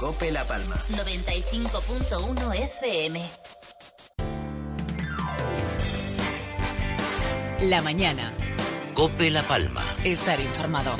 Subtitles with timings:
[0.00, 0.76] Cope La Palma.
[0.92, 3.20] 95.1 FM.
[7.60, 8.34] La mañana.
[8.94, 9.84] Cope La Palma.
[10.02, 10.96] Estar informado.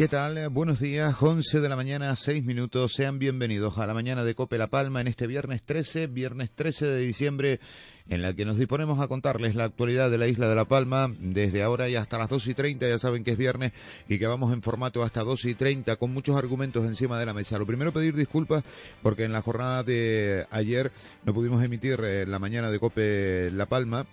[0.00, 0.48] ¿Qué tal?
[0.48, 2.94] Buenos días, 11 de la mañana, 6 minutos.
[2.94, 6.86] Sean bienvenidos a la mañana de Cope La Palma en este viernes 13, viernes 13
[6.86, 7.60] de diciembre,
[8.08, 11.12] en la que nos disponemos a contarles la actualidad de la isla de La Palma
[11.18, 12.88] desde ahora y hasta las 2 y 30.
[12.88, 13.72] Ya saben que es viernes
[14.08, 17.34] y que vamos en formato hasta 2 y 30 con muchos argumentos encima de la
[17.34, 17.58] mesa.
[17.58, 18.64] Lo primero, pedir disculpas
[19.02, 20.92] porque en la jornada de ayer
[21.26, 24.06] no pudimos emitir eh, la mañana de Cope La Palma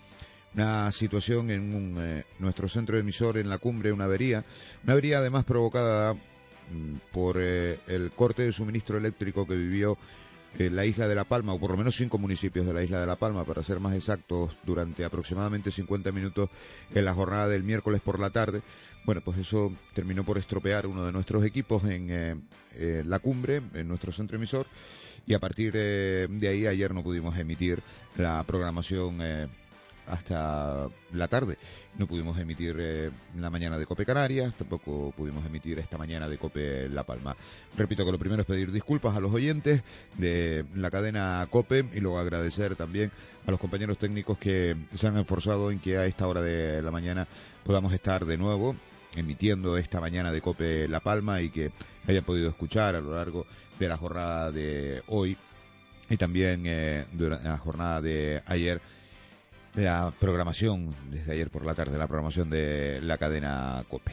[0.58, 4.44] una situación en un, eh, nuestro centro emisor en la cumbre, una avería,
[4.84, 10.00] una avería además provocada mm, por eh, el corte de suministro eléctrico que vivió
[10.58, 13.00] eh, la isla de La Palma, o por lo menos cinco municipios de la isla
[13.00, 16.50] de La Palma, para ser más exactos, durante aproximadamente 50 minutos
[16.92, 18.64] en la jornada del miércoles por la tarde.
[19.06, 22.48] Bueno, pues eso terminó por estropear uno de nuestros equipos en
[22.78, 24.66] la cumbre, en nuestro centro emisor,
[25.26, 27.82] y a partir de ahí ayer no pudimos emitir
[28.18, 29.22] la programación
[30.08, 31.58] hasta la tarde.
[31.98, 36.38] No pudimos emitir eh, la mañana de Cope Canarias, tampoco pudimos emitir esta mañana de
[36.38, 37.36] Cope La Palma.
[37.76, 39.82] Repito que lo primero es pedir disculpas a los oyentes
[40.18, 43.12] de la cadena Cope y luego agradecer también
[43.46, 46.92] a los compañeros técnicos que se han esforzado en que a esta hora de la
[46.92, 47.28] mañana
[47.64, 48.76] podamos estar de nuevo
[49.16, 51.72] emitiendo esta mañana de Cope La Palma y que
[52.08, 53.46] hayan podido escuchar a lo largo
[53.80, 55.38] de la jornada de hoy
[56.10, 58.82] y también eh, durante la jornada de ayer
[59.78, 64.12] la programación, desde ayer por la tarde, la programación de la cadena COPE.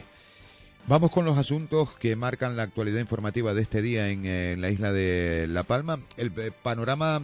[0.87, 4.69] Vamos con los asuntos que marcan la actualidad informativa de este día en, en la
[4.69, 5.99] isla de La Palma.
[6.17, 7.21] El eh, panorama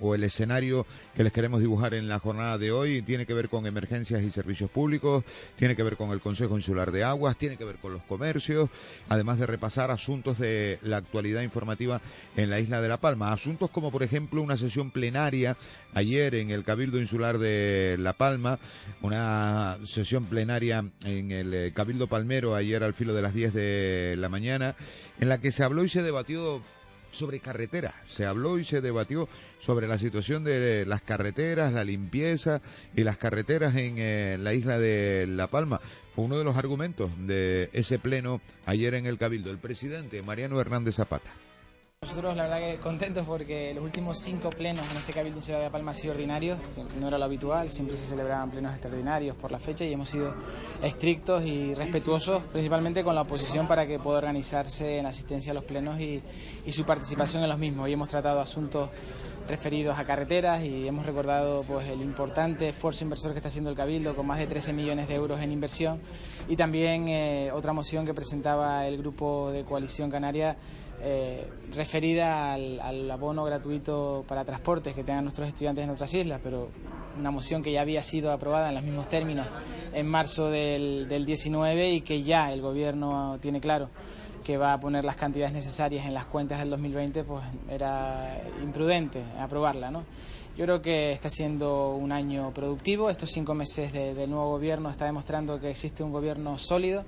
[0.00, 0.86] o el escenario
[1.16, 4.30] que les queremos dibujar en la jornada de hoy tiene que ver con emergencias y
[4.30, 5.24] servicios públicos,
[5.56, 8.70] tiene que ver con el Consejo Insular de Aguas, tiene que ver con los comercios,
[9.08, 12.00] además de repasar asuntos de la actualidad informativa
[12.36, 13.32] en la isla de La Palma.
[13.32, 15.56] Asuntos como, por ejemplo, una sesión plenaria
[15.94, 18.58] ayer en el Cabildo Insular de La Palma,
[19.02, 24.14] una sesión plenaria en el eh, Cabildo Palmero ayer al filo de las 10 de
[24.18, 24.76] la mañana,
[25.20, 26.62] en la que se habló y se debatió
[27.12, 27.94] sobre carreteras.
[28.06, 29.28] Se habló y se debatió
[29.60, 32.60] sobre la situación de las carreteras, la limpieza
[32.94, 35.80] y las carreteras en eh, la isla de La Palma.
[36.14, 39.50] Fue uno de los argumentos de ese pleno ayer en el Cabildo.
[39.50, 41.30] El presidente Mariano Hernández Zapata.
[42.00, 45.70] Nosotros la verdad que contentos porque los últimos cinco plenos en este Cabildo Insular de
[45.70, 46.56] Palma han sido ordinarios,
[46.98, 50.32] no era lo habitual, siempre se celebraban plenos extraordinarios por la fecha y hemos sido
[50.80, 55.64] estrictos y respetuosos principalmente con la oposición para que pueda organizarse en asistencia a los
[55.64, 56.22] plenos y,
[56.64, 57.88] y su participación en los mismos.
[57.88, 58.90] Y hemos tratado asuntos
[59.48, 63.76] referidos a carreteras y hemos recordado pues el importante esfuerzo inversor que está haciendo el
[63.76, 66.00] Cabildo con más de 13 millones de euros en inversión
[66.48, 70.56] y también eh, otra moción que presentaba el grupo de Coalición Canaria
[71.02, 76.68] eh, referida al, abono gratuito para transportes que tengan nuestros estudiantes en otras islas, pero
[77.18, 79.46] una moción que ya había sido aprobada en los mismos términos
[79.92, 83.90] en marzo del, del 19 y que ya el Gobierno tiene claro
[84.44, 89.22] que va a poner las cantidades necesarias en las cuentas del 2020, pues era imprudente
[89.38, 90.04] aprobarla, ¿no?
[90.58, 93.10] Yo creo que está siendo un año productivo.
[93.10, 97.04] Estos cinco meses del nuevo gobierno está demostrando que existe un gobierno sólido,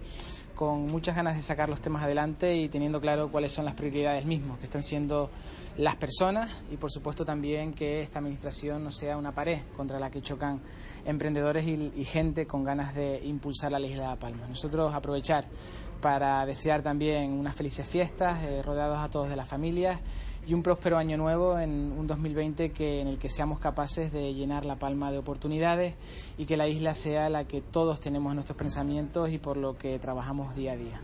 [0.60, 4.26] con muchas ganas de sacar los temas adelante y teniendo claro cuáles son las prioridades
[4.26, 5.31] mismos, que están siendo
[5.78, 10.10] las personas y por supuesto también que esta administración no sea una pared contra la
[10.10, 10.60] que chocan
[11.06, 14.47] emprendedores y, gente con ganas de impulsar la isla de Palma.
[14.48, 15.47] Nosotros aprovechar
[16.03, 19.98] para desear también unas felices fiestas, eh, rodeados a todos de las familias
[20.47, 24.34] y un próspero año nuevo en un 2020 que, en el que seamos capaces de
[24.34, 25.95] llenar la palma de oportunidades
[26.39, 29.77] y que la isla sea la que todos tenemos en nuestros pensamientos y por lo
[29.77, 31.01] que trabajamos día a día.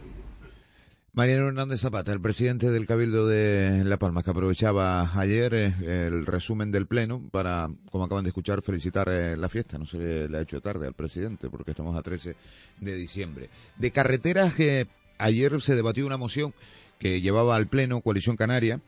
[1.17, 6.27] Mariano Hernández Zapata, el presidente del Cabildo de La Palma, que aprovechaba ayer eh, el
[6.27, 9.79] resumen del Pleno para, como acaban de escuchar, felicitar eh, la fiesta.
[9.79, 12.37] No se le, ha hecho tarde al presidente porque estamos a 13
[12.81, 13.49] de diciembre.
[13.79, 16.53] De carreteras, que ayer se debatió una moción
[16.99, 18.83] que llevaba al Pleno Coalición Canaria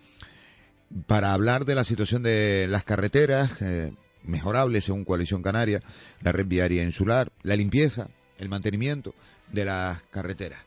[1.06, 3.93] para hablar de la situación de las carreteras, eh,
[4.23, 5.82] mejorables según Coalición Canaria,
[6.20, 8.08] la red viaria insular, la limpieza,
[8.38, 9.14] el mantenimiento
[9.52, 10.61] de las carreteras.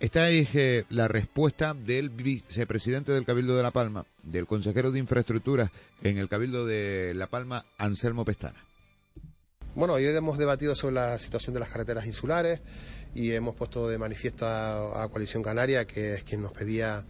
[0.00, 4.98] Esta es eh, la respuesta del vicepresidente del Cabildo de La Palma, del consejero de
[4.98, 5.70] Infraestructuras
[6.02, 8.64] en el Cabildo de La Palma, Anselmo Pestana.
[9.74, 12.60] Bueno, hoy hemos debatido sobre la situación de las carreteras insulares
[13.14, 17.04] y hemos puesto de manifiesto a, a Coalición Canaria, que es quien nos pedía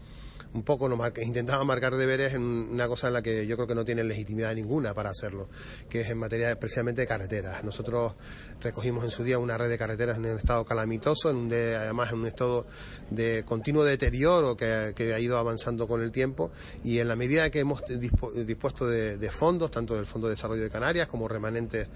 [0.53, 3.75] un poco nos intentaba marcar deberes en una cosa en la que yo creo que
[3.75, 5.49] no tienen legitimidad ninguna para hacerlo,
[5.89, 7.63] que es en materia especialmente de carreteras.
[7.63, 8.15] Nosotros
[8.61, 12.21] recogimos en su día una red de carreteras en un estado calamitoso, en además en
[12.21, 12.67] un estado
[13.11, 16.51] de continuo deterioro que, que, ha ido avanzando con el tiempo
[16.83, 20.71] y en la medida que hemos dispuesto de, fondos, tanto del Fondo de Desarrollo de
[20.71, 21.89] Canarias como remanentes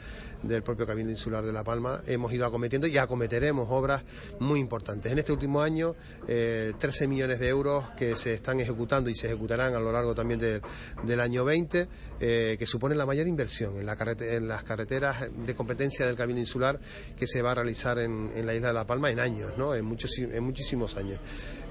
[0.46, 4.02] del propio Cabildo Insular de La Palma, hemos ido acometiendo y acometeremos obras
[4.38, 5.10] muy importantes.
[5.10, 5.94] En este último año,
[6.26, 10.14] 13 eh, millones de euros que se están ejecutando y se ejecutarán a lo largo
[10.14, 11.88] también del año 20,
[12.20, 16.40] eh, que supone la mayor inversión en, la en, las carreteras de competencia del Cabildo
[16.40, 16.78] Insular
[17.16, 19.74] que se va a realizar en, la isla de La Palma en años, ¿no?
[19.74, 21.18] en, muchos, en muchísimos años.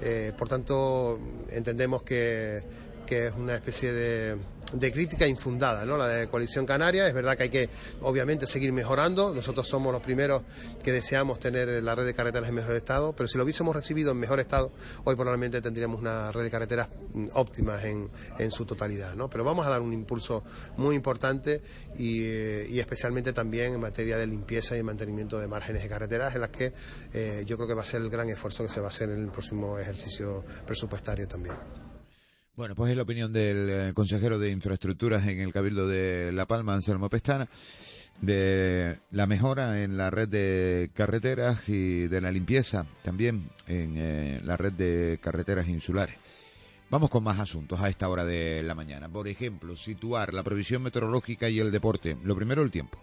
[0.00, 1.18] Eh, por tanto,
[1.50, 2.62] entendemos que
[3.06, 4.36] es una especie de
[4.74, 5.96] de crítica infundada, ¿no?
[5.96, 7.06] La de Coalición Canaria.
[7.06, 7.68] Es verdad que hay que,
[8.00, 9.34] obviamente, seguir mejorando.
[9.34, 10.42] Nosotros somos los primeros
[10.82, 14.12] que deseamos tener la red de carreteras en mejor estado, pero si lo hubiésemos recibido
[14.12, 14.72] en mejor estado,
[15.04, 19.28] hoy probablemente tendríamos una red de carreteras mm, óptimas en, en su totalidad, ¿no?
[19.30, 20.42] Pero vamos a dar un impulso
[20.76, 21.62] muy importante
[21.96, 26.34] y, eh, y, especialmente también en materia de limpieza y mantenimiento de márgenes de carreteras,
[26.34, 26.72] en las que
[27.12, 29.10] eh, yo creo que va a ser el gran esfuerzo que se va a hacer
[29.10, 31.83] en el próximo ejercicio presupuestario también.
[32.56, 36.46] Bueno, pues es la opinión del eh, consejero de Infraestructuras en el Cabildo de La
[36.46, 37.48] Palma, Anselmo Pestana,
[38.20, 44.40] de la mejora en la red de carreteras y de la limpieza también en eh,
[44.44, 46.14] la red de carreteras insulares.
[46.90, 49.08] Vamos con más asuntos a esta hora de la mañana.
[49.08, 52.16] Por ejemplo, situar la previsión meteorológica y el deporte.
[52.22, 53.00] Lo primero, el tiempo.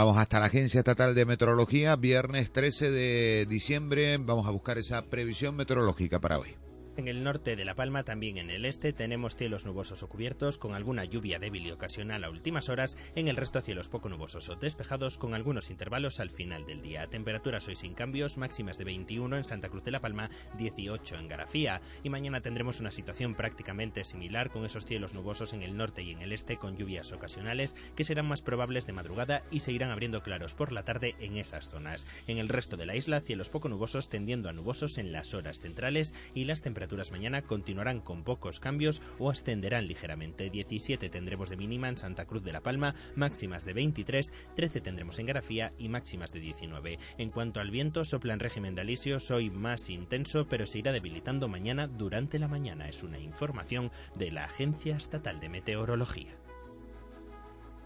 [0.00, 4.16] Vamos hasta la Agencia Estatal de Meteorología, viernes 13 de diciembre.
[4.16, 6.56] Vamos a buscar esa previsión meteorológica para hoy.
[7.00, 10.58] En el norte de La Palma, también en el este, tenemos cielos nubosos o cubiertos
[10.58, 12.98] con alguna lluvia débil y ocasional a últimas horas.
[13.14, 17.06] En el resto, cielos poco nubosos o despejados con algunos intervalos al final del día.
[17.06, 21.28] Temperaturas hoy sin cambios, máximas de 21 en Santa Cruz de La Palma, 18 en
[21.28, 21.80] Garafía.
[22.02, 26.10] Y mañana tendremos una situación prácticamente similar con esos cielos nubosos en el norte y
[26.10, 29.90] en el este con lluvias ocasionales que serán más probables de madrugada y se irán
[29.90, 32.06] abriendo claros por la tarde en esas zonas.
[32.26, 35.60] En el resto de la isla, cielos poco nubosos tendiendo a nubosos en las horas
[35.60, 40.50] centrales y las temperaturas temperaturas mañana continuarán con pocos cambios o ascenderán ligeramente.
[40.50, 45.18] 17 tendremos de mínima en Santa Cruz de la Palma, máximas de 23, 13 tendremos
[45.20, 46.98] en Garafía y máximas de 19.
[47.18, 50.90] En cuanto al viento, sopla en régimen de alisio, hoy más intenso, pero se irá
[50.90, 52.88] debilitando mañana durante la mañana.
[52.88, 56.36] Es una información de la Agencia Estatal de Meteorología.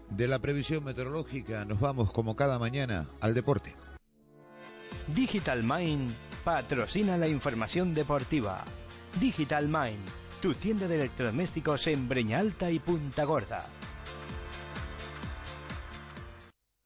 [0.09, 3.75] De la previsión meteorológica nos vamos como cada mañana al deporte.
[5.13, 6.11] Digital Mind
[6.43, 8.63] patrocina la información deportiva.
[9.19, 10.05] Digital Mind,
[10.41, 13.65] tu tienda de electrodomésticos en Breña Alta y Punta Gorda.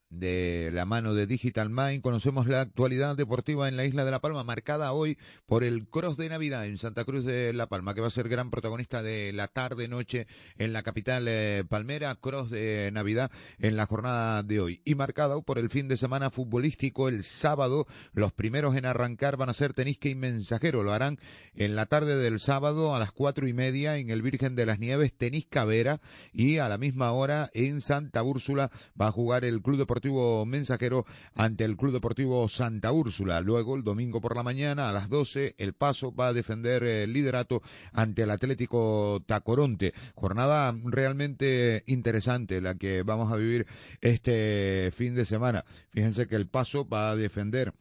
[0.10, 2.02] De la mano de Digital Mind.
[2.02, 6.18] Conocemos la actualidad deportiva en la isla de La Palma, marcada hoy por el Cross
[6.18, 9.32] de Navidad en Santa Cruz de La Palma, que va a ser gran protagonista de
[9.34, 10.28] la tarde-noche
[10.58, 14.82] en la capital eh, palmera, Cross de Navidad en la jornada de hoy.
[14.84, 19.50] Y marcado por el fin de semana futbolístico el sábado, los primeros en arrancar van
[19.50, 21.20] a ser Tenisque y Mensajero, lo harán
[21.54, 24.80] en la tarde del sábado a las cuatro y media en el Virgen de las
[24.80, 26.02] Nieves, Tenisca Vera,
[26.34, 29.99] y a la misma hora en Santa Úrsula va a jugar el Club Deportivo
[30.46, 33.42] Mensajero ante el Club Deportivo Santa Úrsula.
[33.42, 37.14] Luego, el domingo por la mañana, a las 12, el Paso va a defender el
[37.14, 39.94] liderato ante el Atlético Tacoronte.
[40.16, 43.68] Jornada realmente interesante la que vamos a vivir
[44.02, 45.66] este fin de semana.
[45.90, 47.74] Fíjense que el Paso va a defender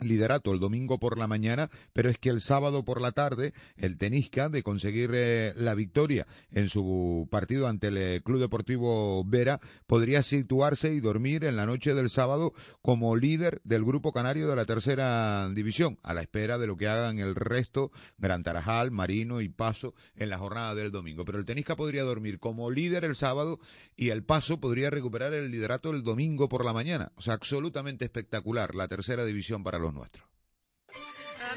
[0.00, 3.96] liderato el domingo por la mañana, pero es que el sábado por la tarde el
[3.96, 9.60] Tenisca de conseguir eh, la victoria en su partido ante el eh, Club Deportivo Vera
[9.86, 14.56] podría situarse y dormir en la noche del sábado como líder del grupo canario de
[14.56, 19.40] la tercera división, a la espera de lo que hagan el resto, Gran Tarajal, Marino
[19.40, 21.24] y Paso en la jornada del domingo.
[21.24, 23.58] Pero el Tenisca podría dormir como líder el sábado
[23.96, 27.12] y el Paso podría recuperar el liderato el domingo por la mañana.
[27.16, 30.26] O sea, absolutamente espectacular la tercera división para los nuestros.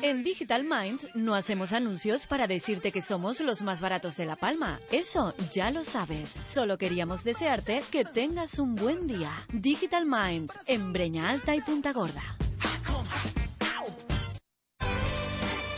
[0.02, 4.36] En Digital Minds no hacemos anuncios para decirte que somos los más baratos de La
[4.36, 4.80] Palma.
[4.92, 6.36] Eso ya lo sabes.
[6.46, 9.32] Solo queríamos desearte que tengas un buen día.
[9.52, 12.24] Digital Minds en Breña Alta y Punta Gorda.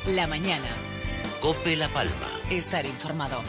[0.08, 0.70] La mañana.
[1.42, 2.28] Cope La Palma.
[2.50, 3.42] Estar informado.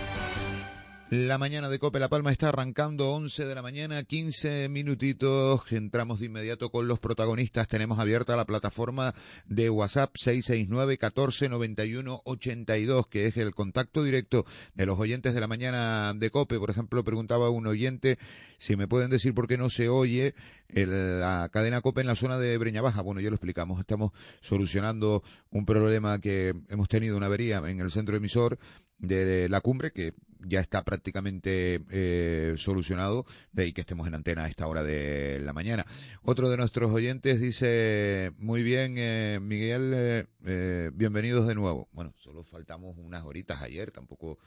[1.14, 5.70] La mañana de Cope La Palma está arrancando 11 de la mañana, 15 minutitos.
[5.70, 7.68] Entramos de inmediato con los protagonistas.
[7.68, 9.14] Tenemos abierta la plataforma
[9.44, 15.48] de WhatsApp 669 1491 82, que es el contacto directo de los oyentes de la
[15.48, 16.58] mañana de Cope.
[16.58, 18.18] Por ejemplo, preguntaba un oyente
[18.56, 20.34] si me pueden decir por qué no se oye
[20.70, 23.02] la cadena Cope en la zona de Breña Baja.
[23.02, 23.78] Bueno, ya lo explicamos.
[23.80, 28.58] Estamos solucionando un problema que hemos tenido, una avería en el centro emisor
[28.98, 30.14] de la cumbre que
[30.46, 35.40] ya está prácticamente eh, solucionado, de ahí que estemos en antena a esta hora de
[35.40, 35.86] la mañana.
[36.22, 41.88] Otro de nuestros oyentes dice, muy bien, eh, Miguel, eh, eh, bienvenidos de nuevo.
[41.92, 44.38] Bueno, solo faltamos unas horitas ayer, tampoco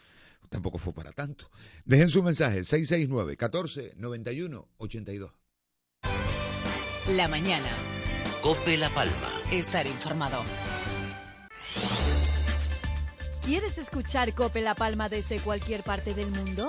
[0.50, 1.50] tampoco fue para tanto.
[1.86, 5.32] Dejen su mensaje, 669 14 91 82.
[7.10, 7.70] La mañana.
[8.42, 9.42] Cope La Palma.
[9.52, 10.44] Estar informado.
[13.46, 16.68] ¿Quieres escuchar Cope La Palma desde cualquier parte del mundo?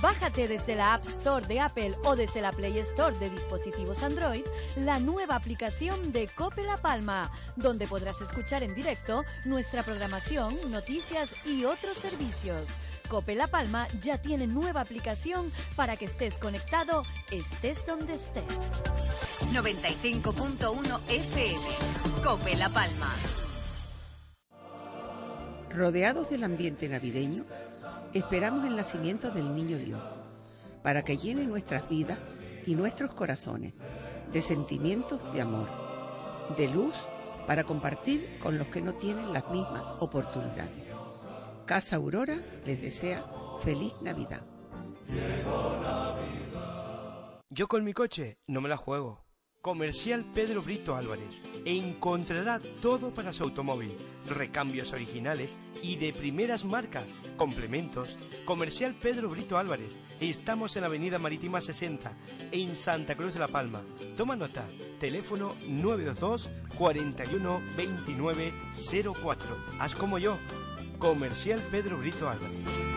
[0.00, 4.42] Bájate desde la App Store de Apple o desde la Play Store de dispositivos Android
[4.76, 11.34] la nueva aplicación de Cope La Palma, donde podrás escuchar en directo nuestra programación, noticias
[11.44, 12.68] y otros servicios.
[13.10, 18.44] Cope La Palma ya tiene nueva aplicación para que estés conectado, estés donde estés.
[19.52, 22.22] 95.1 FM.
[22.22, 23.12] Cope La Palma.
[25.74, 27.44] Rodeados del ambiente navideño,
[28.12, 30.00] esperamos el nacimiento del niño Dios,
[30.84, 32.18] para que llene nuestras vidas
[32.64, 33.74] y nuestros corazones
[34.32, 35.68] de sentimientos de amor,
[36.56, 36.94] de luz,
[37.48, 40.84] para compartir con los que no tienen las mismas oportunidades.
[41.66, 43.24] Casa Aurora les desea
[43.60, 44.42] feliz Navidad.
[47.50, 49.23] Yo con mi coche no me la juego.
[49.64, 51.40] Comercial Pedro Brito Álvarez.
[51.64, 53.96] Encontrará todo para su automóvil.
[54.28, 57.14] Recambios originales y de primeras marcas.
[57.38, 58.14] Complementos.
[58.44, 60.00] Comercial Pedro Brito Álvarez.
[60.20, 62.12] Estamos en la Avenida Marítima 60,
[62.52, 63.80] en Santa Cruz de la Palma.
[64.18, 64.68] Toma nota.
[65.00, 68.52] Teléfono 922 41 29
[69.22, 69.48] 04.
[69.80, 70.36] Haz como yo.
[70.98, 72.93] Comercial Pedro Brito Álvarez.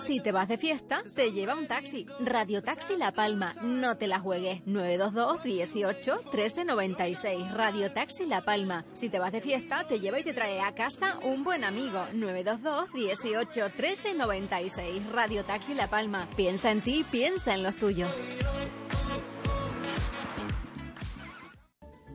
[0.00, 2.06] Si te vas de fiesta, te lleva un taxi.
[2.20, 3.52] Radio Taxi La Palma.
[3.62, 4.62] No te la juegues.
[4.66, 7.52] 922 18 13 96.
[7.52, 8.86] Radio Taxi La Palma.
[8.94, 12.06] Si te vas de fiesta, te lleva y te trae a casa un buen amigo.
[12.14, 15.06] 922 18 13 96.
[15.10, 16.26] Radio Taxi La Palma.
[16.34, 18.10] Piensa en ti, piensa en los tuyos.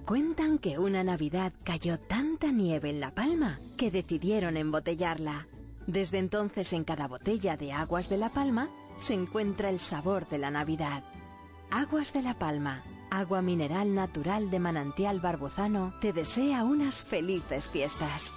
[0.06, 5.48] Cuentan que una Navidad cayó tanta nieve en La Palma que decidieron embotellarla.
[5.88, 10.38] Desde entonces en cada botella de Aguas de La Palma se encuentra el sabor de
[10.38, 11.04] la Navidad.
[11.72, 18.34] Aguas de La Palma, agua mineral natural de manantial barbuzano, te desea unas felices fiestas.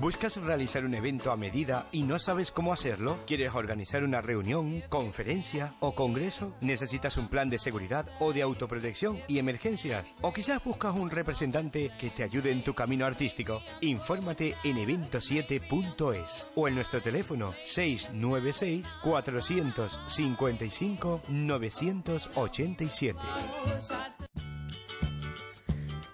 [0.00, 3.18] ¿Buscas realizar un evento a medida y no sabes cómo hacerlo?
[3.26, 6.54] ¿Quieres organizar una reunión, conferencia o congreso?
[6.60, 10.14] ¿Necesitas un plan de seguridad o de autoprotección y emergencias?
[10.20, 13.60] ¿O quizás buscas un representante que te ayude en tu camino artístico?
[13.80, 23.18] Infórmate en evento7.es o en nuestro teléfono 696 455 987.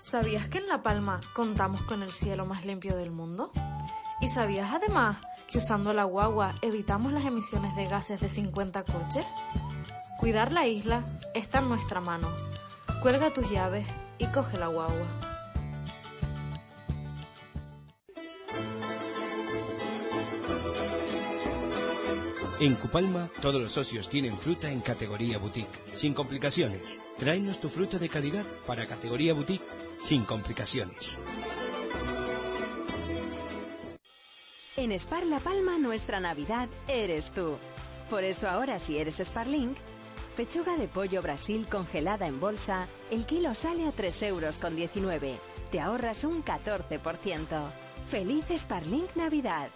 [0.05, 3.51] ¿Sabías que en La Palma contamos con el cielo más limpio del mundo?
[4.21, 5.17] ¿Y sabías además
[5.51, 9.25] que usando la guagua evitamos las emisiones de gases de 50 coches?
[10.19, 12.29] Cuidar la isla está en nuestra mano.
[13.01, 15.34] Cuelga tus llaves y coge la guagua.
[22.61, 27.01] En Cupalma, todos los socios tienen fruta en categoría boutique, sin complicaciones.
[27.19, 29.65] Tráenos tu fruta de calidad para categoría boutique,
[29.99, 31.19] sin complicaciones.
[34.77, 37.57] En Spar La Palma nuestra Navidad eres tú.
[38.09, 39.77] Por eso ahora si eres Sparlink,
[40.37, 45.41] pechuga de pollo Brasil congelada en bolsa, el kilo sale a 3 euros con 19.
[45.73, 47.73] Te ahorras un 14%.
[48.07, 49.71] ¡Feliz Sparlink Navidad!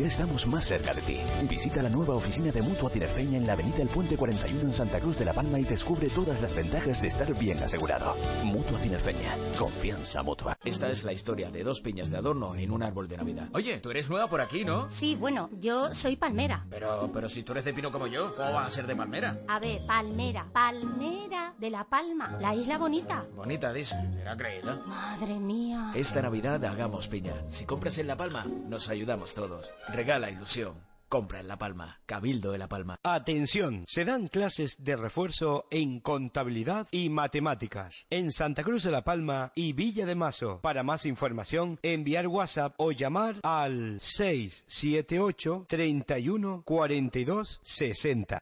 [0.00, 1.20] Ya estamos más cerca de ti.
[1.46, 4.98] Visita la nueva oficina de Mutua Tinerfeña en la avenida El Puente 41 en Santa
[4.98, 8.16] Cruz de la Palma y descubre todas las ventajas de estar bien asegurado.
[8.42, 9.36] Mutua Tinerfeña.
[9.58, 10.56] Confianza mutua.
[10.64, 13.48] Esta es la historia de dos piñas de adorno en un árbol de Navidad.
[13.52, 14.90] Oye, tú eres nueva por aquí, ¿no?
[14.90, 16.66] Sí, bueno, yo soy palmera.
[16.70, 19.38] Pero, pero si tú eres de pino como yo, ¿cómo vas a ser de palmera?
[19.48, 23.26] A ver, palmera, palmera de La Palma, la isla bonita.
[23.36, 23.96] Bonita, dice.
[24.18, 24.80] Era creída.
[24.86, 25.92] Madre mía.
[25.94, 27.34] Esta Navidad hagamos piña.
[27.48, 29.59] Si compras en La Palma, nos ayudamos todos.
[29.88, 30.90] Regala ilusión.
[31.10, 31.98] compra en La Palma.
[32.06, 32.96] Cabildo de La Palma.
[33.02, 39.02] Atención, se dan clases de refuerzo en contabilidad y matemáticas en Santa Cruz de La
[39.02, 40.60] Palma y Villa de Mazo.
[40.62, 48.38] Para más información, enviar WhatsApp o llamar al 678 31 42 60.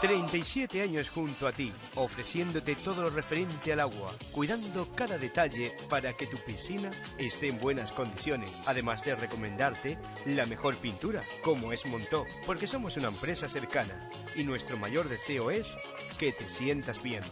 [0.00, 6.14] 37 años junto a ti, ofreciéndote todo lo referente al agua, cuidando cada detalle para
[6.14, 11.86] que tu piscina esté en buenas condiciones, además de recomendarte la mejor pintura, como es
[11.86, 15.74] Montó, porque somos una empresa cercana y nuestro mayor deseo es
[16.18, 17.22] que te sientas bien.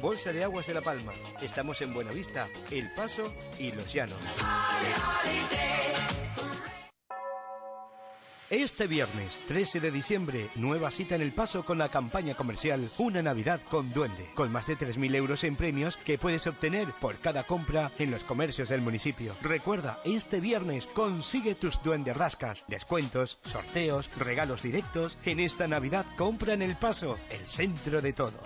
[0.00, 1.12] Bolsa de Aguas de La Palma.
[1.42, 4.18] Estamos en Buenavista, El Paso y Los Llanos.
[8.50, 13.20] Este viernes 13 de diciembre, nueva cita en El Paso con la campaña comercial Una
[13.20, 17.44] Navidad con Duende, con más de 3.000 euros en premios que puedes obtener por cada
[17.44, 19.36] compra en los comercios del municipio.
[19.42, 25.18] Recuerda, este viernes consigue tus duende rascas, descuentos, sorteos, regalos directos.
[25.26, 28.40] En esta Navidad compra en El Paso, el centro de todo.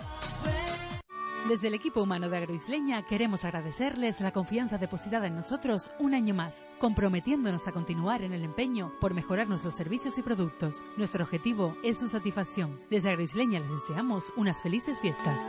[1.47, 6.33] Desde el equipo humano de Agroisleña queremos agradecerles la confianza depositada en nosotros un año
[6.33, 10.81] más, comprometiéndonos a continuar en el empeño por mejorar nuestros servicios y productos.
[10.95, 12.79] Nuestro objetivo es su satisfacción.
[12.89, 15.41] Desde Agroisleña les deseamos unas felices fiestas.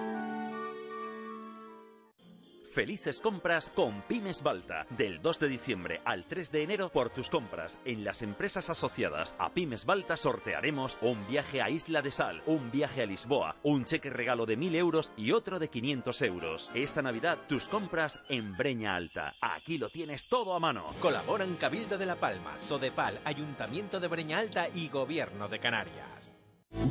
[2.75, 4.85] Felices compras con Pymes Balta.
[4.91, 9.33] Del 2 de diciembre al 3 de enero, por tus compras en las empresas asociadas
[9.39, 13.85] a Pymes Balta sortearemos un viaje a Isla de Sal, un viaje a Lisboa, un
[13.85, 16.73] cheque regalo de 1000 euros y otro de 500 euros.
[16.75, 19.35] Esta Navidad, tus compras en Breña Alta.
[19.41, 20.95] Aquí lo tienes todo a mano.
[20.99, 26.35] Colaboran Cabildo de La Palma, Sodepal, Ayuntamiento de Breña Alta y Gobierno de Canarias.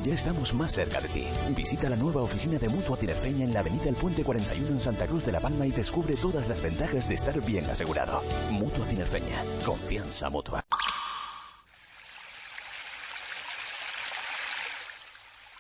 [0.04, 1.28] Ya estamos más cerca de ti.
[1.50, 5.08] Visita la nueva oficina de Mutua Tinerfeña en la avenida El Puente 41 en Santa
[5.08, 8.24] Cruz de la Palma y descubre todas las ventajas de estar bien asegurado.
[8.50, 9.44] Mutua Tinerfeña.
[9.66, 10.66] Confianza mutua.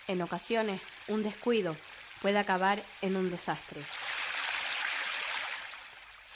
[0.08, 1.76] En ocasiones, un descuido
[2.22, 3.82] puede acabar en un desastre.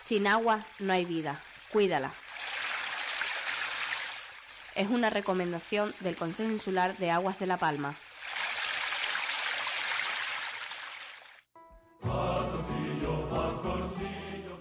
[0.05, 1.41] Sin agua no hay vida.
[1.71, 2.13] Cuídala.
[4.77, 7.95] Es una recomendación del Consejo Insular de Aguas de La Palma.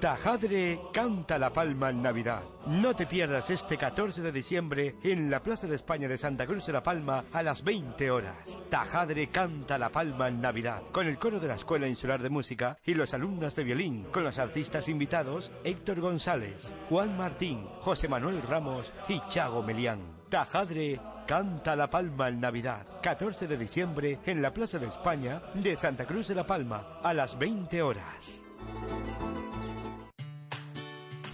[0.06, 2.42] Tajadre canta la palma en Navidad.
[2.68, 6.64] No te pierdas este 14 de diciembre en la Plaza de España de Santa Cruz
[6.64, 8.62] de la Palma a las 20 horas.
[8.70, 12.78] Tajadre canta la palma en Navidad con el coro de la Escuela Insular de Música
[12.84, 18.42] y los alumnos de violín, con los artistas invitados Héctor González, Juan Martín, José Manuel
[18.42, 19.98] Ramos y Chago Melián.
[20.28, 25.74] Tajadre Canta la Palma en Navidad, 14 de diciembre en la Plaza de España de
[25.74, 28.40] Santa Cruz de la Palma a las 20 horas.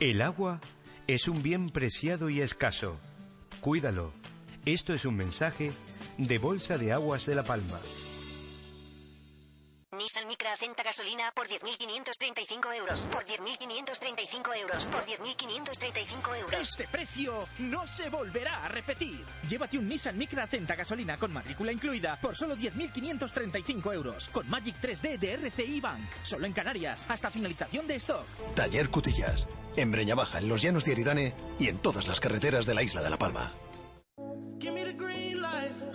[0.03, 0.59] El agua
[1.07, 2.99] es un bien preciado y escaso.
[3.61, 4.13] Cuídalo.
[4.65, 5.71] Esto es un mensaje
[6.19, 7.79] de Bolsa de Aguas de La Palma.
[9.95, 13.07] Nissan Micra Acenta gasolina por 10.535 euros.
[13.13, 14.87] Por 10.535 euros.
[14.87, 16.53] Por 10.535 euros.
[16.55, 19.23] Este precio no se volverá a repetir.
[19.47, 24.29] Llévate un Nissan Micra Acenta gasolina con matrícula incluida por solo 10.535 euros.
[24.31, 26.09] Con Magic 3D de RCI Bank.
[26.23, 28.25] Solo en Canarias, hasta finalización de stock.
[28.55, 29.47] Taller Cutillas.
[29.77, 32.83] En Breña Baja, en los llanos de Aridane y en todas las carreteras de la
[32.83, 33.53] isla de La Palma.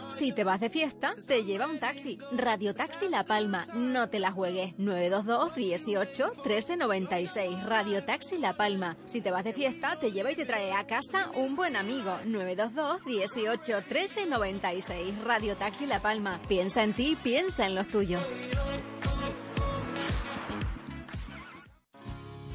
[0.10, 2.18] Si te vas de fiesta, te lleva un taxi.
[2.32, 3.66] Radio Taxi La Palma.
[3.74, 4.74] No te la juegues.
[4.78, 7.64] 922 18 13 96.
[7.66, 8.98] Radio Taxi La Palma.
[9.06, 12.18] Si te vas de fiesta, te lleva y te trae a casa un buen amigo.
[12.26, 15.24] 922 18 13 96.
[15.24, 16.40] Radio Taxi La Palma.
[16.48, 18.24] Piensa en ti, piensa en los tuyos.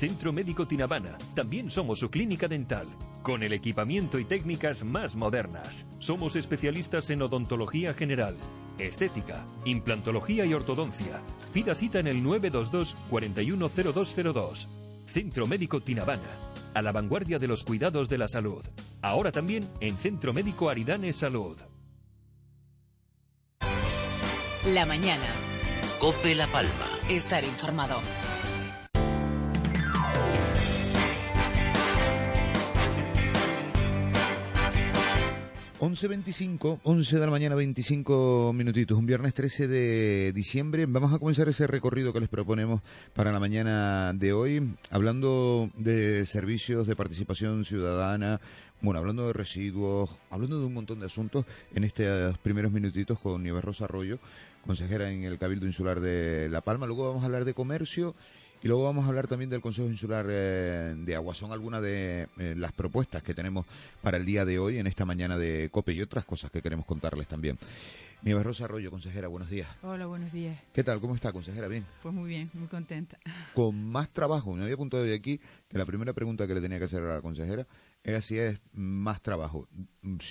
[0.02, 1.16] Centro Médico Tinabana.
[1.32, 2.88] También somos su clínica dental,
[3.22, 5.86] con el equipamiento y técnicas más modernas.
[6.00, 8.34] Somos especialistas en odontología general,
[8.80, 11.20] estética, implantología y ortodoncia.
[11.52, 14.68] Pida cita en el 922 410202.
[15.06, 16.32] Centro Médico Tinabana,
[16.74, 18.64] a la vanguardia de los cuidados de la salud.
[19.02, 21.58] Ahora también en Centro Médico Aridane Salud.
[24.66, 25.28] La mañana.
[26.00, 26.88] Cope La Palma.
[27.08, 28.00] Estar informado.
[35.82, 40.86] 11.25, 11 de la mañana, 25 minutitos, un viernes 13 de diciembre.
[40.86, 42.82] Vamos a comenzar ese recorrido que les proponemos
[43.14, 48.40] para la mañana de hoy, hablando de servicios de participación ciudadana,
[48.80, 53.42] bueno, hablando de residuos, hablando de un montón de asuntos en estos primeros minutitos con
[53.42, 54.20] Nieves Rosa Arroyo,
[54.64, 56.86] consejera en el Cabildo Insular de La Palma.
[56.86, 58.14] Luego vamos a hablar de comercio
[58.62, 61.34] Y luego vamos a hablar también del Consejo Insular eh, de Agua.
[61.34, 63.66] Son algunas de eh, las propuestas que tenemos
[64.02, 66.86] para el día de hoy, en esta mañana de COPE y otras cosas que queremos
[66.86, 67.58] contarles también.
[68.22, 69.68] Nieves Rosa Arroyo, consejera, buenos días.
[69.82, 70.56] Hola, buenos días.
[70.72, 71.00] ¿Qué tal?
[71.00, 71.66] ¿Cómo está, consejera?
[71.66, 71.84] ¿Bien?
[72.04, 73.18] Pues muy bien, muy contenta.
[73.54, 74.54] Con más trabajo.
[74.54, 77.14] Me había apuntado hoy aquí que la primera pregunta que le tenía que hacer a
[77.14, 77.66] la consejera
[78.04, 79.66] era si es más trabajo.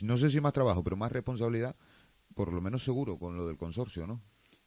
[0.02, 1.76] No sé si más trabajo, pero más responsabilidad,
[2.34, 4.22] por lo menos seguro, con lo del consorcio, ¿no?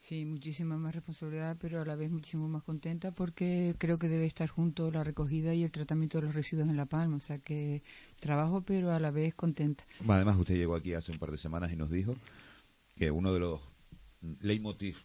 [0.05, 4.27] Sí, muchísima más responsabilidad, pero a la vez muchísimo más contenta porque creo que debe
[4.27, 7.17] estar junto la recogida y el tratamiento de los residuos en La Palma.
[7.17, 7.83] O sea que
[8.21, 9.83] trabajo, pero a la vez contenta.
[10.07, 12.17] Además, usted llegó aquí hace un par de semanas y nos dijo
[12.97, 13.62] que uno de los
[14.40, 14.99] leitmotiv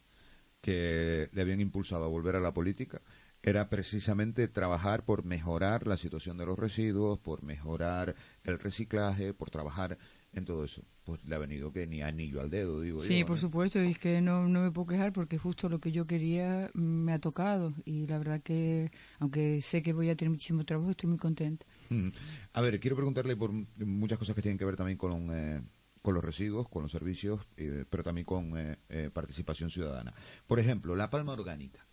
[0.59, 3.01] que le habían impulsado a volver a la política
[3.41, 9.49] era precisamente trabajar por mejorar la situación de los residuos, por mejorar el reciclaje, por
[9.49, 9.97] trabajar
[10.33, 10.83] en todo eso.
[11.03, 13.97] Pues le ha venido que ni anillo al dedo, digo sí, por supuesto, y es
[13.97, 17.73] que no, no me puedo quejar porque justo lo que yo quería me ha tocado
[17.85, 21.65] y la verdad que, aunque sé que voy a tener muchísimo trabajo, estoy muy contenta.
[21.89, 22.09] Mm.
[22.53, 25.29] A ver, quiero preguntarle por muchas cosas que tienen que ver también con...
[25.31, 25.61] Eh,
[26.01, 30.13] con los residuos, con los servicios, eh, pero también con eh, eh, participación ciudadana.
[30.47, 31.85] Por ejemplo, la palma orgánica.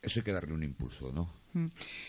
[0.00, 1.28] Eso hay que darle un impulso, ¿no?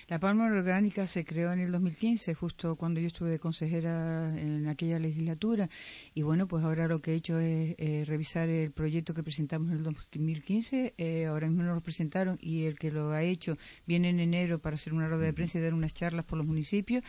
[0.08, 4.68] La palma orgánica se creó en el 2015, justo cuando yo estuve de consejera en
[4.68, 5.70] aquella legislatura.
[6.14, 9.78] Y bueno, pues ahora lo que he hecho es revisar el proyecto que presentamos en
[9.78, 11.26] el 2015.
[11.28, 14.76] ahora mismo nos lo presentaron y el que lo ha hecho viene en enero para
[14.76, 17.04] hacer una rueda de prensa y dar unas charlas por los municipios.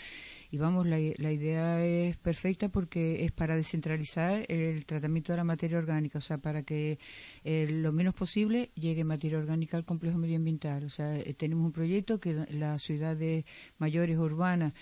[0.53, 5.45] Y vamos, la, la, idea es perfecta porque es para descentralizar el tratamiento de la
[5.45, 6.99] materia orgánica, o sea, para que
[7.45, 10.85] eh, lo menos posible llegue materia orgánica al complejo medioambiental.
[10.85, 13.45] O sea, eh, tenemos un proyecto que las ciudades
[13.79, 14.73] mayores urbanas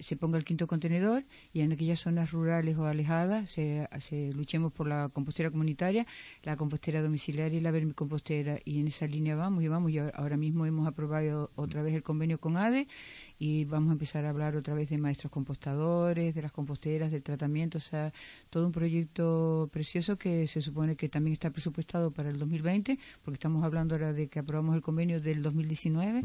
[0.00, 4.72] se ponga el quinto contenedor y en aquellas zonas rurales o alejadas se, se, luchemos
[4.72, 6.06] por la compostera comunitaria,
[6.42, 8.60] la compostera domiciliaria y la vermicompostera.
[8.64, 9.90] Y en esa línea vamos y vamos.
[9.90, 12.88] Y ahora mismo hemos aprobado otra vez el convenio con ADE
[13.38, 17.22] y vamos a empezar a hablar otra vez de maestros compostadores, de las composteras, del
[17.22, 18.12] tratamiento, o sea,
[18.50, 23.34] todo un proyecto precioso que se supone que también está presupuestado para el 2020, porque
[23.36, 26.24] estamos hablando ahora de que aprobamos el convenio del 2019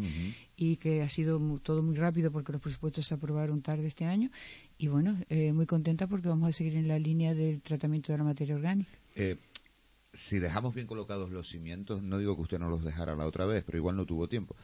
[0.55, 4.31] y que ha sido todo muy rápido porque los presupuestos se aprobaron tarde este año
[4.77, 8.17] y bueno, eh, muy contenta porque vamos a seguir en la línea del tratamiento de
[8.17, 8.89] la materia orgánica.
[9.15, 9.37] Eh,
[10.13, 13.45] si dejamos bien colocados los cimientos, no digo que usted no los dejara la otra
[13.45, 14.55] vez, pero igual no tuvo tiempo.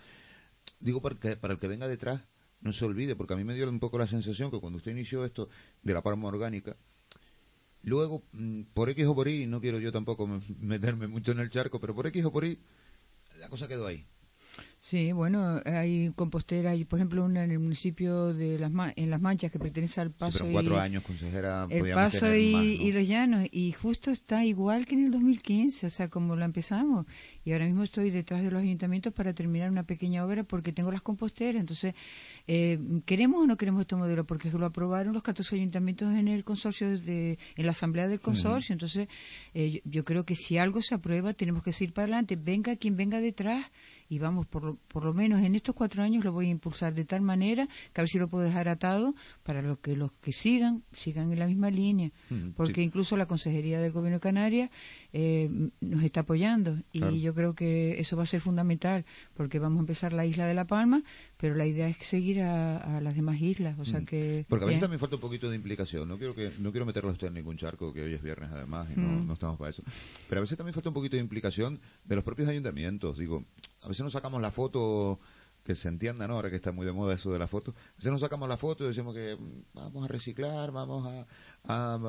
[0.79, 2.21] Digo porque para el que venga detrás,
[2.61, 4.91] no se olvide, porque a mí me dio un poco la sensación que cuando usted
[4.91, 5.49] inició esto
[5.83, 6.75] de la palma orgánica,
[7.83, 10.27] luego, mm, por X o por Y, no quiero yo tampoco
[10.59, 12.59] meterme mucho en el charco, pero por X o por Y,
[13.39, 14.05] la cosa quedó ahí.
[14.81, 19.19] Sí, bueno, hay compostera, y por ejemplo una en el municipio de las en las
[19.19, 23.73] Manchas que pertenece al Paso pero cuatro años, consejera, el Paso y, los Llanos y
[23.73, 27.05] justo está igual que en el 2015, o sea, como lo empezamos.
[27.43, 30.91] Y ahora mismo estoy detrás de los ayuntamientos para terminar una pequeña obra porque tengo
[30.91, 31.59] las composteras.
[31.59, 31.93] Entonces,
[32.47, 34.25] eh, ¿queremos o no queremos este modelo?
[34.25, 38.71] Porque lo aprobaron los 14 ayuntamientos en el consorcio, de, en la asamblea del consorcio.
[38.71, 39.09] Entonces,
[39.53, 42.37] eh, yo, yo creo que si algo se aprueba, tenemos que seguir para adelante.
[42.37, 43.65] Venga quien venga detrás
[44.09, 46.95] y vamos, por lo, por lo menos en estos cuatro años lo voy a impulsar
[46.95, 50.11] de tal manera que a ver si lo puedo dejar atado para los que los
[50.13, 52.11] que sigan, sigan en la misma línea.
[52.31, 54.71] Mm, porque incluso la Consejería del Gobierno de Canarias
[55.13, 59.77] eh, nos está apoyando y yo creo que eso va a ser fundamental porque vamos
[59.77, 61.03] a empezar la isla de La Palma,
[61.37, 64.05] pero la idea es seguir a, las demás islas, o sea mm.
[64.05, 66.85] que porque a veces también falta un poquito de implicación, no quiero que no quiero
[66.85, 69.27] meterlo usted en ningún charco que hoy es viernes además y no, mm.
[69.27, 69.83] no estamos para eso,
[70.27, 73.45] pero a veces también falta un poquito de implicación de los propios ayuntamientos, digo,
[73.81, 75.19] a veces nos sacamos la foto
[75.63, 76.35] que se entienda, ¿no?
[76.35, 77.75] Ahora que está muy de moda eso de la foto.
[77.77, 81.25] A veces nos sacamos la foto y decimos que mm, vamos a reciclar, vamos a,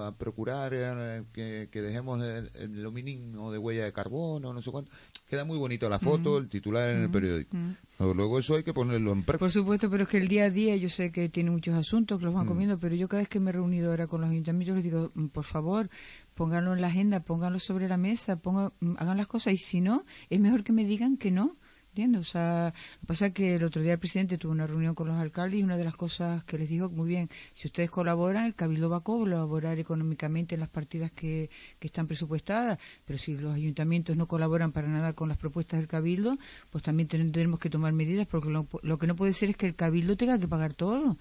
[0.07, 1.25] a, procurar eh,
[1.71, 4.91] que, dejemos el, lo mínimo de huella de carbono, no sé cuánto.
[5.29, 7.55] Queda muy bonito la foto, el titular en el periódico.
[7.99, 9.41] Luego eso hay que ponerlo en práctica.
[9.41, 12.19] Por supuesto, pero es que el día a día yo sé que tiene muchos asuntos
[12.19, 14.31] que los van comiendo, pero yo cada vez que me he reunido ahora con los
[14.31, 15.91] ayuntamientos les digo, mm, por favor,
[16.35, 19.83] pónganlo en la agenda, pónganlo sobre la mesa, pongan, mm, hagan las cosas y si
[19.83, 21.59] no, es mejor que me digan que no
[21.91, 22.21] ¿Entiendes?
[22.21, 24.95] O sea, lo que pasa es que el otro día el presidente tuvo una reunión
[24.95, 27.91] con los alcaldes y una de las cosas que les dijo, muy bien, si ustedes
[27.91, 31.51] colaboran, el Cabildo va a colaborar económicamente en las partidas que,
[31.81, 35.89] que están presupuestadas, pero si los ayuntamientos no colaboran para nada con las propuestas del
[35.89, 36.39] Cabildo,
[36.71, 39.67] pues también tenemos que tomar medidas, porque lo, lo que no puede ser es que
[39.67, 41.19] el Cabildo tenga que pagar todo,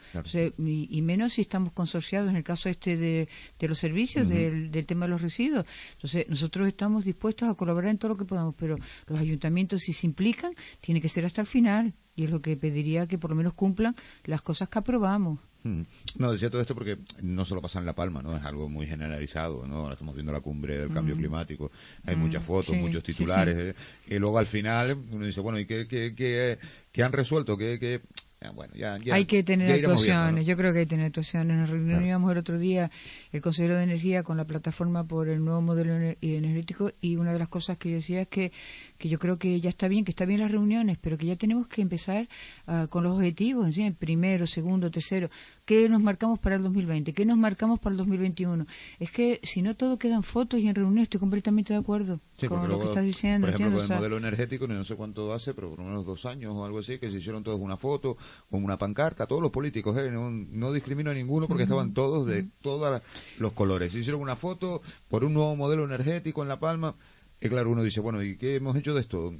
[0.59, 3.27] y, menos si estamos consorciados en el caso este de,
[3.57, 5.65] de los servicios, del, del tema de los residuos.
[5.93, 8.77] Entonces, nosotros estamos dispuestos a colaborar en todo lo que podamos, pero
[9.07, 12.55] los ayuntamientos si se implican, tiene que ser hasta el final y es lo que
[12.57, 15.39] pediría que por lo menos cumplan las cosas que aprobamos.
[15.63, 15.81] Mm.
[16.17, 18.35] No, decía todo esto porque no solo pasa en La Palma, ¿no?
[18.35, 19.77] Es algo muy generalizado, ¿no?
[19.79, 21.19] Ahora estamos viendo la cumbre del cambio Mm.
[21.19, 21.71] climático.
[22.05, 23.55] Hay Mm, muchas fotos, sí, muchos titulares.
[23.55, 23.61] sí.
[24.09, 24.15] ¿eh?
[24.15, 26.57] Y luego al final uno dice, bueno, ¿y qué, qué, qué,
[26.93, 27.57] qué han resuelto?
[27.57, 28.01] ¿Qué?
[28.41, 30.47] Ah, Bueno, ya, ya- hay que tener actuaciones, viendo, ¿no?
[30.47, 31.57] yo creo que hay que tener actuaciones.
[31.57, 32.89] Nos reuníamos el otro día
[33.33, 37.33] el consejero de Energía con la plataforma por el nuevo modelo ener- energético y una
[37.33, 38.53] de las cosas que yo decía es que,
[38.99, 41.37] que yo creo que ya está bien, que está bien las reuniones, pero que ya
[41.37, 42.27] tenemos que empezar
[42.67, 43.89] ah, con los objetivos, ¿sí?
[43.91, 45.29] primero, segundo, tercero.
[45.65, 47.13] ¿Qué nos marcamos para el 2020?
[47.13, 48.65] ¿Qué nos marcamos para el 2021?
[48.99, 52.47] Es que si no todo quedan fotos y en reuniones, estoy completamente de acuerdo Sí,
[52.47, 53.47] con lo que estás diciendo.
[53.47, 55.85] por ejemplo, con el O sea, modelo energético, no sé cuánto hace, pero por lo
[55.85, 58.17] menos dos años o algo así, que se hicieron todos una foto
[58.49, 60.11] con una pancarta, todos los políticos, ¿eh?
[60.11, 63.01] no, no discrimino a ninguno porque estaban todos de todos
[63.37, 63.93] los colores.
[63.93, 66.95] Se hicieron una foto por un nuevo modelo energético en La Palma.
[67.41, 69.33] Y claro, uno dice, bueno, ¿y qué hemos hecho de esto?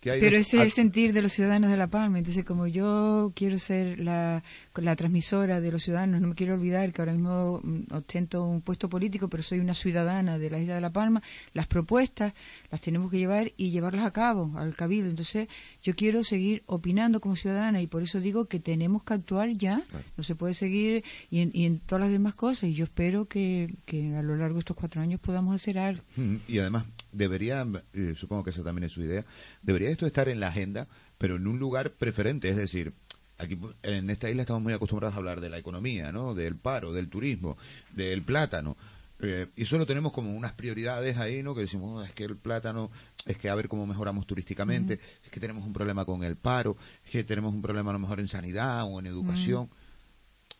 [0.00, 2.16] ¿Qué hay Pero de- ese es el sentir de los ciudadanos de La Palma.
[2.16, 4.42] Entonces, como yo quiero ser la,
[4.76, 8.62] la transmisora de los ciudadanos, no me quiero olvidar que ahora mismo mm, ostento un
[8.62, 11.22] puesto político, pero soy una ciudadana de la isla de La Palma.
[11.52, 12.32] Las propuestas
[12.70, 15.10] las tenemos que llevar y llevarlas a cabo al cabildo.
[15.10, 15.48] Entonces,
[15.82, 19.84] yo quiero seguir opinando como ciudadana y por eso digo que tenemos que actuar ya.
[20.16, 22.70] No se puede seguir y en, y en todas las demás cosas.
[22.70, 26.02] Y yo espero que, que a lo largo de estos cuatro años podamos hacer algo.
[26.16, 29.24] Mm, Y además, debería, eh, supongo que esa también es su idea,
[29.62, 30.86] debería esto estar en la agenda,
[31.18, 32.92] pero en un lugar preferente, es decir,
[33.38, 36.34] aquí en esta isla estamos muy acostumbrados a hablar de la economía, ¿no?
[36.34, 37.56] Del paro, del turismo,
[37.94, 38.76] del plátano.
[39.22, 41.54] eh, y solo tenemos como unas prioridades ahí, ¿no?
[41.54, 42.90] Que decimos, "Oh, es que el plátano,
[43.26, 46.78] es que a ver cómo mejoramos turísticamente, es que tenemos un problema con el paro,
[47.04, 49.68] es que tenemos un problema a lo mejor en sanidad o en educación.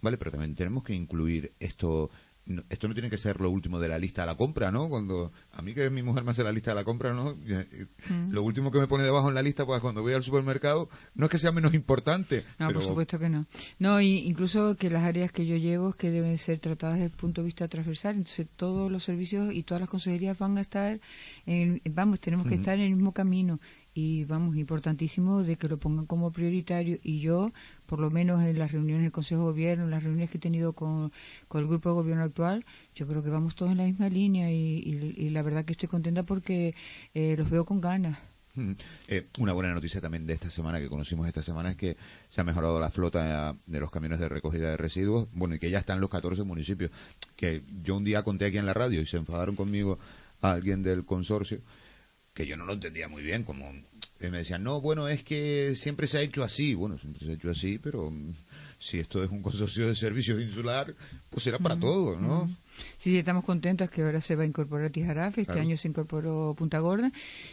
[0.02, 2.10] Vale, pero también tenemos que incluir esto.
[2.46, 4.88] No- esto no tiene que ser lo último de la lista de la compra, ¿no?
[4.88, 7.36] Cuando a mí que mi mujer me hace la lista de la compra, ¿no?
[7.46, 8.30] Eh, Mm.
[8.32, 11.26] Lo último que me pone debajo en la lista, pues cuando voy al supermercado, no
[11.26, 12.44] es que sea menos importante.
[12.58, 13.46] No, pero por supuesto que no.
[13.78, 17.16] No, y incluso que las áreas que yo llevo que deben ser tratadas desde el
[17.16, 20.98] punto de vista transversal, entonces todos los servicios y todas las consejerías van a estar,
[21.46, 23.60] en, vamos, tenemos que estar en el mismo camino
[23.94, 27.52] y vamos, importantísimo de que lo pongan como prioritario y yo,
[27.86, 30.40] por lo menos en las reuniones del Consejo de Gobierno, en las reuniones que he
[30.40, 31.12] tenido con,
[31.48, 34.50] con el grupo de gobierno actual, yo creo que vamos todos en la misma línea
[34.52, 36.74] y, y- la verdad que estoy contenta porque
[37.14, 38.18] eh, los veo con ganas.
[38.54, 38.72] Mm.
[39.08, 41.96] Eh, una buena noticia también de esta semana que conocimos esta semana es que
[42.28, 45.70] se ha mejorado la flota de los camiones de recogida de residuos, bueno, y que
[45.70, 46.90] ya están los 14 municipios.
[47.36, 49.98] Que yo un día conté aquí en la radio y se enfadaron conmigo
[50.40, 51.60] a alguien del consorcio
[52.34, 53.72] que yo no lo entendía muy bien, como
[54.20, 57.34] me decían, no, bueno, es que siempre se ha hecho así, bueno, siempre se ha
[57.34, 58.34] hecho así, pero mm,
[58.78, 60.94] si esto es un consorcio de servicios insular,
[61.30, 62.50] pues será para Ujú, todo, ¿no?
[62.96, 65.66] Sí, sí, estamos contentos que ahora se va a incorporar Tijarafe, este Claro.
[65.68, 67.10] año se incorporó Punta Gorda.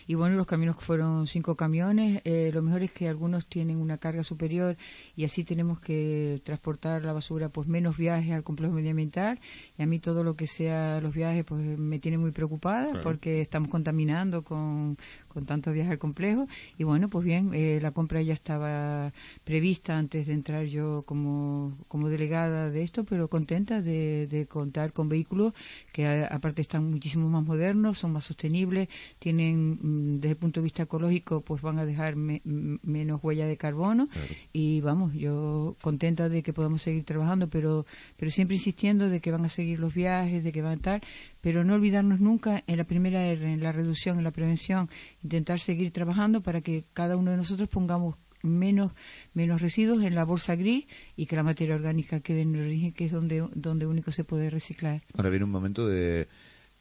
[0.07, 3.97] Y bueno, los caminos fueron cinco camiones, eh, lo mejor es que algunos tienen una
[3.97, 4.75] carga superior
[5.15, 9.39] y así tenemos que transportar la basura pues menos viajes al complejo medioambiental.
[9.77, 13.03] Y a mí todo lo que sea los viajes pues me tiene muy preocupada Claro.
[13.03, 16.47] porque estamos contaminando con, con tantos viajes al complejo.
[16.77, 19.13] Y bueno, pues bien, eh, la compra ya estaba
[19.43, 24.91] prevista antes de entrar yo como, como delegada de esto, pero contenta de, de contar
[24.93, 25.53] con vehículos
[25.91, 28.87] que aparte están muchísimo más modernos, son más sostenibles,
[29.19, 33.19] tienen mm, desde el punto de vista ecológico pues van a dejar me- m- menos
[33.23, 34.07] huella de carbono.
[34.53, 37.85] Y vamos, yo contenta de que podamos seguir trabajando, pero
[38.17, 41.01] pero siempre insistiendo de que van a seguir los viajes, de que van a estar,
[41.41, 44.89] pero no olvidarnos nunca en la primera R, en la reducción, en la prevención,
[45.23, 48.91] intentar seguir trabajando para que cada uno de nosotros pongamos menos
[49.33, 52.93] menos residuos en la bolsa gris y que la materia orgánica quede en el origen,
[52.93, 55.01] que es donde donde único se puede reciclar.
[55.15, 56.27] Ahora viene un momento de,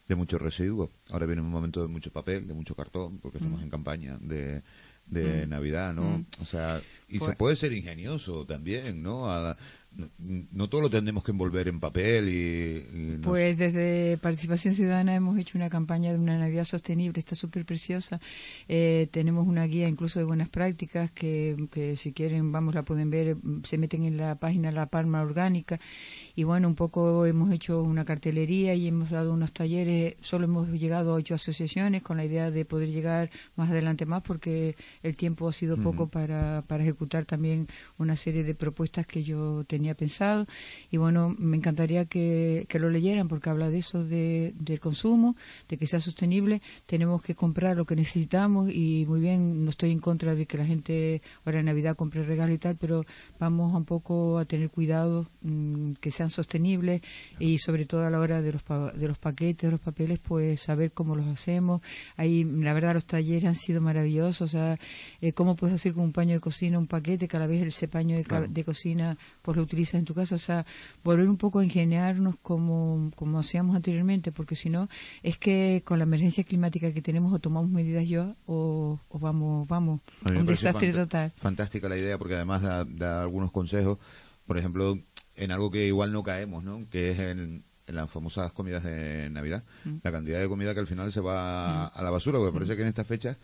[0.09, 3.61] de mucho residuo, ahora viene un momento de mucho papel, de mucho cartón, porque estamos
[3.61, 3.64] Mm.
[3.64, 4.62] en campaña de,
[5.07, 5.51] de Mm.
[5.51, 6.19] Navidad, ¿no?
[6.19, 6.27] Mm.
[6.42, 9.31] O sea, y Pues- se puede ser ingenioso también, ¿no?
[9.31, 9.57] A-
[10.18, 13.18] no, todo lo tenemos que envolver en papel y...
[13.22, 18.20] Pues desde Participación Ciudadana hemos hecho una campaña de una Navidad sostenible, está súper preciosa.
[18.68, 23.11] Eh, tenemos una guía incluso de buenas prácticas que, que si quieren, vamos, la pueden
[23.11, 25.80] ver, se meten en la página La Palma Orgánica.
[26.38, 30.68] Y bueno, un poco hemos hecho una cartelería y hemos dado unos talleres, solo hemos
[30.68, 35.16] llegado a ocho asociaciones con la idea de poder llegar más adelante más porque el
[35.16, 39.94] tiempo ha sido poco para, para ejecutar también una serie de propuestas que yo tenía
[39.94, 40.46] pensado.
[40.90, 45.37] Y bueno me encantaría que, que lo leyeran porque habla de eso de, del consumo
[45.70, 46.61] de que sea sostenible.
[46.85, 50.59] Tenemos que comprar lo que necesitamos y muy bien no estoy en contra de que
[50.59, 53.07] la gente ahora en Navidad compre regalos y tal pero
[53.38, 57.03] vamos un poco a tener cuidado mm, que sean sostenibles
[57.39, 60.19] y sobre todo a la hora de los pa- de los paquetes de los papeles
[60.19, 61.81] pues saber cómo los hacemos.
[62.17, 64.79] Ahí la verdad los talleres han sido maravillosos o sea
[65.21, 67.62] eh, cómo puedes hacer con un paño de cocina un paquete, que a la vez
[67.67, 70.67] ese paño de, de, cocina pues lo utilizas en tu casa, o sea,
[71.05, 74.89] volver un poco a ingeniarnos como, como hacíamos anteriormente, porque si no,
[75.23, 80.01] es que con la emergencia climática que tenemos o tomamos medidas yo o, vamos, vamos,
[80.25, 81.33] un desastre total.
[81.37, 83.99] Fantástica la idea porque además da, algunos consejos,
[84.47, 84.99] por ejemplo,
[85.37, 86.88] en algo que igual no caemos, ¿no?
[86.90, 89.99] Que es en, las famosas comidas de Navidad, mm.
[90.03, 91.99] la cantidad de comida que al final se va mm.
[91.99, 93.37] a la basura, porque parece que en estas fechas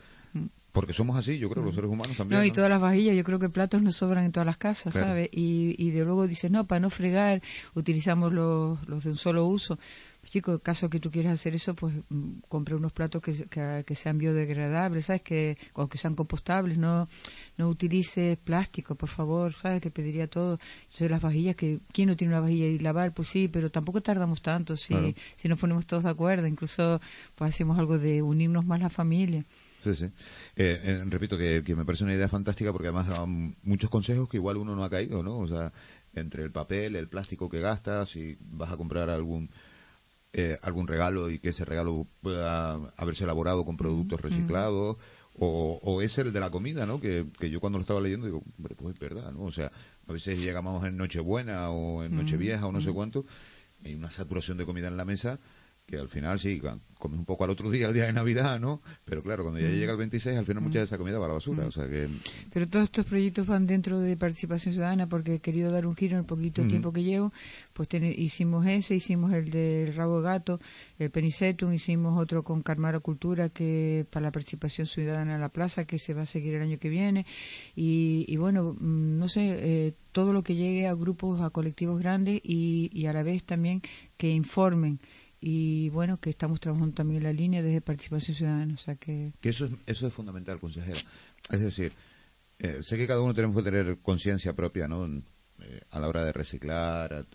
[0.72, 2.40] porque somos así, yo creo, los seres humanos también.
[2.40, 4.94] No, y todas las vajillas, yo creo que platos nos sobran en todas las casas,
[4.94, 5.28] ¿sabes?
[5.30, 7.42] Y, y de luego dices, no, para no fregar,
[7.74, 9.78] utilizamos los, los de un solo uso.
[10.24, 13.94] Chico, en caso que tú quieras hacer eso, pues mm, compre unos platos que, que,
[13.94, 15.20] sean biodegradables, ¿sabes?
[15.20, 17.06] Que, o que sean compostables, no
[17.56, 19.84] no utilices plástico, por favor, ¿sabes?
[19.84, 20.58] Le pediría todo.
[20.98, 23.12] Yo las vajillas, que ¿quién no tiene una vajilla y lavar?
[23.12, 26.46] Pues sí, pero tampoco tardamos tanto si, si nos ponemos todos de acuerdo.
[26.46, 27.00] Incluso
[27.34, 29.44] pues hacemos algo de unirnos más la familia.
[29.82, 30.04] Sí, sí.
[30.04, 34.36] Eh, eh, repito que, me parece una idea fantástica porque además da muchos consejos que
[34.36, 35.38] igual uno no ha caído, ¿no?
[35.38, 35.72] O sea,
[36.14, 39.50] entre el papel, el plástico que gastas, si vas a comprar algún
[40.34, 44.96] eh, algún regalo y que ese regalo pueda haberse elaborado con productos reciclados,
[45.38, 47.00] o, o es el de la comida, ¿no?
[47.00, 49.42] Que, que yo cuando lo estaba leyendo digo, hombre, pues es verdad, ¿no?
[49.44, 49.70] O sea,
[50.06, 53.24] a veces llegamos en Nochebuena o en Nochevieja o no sé cuánto,
[53.84, 55.40] hay una saturación de comida en la mesa
[55.86, 56.60] que al final sí,
[56.98, 58.80] comes un poco al otro día, el día de Navidad, ¿no?
[59.04, 59.72] Pero claro, cuando ya mm.
[59.72, 61.68] llega el 26, al final mucha de esa comida va a la basura, mm.
[61.68, 62.08] o sea que...
[62.52, 66.14] Pero todos estos proyectos van dentro de participación ciudadana porque he querido dar un giro
[66.14, 67.32] en el poquito tiempo que llevo,
[67.72, 70.60] pues hicimos ese, hicimos el del rabo de gato,
[70.98, 75.84] el penicetum, hicimos otro con Carmara Cultura que para la participación ciudadana en la plaza
[75.84, 77.26] que se va a seguir el año que viene
[77.74, 82.40] y, bueno, mm, no sé, eh, todo lo que llegue a grupos, a colectivos grandes
[82.44, 83.82] y, y a la vez también
[84.16, 85.00] que informen
[85.44, 88.74] y bueno, que estamos trabajando también en la línea desde participación ciudadana.
[88.74, 89.32] O sea que...
[89.40, 91.00] que eso, es, eso es fundamental, consejera.
[91.50, 91.92] Es decir,
[92.60, 95.04] eh, sé que cada uno tenemos que tener conciencia propia, ¿no?
[95.04, 97.26] Eh, a la hora de reciclar,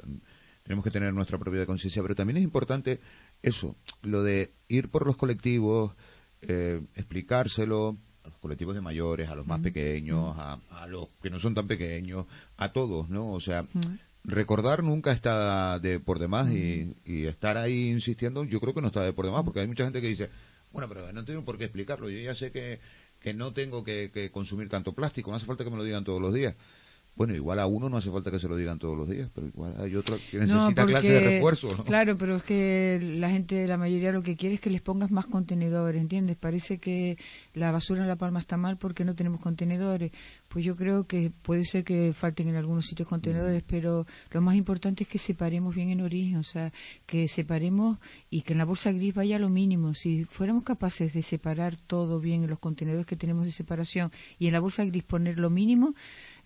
[0.63, 3.02] tenemos que tener nuestra propia conciencia, pero también es importante
[3.43, 5.91] eso, lo de ir por los colectivos,
[6.41, 11.30] eh, explicárselo a los colectivos de mayores, a los más pequeños, a, a, los que
[11.30, 13.34] no son tan pequeños, a todos, ¿no?
[13.34, 13.65] O sea,
[14.28, 19.02] recordar nunca está de por demás y, estar ahí insistiendo yo creo que no está
[19.04, 20.30] de por demás porque hay mucha gente que dice
[20.72, 22.80] bueno pero no tengo por qué explicarlo yo ya sé que,
[23.22, 26.04] que no tengo que, que consumir tanto plástico no hace falta que me lo digan
[26.04, 26.56] todos los días
[27.17, 29.47] bueno, igual a uno no hace falta que se lo digan todos los días, pero
[29.47, 31.67] igual hay otro que necesita clase de refuerzo.
[31.84, 35.10] Claro, pero es que la gente, la mayoría lo que quiere es que les pongas
[35.10, 36.38] más contenedores, ¿entiendes?
[36.38, 37.17] Parece que
[37.56, 40.12] la basura en La Palma está mal porque no tenemos contenedores.
[40.47, 44.56] Pues yo creo que puede ser que falten en algunos sitios contenedores, pero lo más
[44.56, 46.71] importante es que separemos bien en origen, o sea,
[47.08, 47.97] que separemos
[48.30, 49.95] y que en la bolsa gris vaya lo mínimo.
[49.95, 54.45] Si fuéramos capaces de separar todo bien en los contenedores que tenemos de separación y
[54.45, 55.95] en la bolsa gris poner lo mínimo,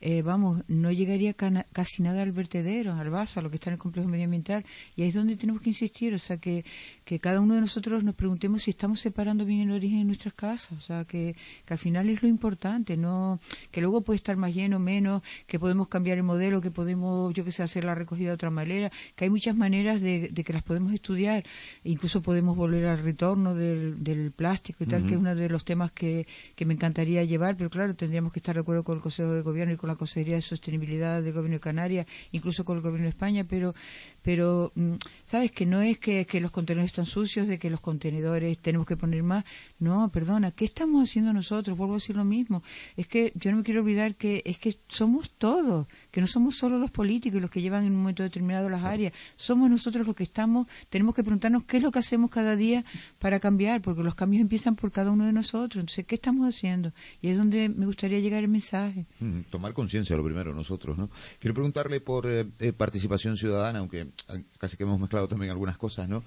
[0.02, 3.76] eh, vamos, no llegaría casi nada al vertedero, al vaso, a lo que está en
[3.76, 4.66] el complejo medioambiental.
[4.96, 6.66] Y ahí es donde tenemos que insistir, o sea, que,
[7.06, 10.34] que cada uno de nosotros nos preguntemos si estamos separando bien el origen en nuestras
[10.34, 11.36] casas, o sea, que,
[11.66, 13.40] que al final es lo importante, no
[13.72, 17.46] que luego puede estar más lleno, menos, que podemos cambiar el modelo, que podemos, yo
[17.46, 20.64] que sé, hacer la recogida de otra manera, que hay muchas maneras de, que las
[20.64, 21.44] podemos estudiar,
[21.84, 25.64] incluso podemos volver al retorno del, del plástico y tal, que es uno de los
[25.64, 29.02] temas que, que me encantaría llevar, pero claro, tendríamos que estar de acuerdo con el
[29.02, 32.78] Consejo de Gobierno y con la Consejería de Sostenibilidad del Gobierno de Canarias, incluso con
[32.78, 33.74] el Gobierno de España, pero,
[34.22, 34.94] pero mm,
[35.26, 38.88] sabes que no es que, que, los contenedores están sucios, de que los contenedores tenemos
[38.88, 39.46] que poner más.
[39.80, 41.78] No, perdona, ¿qué estamos haciendo nosotros?
[41.78, 42.64] Vuelvo a decir lo mismo.
[42.98, 46.56] Es que yo no me quiero olvidar que es que somos todos que no somos
[46.56, 50.16] solo los políticos los que llevan en un momento determinado las áreas, somos nosotros los
[50.16, 52.84] que estamos, tenemos que preguntarnos qué es lo que hacemos cada día
[53.20, 55.82] para cambiar, porque los cambios empiezan por cada uno de nosotros.
[55.82, 56.94] Entonces, ¿qué estamos haciendo?
[57.22, 59.06] Y es donde me gustaría llegar el mensaje.
[59.20, 61.10] Mm, tomar conciencia, lo primero, nosotros, ¿no?
[61.40, 65.76] Quiero preguntarle por eh, eh, participación ciudadana, aunque eh, casi que hemos mezclado también algunas
[65.76, 66.24] cosas, ¿no?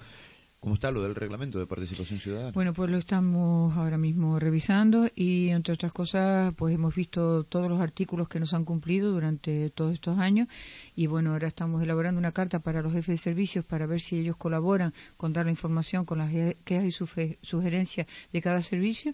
[0.59, 2.51] ¿Cómo está lo del reglamento de participación ciudadana?
[2.53, 7.69] Bueno, pues lo estamos ahora mismo revisando y, entre otras cosas, pues hemos visto todos
[7.69, 10.49] los artículos que nos han cumplido durante todos estos años
[10.94, 14.18] y, bueno, ahora estamos elaborando una carta para los jefes de servicios para ver si
[14.18, 16.30] ellos colaboran con dar la información con las
[16.64, 19.12] quejas y sugerencias de cada servicio.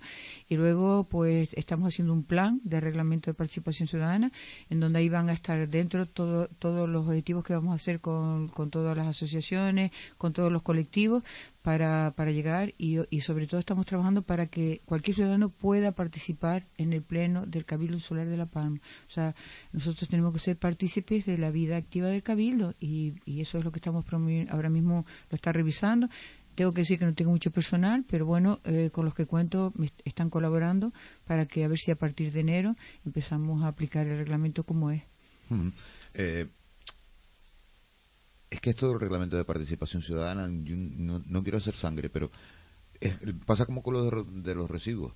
[0.48, 4.32] Y luego, pues, estamos haciendo un plan de reglamento de participación ciudadana
[4.68, 8.00] en donde ahí van a estar dentro todo, todos los objetivos que vamos a hacer
[8.00, 11.22] con, con todas las asociaciones, con todos los colectivos
[11.62, 16.64] para, para llegar y, y, sobre todo estamos trabajando para que cualquier ciudadano pueda participar
[16.78, 18.80] en el pleno del Cabildo Insular de La Palma.
[19.08, 19.34] O sea,
[19.72, 23.64] nosotros tenemos que ser partícipes de la vida activa del Cabildo y, y eso es
[23.64, 26.08] lo que estamos promoviendo, ahora mismo lo está revisando
[26.60, 29.72] tengo que decir que no tengo mucho personal, pero bueno, eh, con los que cuento
[29.76, 30.92] me están colaborando
[31.24, 34.90] para que a ver si a partir de enero empezamos a aplicar el reglamento como
[34.90, 35.02] es.
[36.12, 36.48] Eh,
[38.50, 42.30] es que esto del reglamento de participación ciudadana, yo no, no quiero hacer sangre, pero
[43.00, 43.14] es-
[43.46, 45.12] pasa como con lo de, de los residuos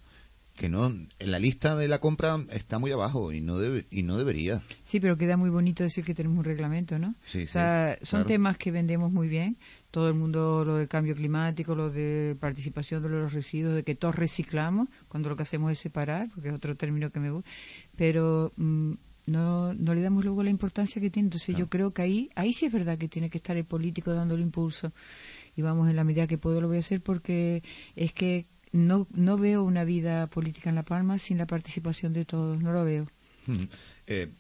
[0.57, 4.05] que no en la lista de la compra está muy abajo y no debe y
[4.05, 7.17] no debería Sí, pero queda muy bonito decir que tenemos un reglamento, ¿no?
[7.27, 8.27] Sí, o sea, sí, son claro.
[8.29, 9.57] temas que vendemos muy bien.
[9.91, 13.97] Todo el mundo, lo del cambio climático, lo de participación de los residuos, de que
[13.97, 17.51] todos reciclamos, cuando lo que hacemos es separar, porque es otro término que me gusta.
[17.97, 18.93] Pero mm,
[19.27, 21.27] no, no le damos luego la importancia que tiene.
[21.27, 24.13] Entonces yo creo que ahí, ahí sí es verdad que tiene que estar el político
[24.13, 24.93] dándole impulso.
[25.57, 27.63] Y vamos, en la medida que puedo lo voy a hacer porque
[27.97, 32.25] es que no, no veo una vida política en La Palma sin la participación de
[32.25, 33.07] todos, no lo veo.
[33.47, 33.69] Ujú.
[34.07, 34.33] Eh,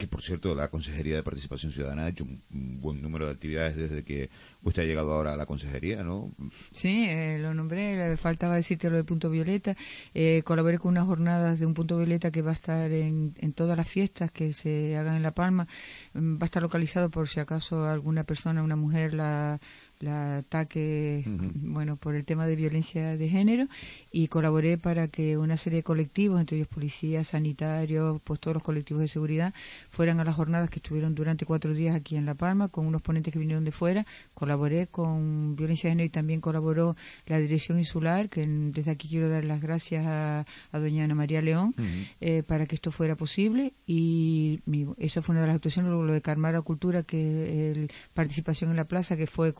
[0.00, 3.76] que por cierto, la Consejería de Participación Ciudadana ha hecho un, buen número de actividades
[3.76, 4.30] desde que
[4.62, 6.32] usted ha llegado ahora a la Consejería, ¿no?
[6.72, 9.76] Sí, eh, lo nombré, faltaba decirte lo de Punto Violeta.
[10.14, 13.52] Eh, colaboré con unas jornadas de un Punto Violeta que va a estar en, en
[13.52, 15.68] todas las fiestas que se hagan en La Palma.
[16.14, 19.60] Mm, Va a estar localizado por si acaso alguna persona, una mujer, la,
[20.00, 23.66] la ataque, bueno, por el tema de violencia de género.
[24.10, 28.62] Y colaboré para que una serie de colectivos, entre ellos policías, sanitarios, pues todos los
[28.62, 29.52] colectivos de seguridad,
[29.90, 33.02] fueran a las jornadas que estuvieron durante cuatro días aquí en La Palma con unos
[33.02, 34.06] ponentes que vinieron de fuera.
[34.34, 36.96] Colaboré con Violencia de Género y también colaboró
[37.26, 41.42] la Dirección Insular, que desde aquí quiero dar las gracias a, a doña Ana María
[41.42, 41.74] León
[42.20, 43.74] eh, para que esto fuera posible.
[43.86, 45.90] Y mi- esa fue una de las actuaciones.
[45.90, 49.52] Luego lo de Carmar la Cultura, que el participación en la plaza, que fue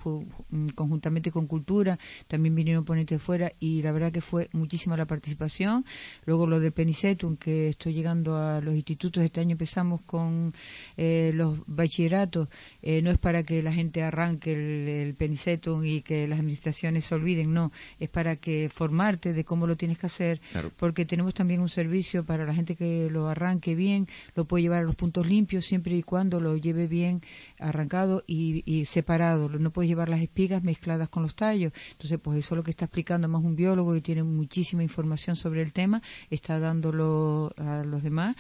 [0.75, 5.07] conjuntamente con Cultura, también vinieron ponentes de fuera y la verdad que fue muchísima la
[5.07, 5.85] participación.
[6.27, 9.23] Luego lo de Penicetum, que estoy llegando a los institutos.
[9.23, 10.53] Este año empezamos con
[10.97, 12.49] eh, los bachilleratos.
[12.83, 17.05] Eh, no es para que la gente arranque el, el Penicetum y que las administraciones
[17.05, 17.73] se olviden, no.
[17.99, 20.41] Es para que formarte de cómo lo tienes que hacer.
[20.53, 20.73] Claro.
[20.77, 24.81] Porque tenemos también un servicio para la gente que lo arranque bien, lo puede llevar
[24.81, 27.23] a los puntos limpios siempre y cuando lo lleve bien
[27.61, 29.49] arrancado y, y separado.
[29.49, 31.73] No puedes llevar las espigas mezcladas con los tallos.
[31.93, 35.37] Entonces, pues eso es lo que está explicando más un biólogo que tiene muchísima información
[35.37, 38.37] sobre el tema, está dándolo a los demás.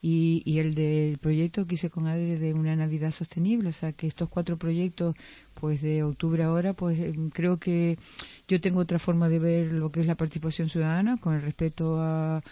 [0.00, 3.92] Y, y el del proyecto que hice con ADE de una Navidad sostenible, o sea
[3.92, 5.14] que estos cuatro proyectos,
[5.54, 7.98] pues de octubre ahora, pues eh, creo que
[8.48, 12.00] yo tengo otra forma de ver lo que es la participación ciudadana, con el respeto
[12.00, 12.42] a,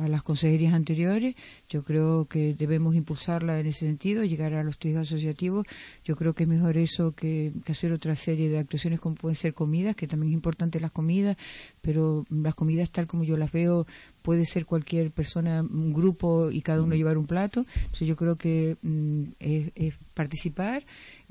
[0.00, 1.34] a las consejerías anteriores.
[1.68, 5.66] Yo creo que debemos impulsarla en ese sentido, llegar a los tejidos asociativos.
[6.04, 9.36] Yo creo que es mejor eso que, que hacer otra serie de actuaciones como pueden
[9.36, 11.36] ser comidas, que también es importante las comidas,
[11.82, 13.86] pero las comidas tal como yo las veo
[14.22, 17.66] puede ser cualquier persona, un grupo y cada uno llevar un plato.
[17.74, 20.84] Entonces yo creo que mm, es, es participar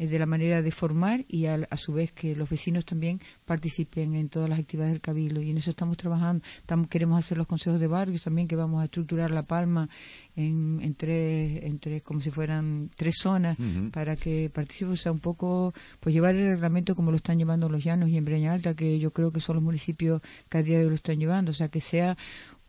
[0.08, 4.16] de la manera de formar y al- a, su vez que los vecinos también participen
[4.16, 6.44] en todas las actividades del cabildo y en eso estamos trabajando.
[6.58, 9.90] Estamos, queremos hacer los consejos de barrios también que vamos a estructurar la palma
[10.36, 13.58] en, en tres, en tres, como si fueran tres zonas
[13.92, 17.68] para que participen, o sea, un poco, pues llevar el reglamento como lo están llevando
[17.68, 20.64] los llanos y en Breña Alta, que yo creo que son los municipios que a
[20.64, 22.16] día de hoy lo están llevando, o sea, que sea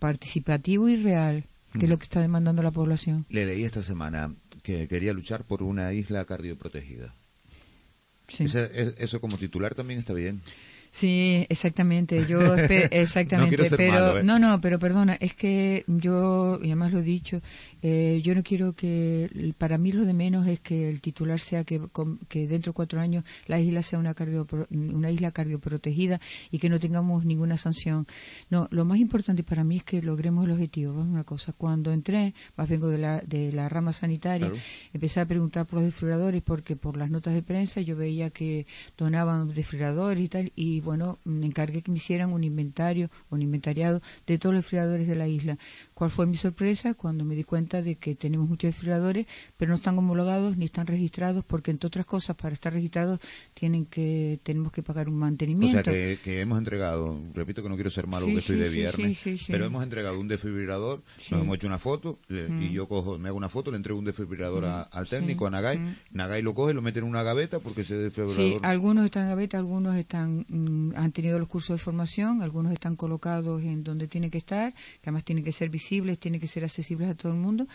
[0.00, 1.44] participativo y real,
[1.78, 3.26] que es lo que está demandando la población.
[3.28, 7.14] Le leí esta semana que quería luchar por una isla cardioprotegida.
[8.44, 10.40] Ese- es- eso como titular también está bien.
[10.92, 12.26] Sí, exactamente.
[12.26, 12.40] Yo
[12.90, 14.22] exactamente, ser pero malo, ¿eh?
[14.24, 17.40] no, no, pero perdona, es que yo y además lo he dicho,
[17.82, 21.64] eh, yo no quiero que para mí lo de menos es que el titular sea
[21.64, 21.80] que,
[22.28, 26.20] que dentro de cuatro años la isla sea una cardio, una isla cardioprotegida
[26.50, 28.06] y que no tengamos ninguna sanción.
[28.50, 30.92] No, lo más importante para mí es que logremos el objetivo.
[30.92, 34.56] Vamos una cosa, cuando entré, más vengo de la de la rama sanitaria, Claro.
[34.92, 38.66] empecé a preguntar por los desfibriladores porque por las notas de prensa yo veía que
[38.96, 44.00] donaban desfibriladores y tal y bueno, me encargué que me hicieran un inventario, un inventariado
[44.26, 45.58] de todos los desfibriladores de la isla.
[46.00, 46.94] ¿Cuál fue mi sorpresa?
[46.94, 49.26] Cuando me di cuenta de que tenemos muchos desfibriladores,
[49.58, 53.20] pero no están homologados ni están registrados porque entre otras cosas para estar registrados
[53.52, 55.82] tienen que tenemos que pagar un O mantenimiento.
[55.84, 58.62] sea, que, que hemos entregado, repito que no quiero ser malo Sí, porque estoy sí,
[58.62, 59.52] de sí, viernes, sí, sí, sí.
[59.52, 61.34] pero hemos entregado un desfibrilador, Sí.
[61.34, 62.62] nos hemos hecho una foto le- Mm.
[62.62, 65.10] y yo cojo, me hago una foto, le entrego un desfibrilador a- Mm, al sí,
[65.10, 65.96] técnico, a Nagai, mm.
[66.12, 68.64] Nagai lo coge, lo mete en una gaveta porque ese Sí, desfibrilador...
[68.64, 72.96] algunos están en gaveta, algunos están mm, han tenido los cursos de formación, algunos están
[72.96, 76.64] colocados en donde tienen que estar, que además tienen que ser visibles, tienen que ser
[76.64, 77.66] accesibles a todo el mundo,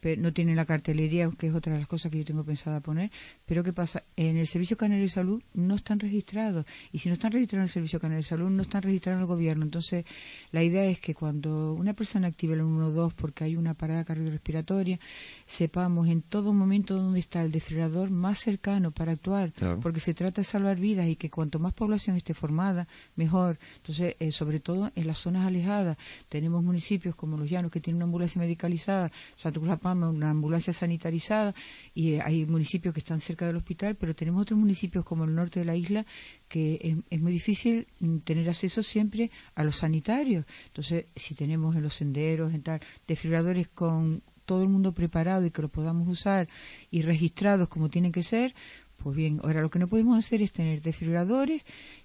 [0.00, 2.80] pero no tienen la cartelería, que es otra de las cosas que yo tengo pensada
[2.80, 3.10] poner.
[3.46, 4.02] Pero ¿qué pasa?
[4.16, 6.66] En el Servicio Canario de Salud no están registrados.
[6.92, 9.22] Y si no están registrados en el Servicio Canario de Salud, no están registrados en
[9.22, 9.64] el gobierno.
[9.64, 10.04] Entonces,
[10.52, 14.98] la idea es que cuando una persona active el 112 porque hay una parada cardiorrespiratoria,
[15.46, 19.52] sepamos en todo momento dónde está el desfibrilador más cercano para actuar.
[19.82, 23.58] Porque se trata de salvar vidas y que cuanto más población esté formada, mejor.
[23.76, 25.98] Entonces, eh, sobre todo en las zonas alejadas,
[26.28, 30.72] tenemos municipios como Los Llanos que tienen una ambulancia medicalizada, Santo Cruz La Una ambulancia
[30.72, 31.54] sanitarizada
[31.94, 35.34] y eh, hay municipios que están cerca del hospital, pero tenemos otros municipios como el
[35.34, 36.06] norte de la isla
[36.48, 40.44] que es, muy difícil mm, tener acceso siempre a los sanitarios.
[40.66, 45.50] Entonces, si tenemos en los senderos, en tal, desfibriladores con todo el mundo preparado y
[45.50, 46.48] que los podamos usar
[46.90, 48.54] y registrados como tienen que ser,
[48.96, 51.62] pues bien, ahora lo que no podemos hacer es tener desfibriladores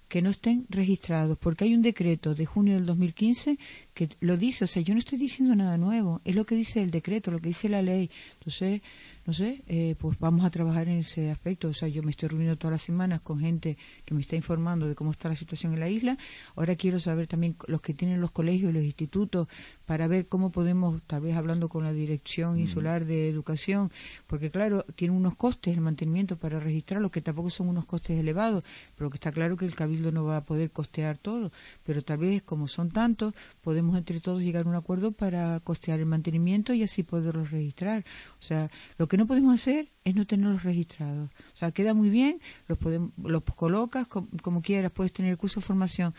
[0.08, 3.58] que no estén registrados, porque hay un decreto de junio del 2015
[3.92, 6.82] que lo dice, o sea, yo no estoy diciendo nada nuevo, es lo que dice
[6.82, 8.10] el decreto, lo que dice la ley.
[8.34, 8.82] Entonces,
[9.26, 11.68] no sé, eh, pues vamos a trabajar en ese aspecto.
[11.68, 14.86] O sea, yo me estoy reuniendo todas las semanas con gente que me está informando
[14.86, 16.16] de cómo está la situación en la isla.
[16.54, 19.48] Ahora quiero saber también los que tienen los colegios y los institutos
[19.86, 23.92] para ver cómo podemos, tal vez hablando con la Dirección Insular de Educación,
[24.26, 28.64] porque claro, tiene unos costes el mantenimiento para registrarlo, que tampoco son unos costes elevados,
[28.96, 31.52] pero que está claro que el Cabildo no va a poder costear todo,
[31.84, 33.32] pero tal vez como son tantos,
[33.62, 38.04] podemos entre todos llegar a un acuerdo para costear el mantenimiento y así poderlos registrar.
[38.40, 41.30] O sea, lo que no podemos hacer es no tenerlos registrados.
[41.54, 45.38] O sea, queda muy bien, los, podemos, los colocas como, como quieras, puedes tener el
[45.38, 46.14] curso de formación,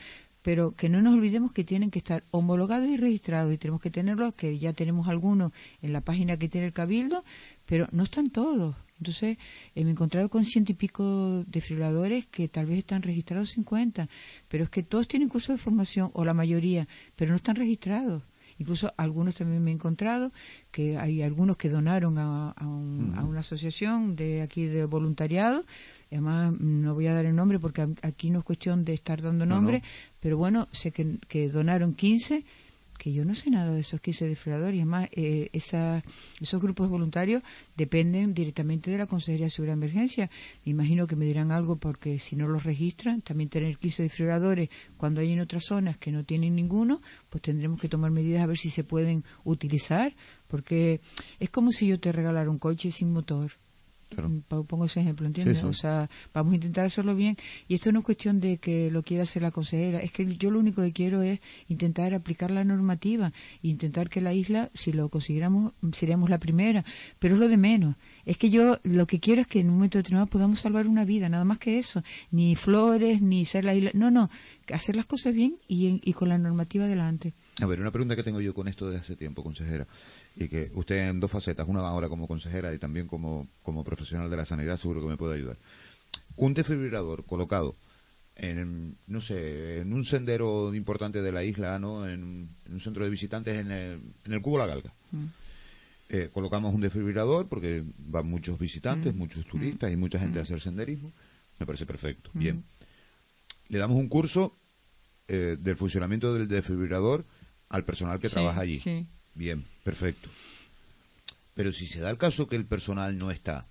[0.47, 3.91] pero que no nos olvidemos que tienen que estar homologados y registrados y tenemos que
[3.91, 7.25] tenerlos, que ya tenemos algunos en la página que tiene el Cabildo,
[7.65, 8.73] pero no están todos.
[8.97, 9.37] Entonces,
[9.75, 14.07] eh, me he encontrado con ciento y pico desfibriladores que tal vez están registrados 50,
[14.47, 16.87] pero es que todos tienen curso de formación, o la mayoría,
[17.17, 18.23] pero no están registrados.
[18.57, 20.31] Incluso algunos también me he encontrado
[20.71, 25.65] que hay algunos que donaron a, a, una asociación de aquí de voluntariado
[26.11, 29.45] además no voy a dar el nombre porque aquí no es cuestión de estar dando
[29.45, 29.83] nombre,
[30.19, 32.43] pero bueno, sé que, que, donaron 15,
[32.97, 36.03] que yo no sé nada de esos 15 desfibriladores, y además eh, esa,
[36.41, 37.43] esos grupos voluntarios
[37.75, 40.29] dependen directamente de la Consejería de Seguridad de Emergencia.
[40.65, 44.69] Me imagino que me dirán algo porque si no los registran, también tener 15 desfibriladores
[44.97, 48.47] cuando hay en otras zonas que no tienen ninguno, pues tendremos que tomar medidas a
[48.47, 50.15] ver si se pueden utilizar,
[50.47, 51.01] porque
[51.39, 53.51] es como si yo te regalara un coche sin motor
[54.47, 55.63] Pongo ese ejemplo, ¿entiendes?
[55.63, 57.37] O sea, vamos a intentar hacerlo bien.
[57.67, 59.99] Y esto no es cuestión de que lo quiera hacer la consejera.
[59.99, 63.33] Es que yo lo único que quiero es intentar aplicar la normativa
[63.63, 66.85] e intentar que la isla, si lo consiguiéramos, seríamos la primera.
[67.19, 67.95] Pero es lo de menos.
[68.25, 71.05] Es que yo lo que quiero es que en un momento determinado podamos salvar una
[71.05, 72.03] vida, nada más que eso.
[72.31, 73.91] Ni flores, ni ser la isla.
[73.93, 74.29] No, no.
[74.71, 77.33] Hacer las cosas bien y, y con la normativa adelante.
[77.61, 79.87] A ver, una pregunta que tengo yo con esto desde hace tiempo, consejera
[80.39, 84.29] y que usted en dos facetas, una ahora como consejera y también como, como profesional
[84.29, 85.57] de la sanidad, seguro que me puede ayudar.
[86.35, 87.75] Un desfibrilador colocado
[88.35, 92.07] en, no sé, en un sendero importante de la isla, ¿no?
[92.07, 94.93] En, un centro de visitantes en el, en el Cubo La Galga.
[95.11, 95.25] Mm.
[96.09, 99.17] Eh, colocamos un desfibrilador porque van muchos visitantes, mm.
[99.17, 100.45] muchos turistas y mucha gente a mm.
[100.45, 101.11] hacer senderismo.
[101.59, 102.29] Me parece perfecto.
[102.33, 102.63] Bien.
[103.69, 104.55] Le damos un curso
[105.27, 107.25] eh, del funcionamiento del desfibrilador
[107.69, 108.79] al personal que trabaja allí.
[108.79, 109.07] Sí.
[109.38, 110.29] Bien, perfecto.
[111.53, 113.65] Pero si se da el caso que el personal no está,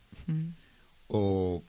[1.08, 1.62] o,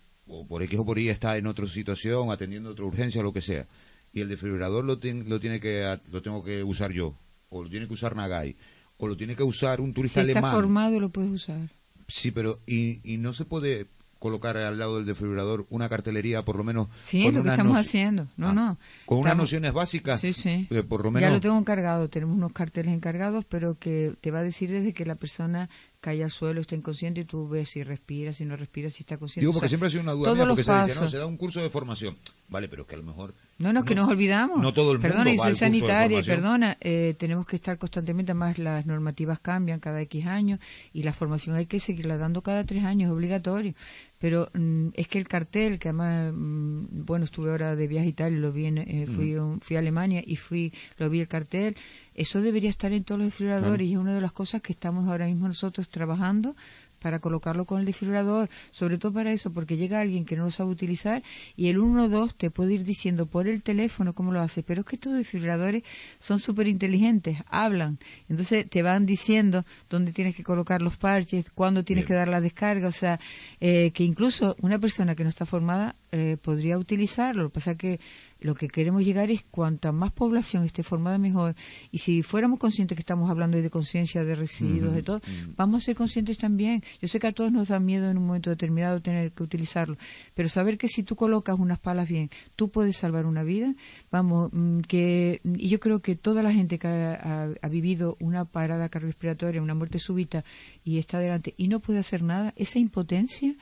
[0.48, 3.42] por X o por Y está en otra situación, atendiendo otra urgencia o lo que
[3.42, 3.66] sea,
[4.14, 7.16] y el desfibrilador lo, lo, tiene que, lo tengo que usar yo,
[7.50, 8.56] o lo tiene que usar Nagai,
[8.98, 10.44] o lo tiene que usar un turista si alemán.
[10.46, 11.70] está formado lo puedes usar.
[12.08, 13.88] Sí, pero y, y no se puede
[14.20, 17.78] colocar al lado del desfibrilador una cartelería por lo menos sí es lo que estamos
[17.78, 18.28] haciendo.
[18.38, 18.78] No ah, no.
[19.06, 20.68] con unas nociones básicas sí sí.
[20.70, 24.32] eh, por lo menos ya lo tengo encargado tenemos unos carteles encargados pero que te
[24.32, 27.70] va a decir desde que la persona cae al suelo, está inconsciente y tú ves
[27.70, 29.42] si respira, si no respira, si está consciente.
[29.42, 31.38] Digo, porque siempre ha sido una duda mía, porque se dice, no, se da un
[31.38, 32.16] curso de formación.
[32.50, 33.34] Vale, pero es que a lo mejor...
[33.58, 34.62] No, no, es que nos olvidamos.
[34.62, 38.58] No todo el mundo Perdona, y soy sanitaria, perdona, eh, tenemos que estar constantemente, además
[38.58, 40.60] las normativas cambian cada X años
[40.94, 43.74] y la formación hay que seguirla dando cada tres años, es obligatorio.
[44.20, 48.14] Pero mm, es que el cartel, que además, mm, bueno, estuve ahora de viaje y
[48.14, 51.76] tal, y lo vi, eh, fui, fui a Alemania y fui, lo vi el cartel,
[52.14, 55.08] eso debería estar en todos los desfibriladores y es una de las cosas que estamos
[55.08, 56.56] ahora mismo nosotros trabajando
[57.00, 60.52] para colocarlo con el desfibrilador, sobre todo para eso, porque llega alguien que no lo
[60.52, 61.24] sabe utilizar
[61.56, 64.88] y el 112 te puede ir diciendo por el teléfono cómo lo hace, pero es
[64.88, 65.84] que estos desfibriladores
[66.20, 71.84] son súper inteligentes, hablan, entonces te van diciendo dónde tienes que colocar los parches, cuándo
[71.84, 73.20] tienes que dar la descarga, o sea,
[73.60, 77.72] eh, que incluso una persona que no está formada eh, podría utilizarlo, lo que pasa
[77.72, 78.00] es que
[78.40, 81.56] lo que queremos llegar es cuanta más población esté formada mejor.
[81.92, 85.22] Y si fuéramos conscientes que estamos hablando de conciencia, de residuos, de todo,
[85.56, 86.84] vamos a ser conscientes también.
[87.02, 89.98] Yo sé que a todos nos da miedo en un momento determinado tener que utilizarlo,
[90.34, 93.74] pero saber que si tú colocas unas palas bien, tú puedes salvar una vida,
[94.12, 98.46] vamos, mm, que, y yo creo que toda la gente que ha, ha vivido una
[98.46, 100.44] parada cardiorrespiratoria, una muerte súbita
[100.84, 103.56] y está delante y no puede hacer nada, esa impotencia,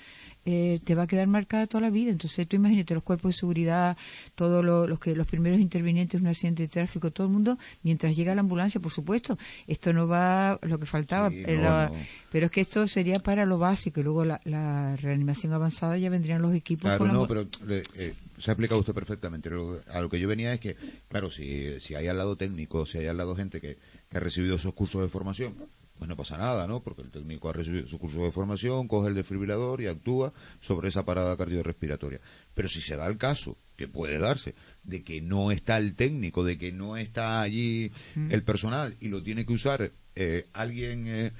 [0.46, 2.12] eh, te va a quedar marcada toda la vida.
[2.12, 3.98] Entonces, tú imagínate los cuerpos de seguridad,
[4.36, 8.16] todos los que los primeros intervinientes en un accidente de tráfico, todo el mundo, mientras
[8.16, 11.90] llega la ambulancia, por supuesto, esto no va lo que faltaba, eh,
[12.32, 16.42] pero es que esto sería para lo básico y luego la, reanimación avanzada ya vendrían
[16.42, 16.96] los equipos.
[16.96, 19.50] Claro, no, pero eh, se ha explicado usted perfectamente.
[19.92, 20.76] A lo que yo venía es que,
[21.08, 23.78] claro, si, si hay al lado técnico, si hay al lado gente que,
[24.10, 25.56] que ha recibido esos cursos de formación,
[25.98, 26.82] pues no pasa nada, ¿no?
[26.82, 30.90] Porque el técnico ha recibido su curso de formación, coge el desfibrilador y actúa sobre
[30.90, 32.20] esa parada cardiorrespiratoria.
[32.54, 36.44] Pero si se da el caso, que puede darse, de que no está el técnico,
[36.44, 38.32] de que no está allí mm.
[38.32, 41.32] el personal y lo tiene que usar eh, alguien eh,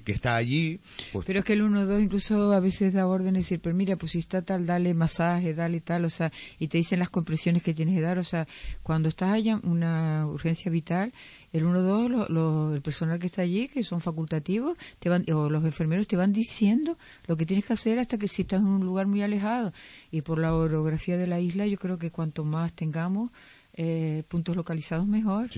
[0.00, 0.80] que, está allí.
[1.12, 3.96] Pues pero es que el 1-2 incluso a veces da orden de decir, pero mira,
[3.96, 7.62] pues si está tal, dale masaje, dale tal, o sea, y te dicen las compresiones
[7.62, 8.46] que tienes que dar, o sea,
[8.82, 11.12] cuando estás allá una urgencia vital,
[11.52, 16.06] el 1-2, el personal que está allí, que son facultativos, te van, o los enfermeros
[16.06, 19.06] te van diciendo lo que tienes que hacer hasta que si estás en un lugar
[19.06, 19.72] muy alejado.
[20.10, 23.30] Y por la orografía de la isla, yo creo que cuanto más tengamos,
[23.74, 25.50] eh, puntos localizados mejor.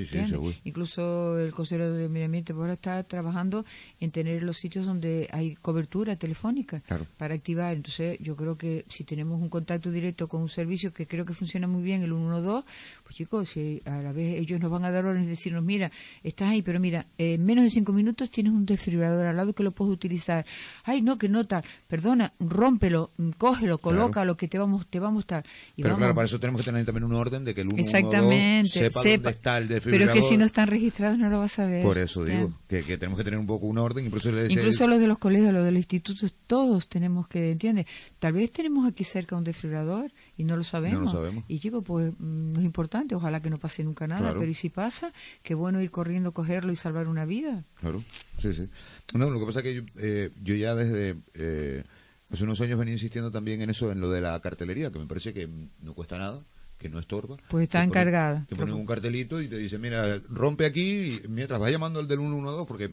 [0.64, 3.64] Incluso el consejero de Medio Ambiente ahora está trabajando
[4.00, 6.82] en tener los sitios donde hay cobertura telefónica
[7.18, 7.74] para activar.
[7.74, 11.34] Entonces, yo creo que si tenemos un contacto directo con un servicio que creo que
[11.34, 12.66] funciona muy bien, el 112,
[13.02, 15.90] pues chicos, si a la vez ellos nos van a dar órdenes y decirnos, mira,
[16.22, 19.62] estás ahí, pero mira, en menos de cinco minutos tienes un desfibrilador al lado que
[19.62, 20.46] lo puedes utilizar.
[20.84, 21.64] Ay, no, que no tal.
[21.88, 25.44] Perdona, rómpelo, cógelo, colócalo, que te vamos, te vamos a estar.
[25.76, 28.68] pero claro, para eso tenemos que tener también un orden de que el 112 Exactamente.
[28.68, 31.82] sepa, dónde está el Pero que si no están registrados no lo vas a ver.
[31.82, 34.07] Por eso digo, que, tenemos que tener un poco un orden.
[34.07, 37.86] Incluso, incluso los de los colegios, los del instituto, todos tenemos que, ¿entiendes?
[38.18, 41.14] Tal vez tenemos aquí cerca un desfibrilador y no lo sabemos.
[41.48, 44.55] Y digo, pues mm, no es importante, ojalá que no pase nunca nada, pero y
[44.55, 47.64] si pasa, qué bueno ir corriendo, cogerlo y salvar una vida.
[47.80, 48.02] Claro,
[48.38, 48.68] sí, sí.
[49.14, 51.16] No, lo que pasa es que yo, eh, yo ya desde...
[51.34, 51.84] Eh,
[52.30, 55.07] hace unos años venía insistiendo también en eso, en lo de la cartelería, que me
[55.07, 55.48] parece que
[55.82, 56.40] no cuesta nada
[56.85, 57.39] que no estorba.
[57.49, 58.45] Pues está encargada.
[58.47, 62.18] Te ponen un cartelito y te dice, mira, rompe aquí mientras vas llamando al del
[62.18, 62.93] 112, porque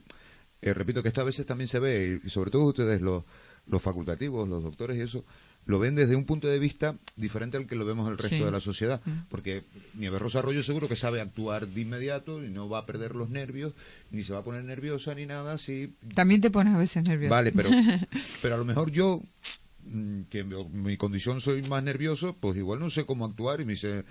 [0.62, 3.26] eh, repito que esta veces también se ve, y sobre todo ustedes los,
[3.68, 5.26] los facultativos, los doctores y eso,
[5.66, 8.52] lo ven desde un punto de vista diferente al que lo vemos el resto de
[8.52, 9.02] la sociedad.
[9.04, 9.12] Mm.
[9.28, 9.64] Porque
[9.96, 13.30] Nieves Rosa Arroyo seguro que sabe actuar de inmediato y no va a perder los
[13.30, 13.74] nervios,
[14.10, 15.58] ni se va a poner nerviosa ni nada.
[15.58, 15.94] Si...
[16.16, 17.36] También te pones a veces nervioso.
[17.36, 17.70] Vale, pero,
[18.42, 19.22] pero a lo mejor yo
[20.30, 24.04] que mi, condición soy más nervioso, pues igual no sé cómo actuar y me dice,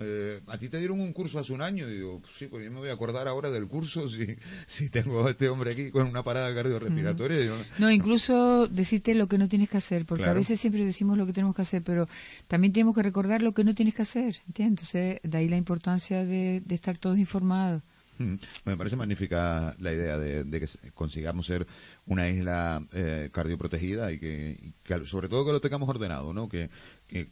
[0.00, 2.70] eh, a ti te dieron un curso hace un año y digo, sí, pues yo
[2.70, 6.06] me voy a acordar ahora del curso si, si tengo a este hombre aquí con
[6.06, 7.52] una parada cardiorrespiratoria.
[7.78, 11.26] No, incluso decirte lo que no tienes que hacer, porque a veces siempre decimos lo
[11.26, 12.08] que tenemos que hacer, pero
[12.46, 16.24] también tenemos que recordar lo que no tienes que hacer, Entonces, de ahí la importancia
[16.24, 17.82] de estar todos informados.
[18.18, 18.34] Mm.
[18.64, 21.66] Me parece magnífica la idea de, que consigamos ser
[22.06, 24.74] una isla eh, cardioprotegida y que,
[25.06, 26.48] sobre todo que lo tengamos ordenado, ¿no?
[26.48, 26.70] Que,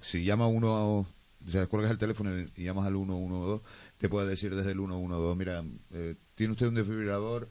[0.01, 1.07] si llama uno, o
[1.51, 3.65] sea, cuelgas el teléfono y llamas al 112,
[3.99, 7.49] te puede decir desde el 112, mira, eh, tiene usted un desfibrilador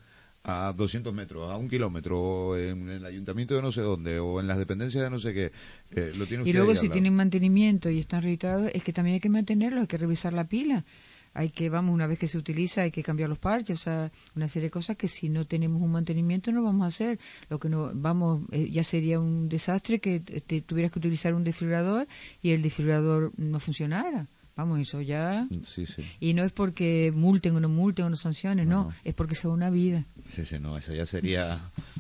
[0.48, 4.40] a 200 metros, a un kilómetro, o en, el ayuntamiento de no sé dónde, o
[4.40, 5.52] en las dependencias de no sé qué.
[5.92, 9.20] Eh, lo tiene y luego si tienen mantenimiento y están registrados, es que también hay
[9.20, 10.86] que mantenerlo, hay que revisar la pila
[11.36, 14.12] hay que, vamos, una vez que se utiliza hay que cambiar los parches, o sea,
[14.36, 17.20] una serie de cosas que si no tenemos un mantenimiento no vamos a hacer.
[17.50, 21.44] Lo que no, vamos, eh, ya sería un desastre que te, tuvieras que utilizar un
[21.44, 22.08] desfibrilador
[22.42, 24.28] y el desfibrilador no funcionara.
[24.56, 25.46] Vamos, eso ya.
[25.66, 26.06] Sí, sí.
[26.22, 29.50] Y no es porque multen o no multen o no sanciones, no, es porque se
[29.50, 30.06] va una vida.
[30.30, 31.60] Sí, sí, no, eso ya sería,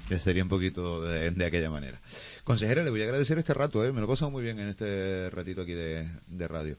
[0.09, 1.99] ya sería un poquito de, de, aquella manera.
[2.45, 3.91] Consejera, le voy a agradecer este rato, ¿eh?
[3.91, 6.77] me lo he pasado muy bien en este ratito aquí de, de radio.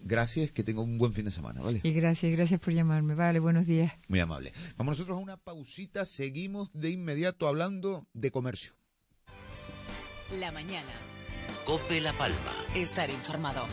[0.00, 1.80] Gracias, que tenga un buen fin de semana, ¿vale?
[1.82, 3.92] Y gracias, gracias por llamarme, vale, buenos días.
[4.08, 4.52] Muy amable.
[4.76, 8.72] Vamos nosotros a una pausita, seguimos de inmediato hablando de comercio.
[10.38, 10.92] La mañana.
[11.64, 12.52] Cope La Palma.
[12.74, 13.66] Estar informado.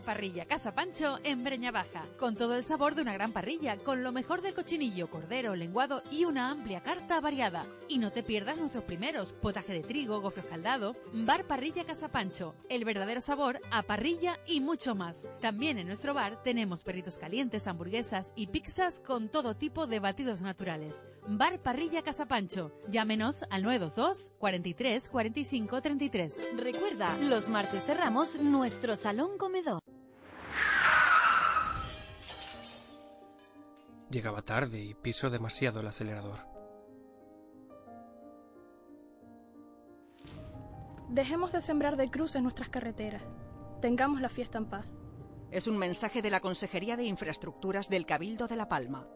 [0.00, 4.02] Parrilla Casa Pancho en Breña Baja, con todo el sabor de una gran parrilla, con
[4.02, 7.64] lo mejor del cochinillo, cordero, lenguado y una amplia carta variada.
[7.88, 12.54] Y no te pierdas nuestros primeros, potaje de trigo, gofio escaldado, Bar Parrilla Casa Pancho,
[12.68, 15.26] el verdadero sabor a parrilla y mucho más.
[15.40, 20.42] También en nuestro bar tenemos perritos calientes, hamburguesas y pizzas con todo tipo de batidos
[20.42, 21.02] naturales.
[21.26, 22.72] Bar Parrilla Casa Pancho.
[22.88, 26.48] Llámenos al 922 43 45 33.
[26.56, 29.83] Recuerda, los martes cerramos nuestro salón comedor.
[34.10, 36.40] Llegaba tarde y piso demasiado el acelerador.
[41.08, 43.22] Dejemos de sembrar de cruz en nuestras carreteras.
[43.80, 44.86] Tengamos la fiesta en paz.
[45.50, 49.06] Es un mensaje de la Consejería de Infraestructuras del Cabildo de La Palma.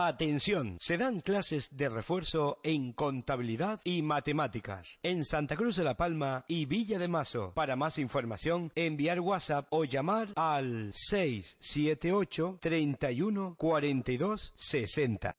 [0.00, 5.96] Atención, se dan clases de refuerzo en contabilidad y matemáticas en Santa Cruz de la
[5.96, 7.52] Palma y Villa de Mazo.
[7.52, 15.34] Para más información, enviar WhatsApp o llamar al 678 31 42 60.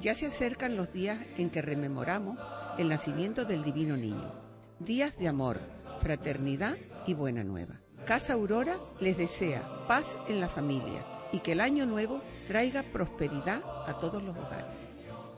[0.00, 2.38] Ya se acercan los días en que rememoramos
[2.78, 4.32] el nacimiento del Divino Niño.
[4.78, 5.60] Días de amor,
[6.00, 7.78] fraternidad y buena nueva.
[8.06, 13.62] Casa Aurora les desea paz en la familia y que el año nuevo traiga prosperidad
[13.86, 14.66] a todos los hogares.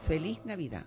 [0.06, 0.86] Feliz Navidad.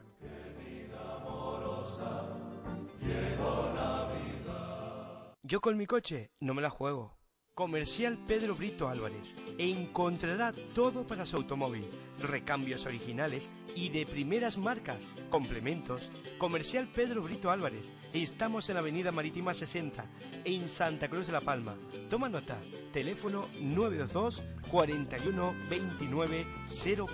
[5.43, 7.17] Yo con mi coche no me la juego.
[7.55, 9.35] Comercial Pedro Brito Álvarez.
[9.59, 11.85] Encontrará todo para su automóvil.
[12.19, 15.07] Recambios originales y de primeras marcas.
[15.29, 16.09] Complementos.
[16.39, 17.93] Comercial Pedro Brito Álvarez.
[18.11, 20.03] Estamos en la Avenida Marítima 60,
[20.45, 21.75] en Santa Cruz de la Palma.
[22.09, 22.57] Toma nota.
[22.91, 24.41] Teléfono 922
[24.71, 26.45] 41 29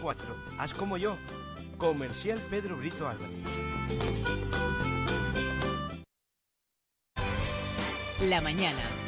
[0.02, 0.36] 04.
[0.58, 1.18] Haz como yo.
[1.78, 3.36] Comercial Pedro Brito Álvarez.
[8.22, 8.99] La mañana.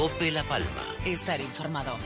[0.00, 0.66] Cope La Palma.
[1.04, 1.98] Estar informado.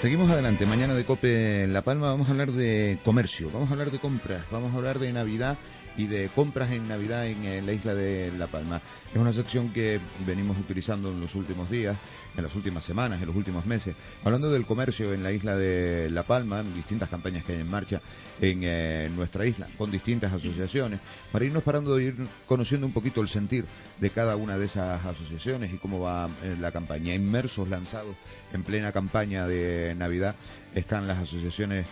[0.00, 0.64] Seguimos adelante.
[0.64, 3.98] Mañana de Cope en La Palma vamos a hablar de comercio, vamos a hablar de
[3.98, 5.58] compras, vamos a hablar de Navidad
[6.00, 8.80] y de compras en Navidad en, eh, la isla de La Palma.
[9.12, 11.96] Es una sección que venimos utilizando en los últimos días,
[12.36, 13.94] en las últimas semanas, en los últimos meses,
[14.24, 18.00] hablando del comercio en la isla de La Palma, distintas campañas que hay en marcha
[18.40, 22.14] en eh, nuestra isla, con distintas asociaciones, para irnos parando de ir
[22.46, 23.66] conociendo un poquito el sentir
[23.98, 27.14] de cada una de esas asociaciones y cómo va eh, la campaña.
[27.14, 28.16] Inmersos, lanzados
[28.54, 30.34] en plena campaña de Navidad,
[30.74, 31.86] están las asociaciones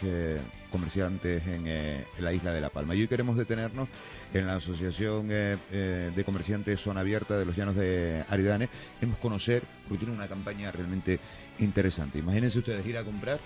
[0.70, 2.94] comerciantes en, en, la isla de La Palma.
[2.94, 3.88] Y hoy queremos detenernos
[4.34, 8.68] en la Asociación de Comerciantes Zona Abierta de los Llanos de Aridane.
[8.98, 11.18] Queremos conocer, porque tiene una campaña realmente
[11.58, 12.18] interesante.
[12.18, 13.38] Imagínense ustedes ir a comprar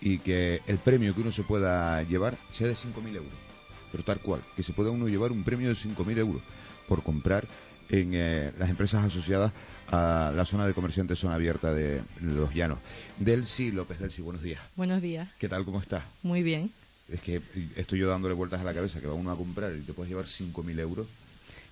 [0.00, 3.32] y que el premio que uno se pueda llevar sea de 5.000 euros.
[3.90, 6.42] Pero tal cual, que se pueda uno llevar un premio de 5.000 euros
[6.88, 7.46] por comprar
[7.88, 9.52] en eh, las empresas asociadas
[9.90, 12.78] a la zona de comerciantes zona abierta de Los Llanos.
[13.18, 14.60] Delcy López, Delcy, buenos días.
[14.76, 15.28] Buenos días.
[15.38, 16.04] ¿Qué tal, cómo estás?
[16.22, 16.70] Muy bien.
[17.10, 17.40] Es que
[17.76, 20.10] estoy yo dándole vueltas a la cabeza, que va uno a comprar y te puedes
[20.10, 21.06] llevar 5.000 euros.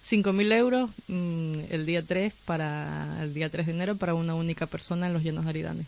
[0.09, 4.67] 5.000 euros mmm, el día 3 para el día 3 de enero para una única
[4.67, 5.87] persona en Los Llanos de Aridane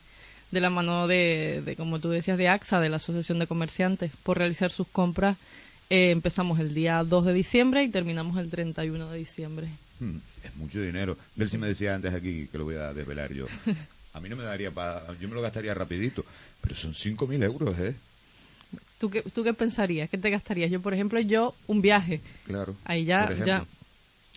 [0.55, 4.13] de la mano de, de, como tú decías, de AXA, de la Asociación de Comerciantes,
[4.23, 5.37] por realizar sus compras.
[5.91, 9.69] Eh, empezamos el día 2 de diciembre y terminamos el 31 de diciembre.
[10.05, 11.17] Hmm, es mucho dinero.
[11.35, 11.59] Del sí.
[11.59, 13.47] me decía antes aquí, que lo voy a desvelar yo,
[14.13, 15.03] a mí no me daría para...
[15.19, 16.25] Yo me lo gastaría rapidito,
[16.61, 17.95] pero son 5.000 euros, ¿eh?
[18.99, 20.11] ¿Tú qué, ¿Tú qué pensarías?
[20.11, 20.71] ¿Qué te gastarías?
[20.71, 22.21] Yo, por ejemplo, yo un viaje.
[22.47, 22.75] Claro.
[22.85, 23.33] Ahí ya...
[23.45, 23.65] ya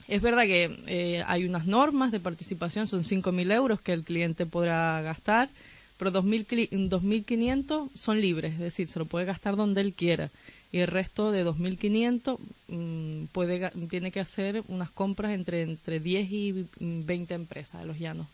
[0.07, 4.45] es verdad que eh, hay unas normas de participación, son 5.000 euros que el cliente
[4.45, 5.49] podrá gastar
[5.97, 10.30] pero 2.500 son libres, es decir, se lo puede gastar donde él quiera.
[10.72, 12.38] Y el resto de 2.500
[12.68, 17.99] mmm, puede tiene que hacer unas compras entre entre 10 y 20 empresas de los
[17.99, 18.28] llanos.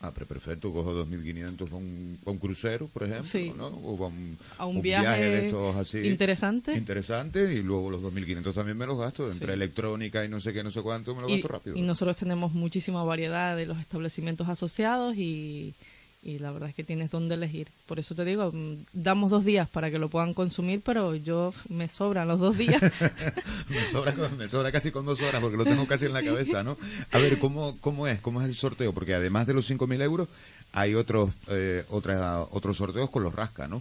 [0.00, 3.52] Ah, pero perfecto, cojo 2.500 para un, un, crucero, por ejemplo, sí.
[3.56, 3.66] ¿no?
[3.66, 5.98] O un, a un, un viaje, viaje, de estos así.
[6.06, 6.72] Interesante.
[6.74, 9.52] Interesante, y luego los 2.500 también me los gasto, entre sí.
[9.54, 11.76] electrónica y no sé qué, no sé cuánto, me los y, gasto rápido.
[11.76, 15.74] Y nosotros tenemos muchísima variedad de los establecimientos asociados y
[16.22, 17.68] y la verdad es que tienes donde elegir.
[17.86, 18.52] Por eso te digo,
[18.92, 22.82] damos dos días para que lo puedan consumir, pero yo me sobran los dos días.
[23.68, 26.62] me, sobra, me, sobra, casi con dos horas porque lo tengo casi en la cabeza,
[26.62, 26.76] ¿no?
[27.12, 28.20] A ver, ¿cómo, cómo es?
[28.20, 28.92] ¿Cómo es el sorteo?
[28.92, 30.28] Porque además de los 5.000 euros,
[30.72, 33.80] hay otros, eh, otra, otros sorteos con los rasca, ¿no?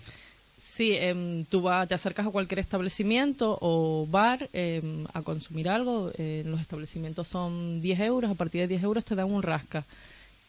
[0.60, 6.12] Sí, em, tú vas, te acercas a cualquier establecimiento o bar em, a consumir algo.
[6.18, 9.86] eh, los establecimientos son 10 euros, a partir de 10 euros te dan un rasca.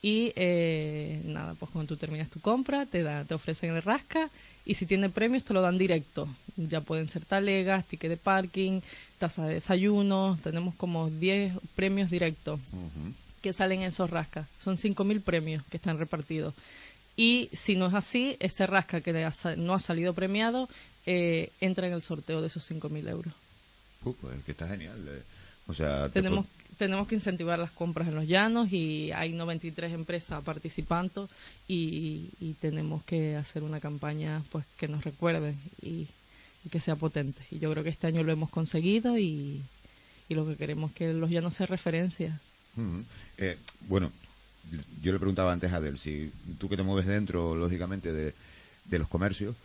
[0.01, 4.31] Y eh, nada, pues cuando tú terminas tu compra, te, da, te ofrecen el rasca
[4.65, 6.29] y si tiene premios te lo dan directo.
[6.57, 8.81] Ya pueden ser talegas, ticket de parking,
[9.19, 10.39] tasa de desayuno.
[10.43, 12.61] Tenemos como 10 premios directos
[13.43, 14.47] que salen en esos rascas.
[14.63, 16.55] Son 5.000 premios que están repartidos.
[17.17, 20.69] Y si no es así, ese rasca que le ha sa- no ha salido premiado
[21.07, 23.33] eh, entra en el sorteo de esos 5.000 euros.
[24.05, 24.97] Uh, pues, que está genial.
[25.09, 25.23] eh.
[25.67, 26.47] O sea, te Tenemos,
[26.79, 31.29] tenemos que incentivar las compras en los llanos y hay 93 empresas participando
[31.67, 36.07] y, y tenemos que hacer una campaña pues que nos recuerde y,
[36.71, 37.41] que sea potente.
[37.51, 39.63] Y yo creo que este año lo hemos conseguido y,
[40.29, 42.39] lo que queremos es que los llanos sea referencia.
[43.39, 43.57] Eh,
[43.89, 44.13] bueno,
[45.03, 49.09] yo le preguntaba antes a Adel, si tú que te mueves dentro, lógicamente, de los
[49.09, 49.57] comercios,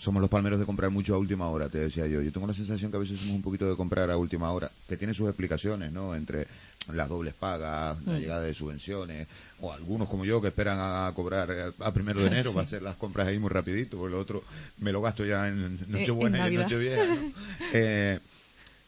[0.00, 2.22] somos los palmeros de comprar mucho a última hora, te decía yo.
[2.22, 4.70] Yo tengo la sensación que a veces somos un poquito de comprar a última hora,
[4.88, 6.14] que tiene sus explicaciones, ¿no?
[6.14, 6.46] Entre
[6.94, 8.18] las dobles pagas, la Mm.
[8.20, 9.28] llegada de subvenciones,
[9.60, 12.54] o algunos como yo que esperan a cobrar eh, a primero de enero Sí.
[12.54, 14.42] para hacer las compras ahí muy rapidito, porque lo otro
[14.78, 16.60] me lo gasto ya en Nochebuena y en.
[16.62, 17.32] Nochevieja, ¿no?
[17.74, 18.18] Eh,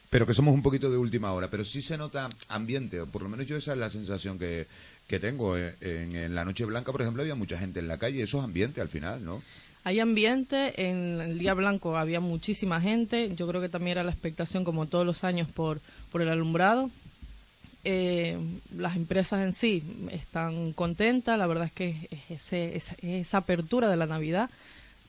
[0.09, 1.47] pero que somos un poquito de última hora.
[1.49, 4.67] Pero sí se nota ambiente, o por lo menos yo esa es la sensación que,
[5.07, 5.57] que tengo.
[5.57, 8.37] Eh, En, en la Noche Blanca, por ejemplo, había mucha gente en la calle, eso
[8.39, 9.41] es ambiente al final, ¿no?
[9.85, 14.11] Hay ambiente, en el Día Blanco había muchísima gente, yo creo que también era la
[14.11, 15.81] expectación como todos los años por,
[16.11, 16.89] por el alumbrado.
[17.85, 18.37] Eh,
[18.77, 23.89] las empresas en sí están contentas, la verdad es que es ese, esa, esa apertura
[23.89, 24.49] de la Navidad.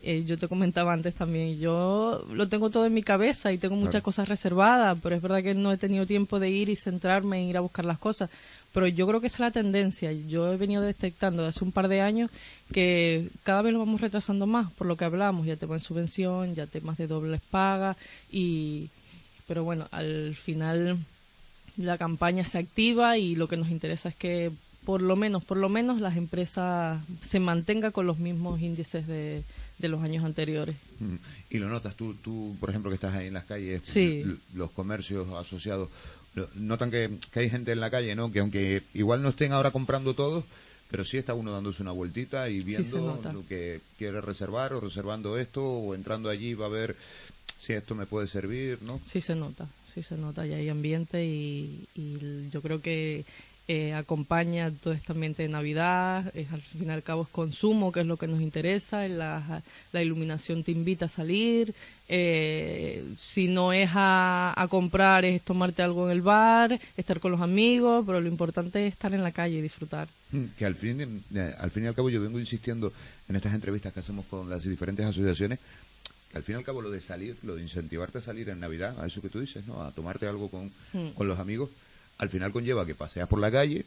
[0.02, 3.76] eh, yo te comentaba antes también, yo lo tengo todo en mi cabeza y tengo
[3.76, 4.04] muchas Claro.
[4.04, 7.46] cosas reservadas, pero es verdad que no he tenido tiempo de ir y centrarme en
[7.48, 8.28] ir a buscar las cosas.
[8.74, 10.12] Pero yo creo que esa es la tendencia.
[10.12, 12.30] Yo he venido detectando hace un par de años
[12.72, 16.54] que cada vez lo vamos retrasando más, por lo que hablamos, ya temas de subvención,
[16.56, 17.96] ya temas de dobles pagas
[18.30, 18.90] y
[19.46, 20.98] pero bueno, al final
[21.76, 24.50] la campaña se activa y lo que nos interesa es que
[24.84, 29.42] por lo menos, por lo menos las empresas se mantengan con los mismos índices de,
[29.78, 30.76] de los años anteriores.
[31.00, 31.14] Mm.
[31.50, 34.24] Y lo notas, tú, tú, por ejemplo, que estás ahí en las calles, Sí.
[34.52, 35.88] los comercios asociados,
[36.54, 38.30] notan que, que hay gente en la calle, ¿no?
[38.32, 40.44] Que aunque igual no estén ahora comprando todos,
[40.90, 45.38] pero sí está uno dándose una vueltita y viendo lo que quiere reservar o reservando
[45.38, 46.96] esto o entrando allí va a ver
[47.58, 49.00] si esto me puede servir, ¿no?
[49.04, 53.24] Sí se nota, sí se nota, ya hay ambiente y, y yo creo que
[53.66, 57.92] eh, acompaña todo este ambiente de Navidad, es, al fin y al cabo es consumo,
[57.92, 59.62] que es lo que nos interesa, la,
[59.92, 61.74] la iluminación te invita a salir,
[62.08, 67.32] eh, si no es a, a comprar es tomarte algo en el bar, estar con
[67.32, 70.08] los amigos, pero lo importante es estar en la calle y disfrutar.
[70.32, 72.92] Mm, Que al fin, eh, al fin y al cabo yo vengo insistiendo
[73.28, 75.58] en estas entrevistas que hacemos con las diferentes asociaciones,
[76.34, 79.00] al fin y al cabo lo de salir, lo de incentivarte a salir en Navidad,
[79.00, 79.80] a eso que tú dices, ¿no?
[79.82, 81.08] A tomarte algo con, Mm.
[81.14, 81.70] con los amigos,
[82.18, 83.84] al final conlleva que paseas por la calle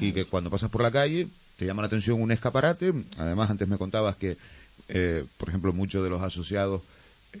[0.00, 2.92] Y que cuando pasas por la calle te llama la atención un escaparate.
[3.16, 4.36] Además, antes me contabas que,
[4.88, 6.82] eh, por ejemplo, muchos de los asociados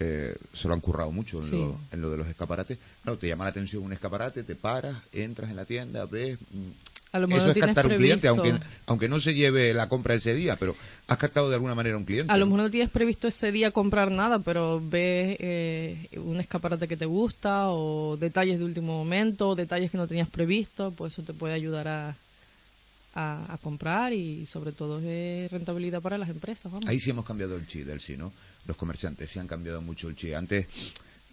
[0.00, 1.50] eh, se lo han currado mucho en, Sí.
[1.52, 2.78] lo, en lo de los escaparates.
[3.02, 6.38] Claro, te llama la atención un escaparate, te paras, entras en la tienda, ves.
[7.10, 8.54] A lo mejor Eso es captar un cliente, aunque,
[8.86, 12.04] aunque no se lleve la compra ese día, pero has captado de alguna manera un
[12.04, 12.30] cliente.
[12.30, 16.86] A lo mejor no tienes previsto ese día comprar nada, pero ves eh, un escaparate
[16.86, 21.14] que te gusta o detalles de último momento, o detalles que no tenías previsto, pues
[21.14, 22.16] eso te puede ayudar a,
[23.14, 26.70] a, a comprar y sobre todo es rentabilidad para las empresas.
[26.70, 26.86] Vamos.
[26.88, 28.32] Ahí sí hemos cambiado el chi del sí, ¿no?
[28.66, 30.34] Los comerciantes sí han cambiado mucho el chi.
[30.34, 30.66] Antes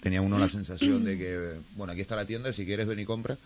[0.02, 3.06] tenía uno la sensación de que, bueno, aquí está la tienda, si quieres ven y
[3.06, 3.38] compra,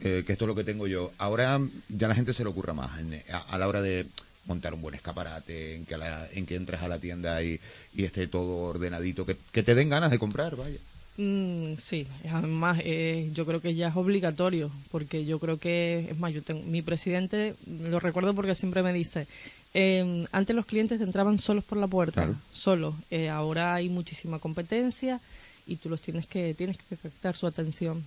[0.00, 1.12] eh, que esto es lo que tengo yo.
[1.18, 4.06] Ahora ya la gente se le ocurra más en- a, a la hora de
[4.46, 7.60] montar un buen escaparate, en que, la- en que entres a la tienda y,
[7.94, 10.78] y esté todo ordenadito, que, que te den ganas de comprar, vaya.
[11.18, 16.18] Mm, sí, además eh, yo creo que ya es obligatorio, porque yo creo que, es
[16.18, 19.26] más, yo tengo, mi presidente, lo recuerdo porque siempre me dice,
[19.74, 22.36] eh, antes los clientes entraban solos por la puerta, Claro.
[22.50, 25.20] solos, Eh, ahora hay muchísima competencia
[25.66, 28.02] y tú los tienes que, tienes que captar su atención.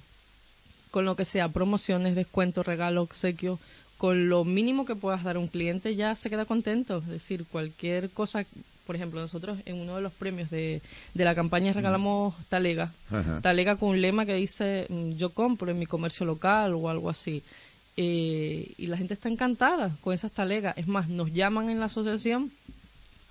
[0.96, 3.60] Con lo que sea, promociones, descuentos, regalo, obsequio,
[3.98, 7.00] con lo mínimo que puedas dar a un cliente ya se queda contento.
[7.00, 8.46] Es decir, cualquier cosa,
[8.88, 10.82] por ejemplo, nosotros en uno de los premios de,
[11.14, 12.94] de la campaña regalamos talega.
[13.12, 13.42] Ajá.
[13.42, 17.10] Talega con un lema que dice mm, yo compro en mi comercio local o algo
[17.10, 17.44] así.
[17.98, 20.78] Eh, y la gente está encantada con esas talegas.
[20.78, 22.54] Es más, nos llaman en la asociación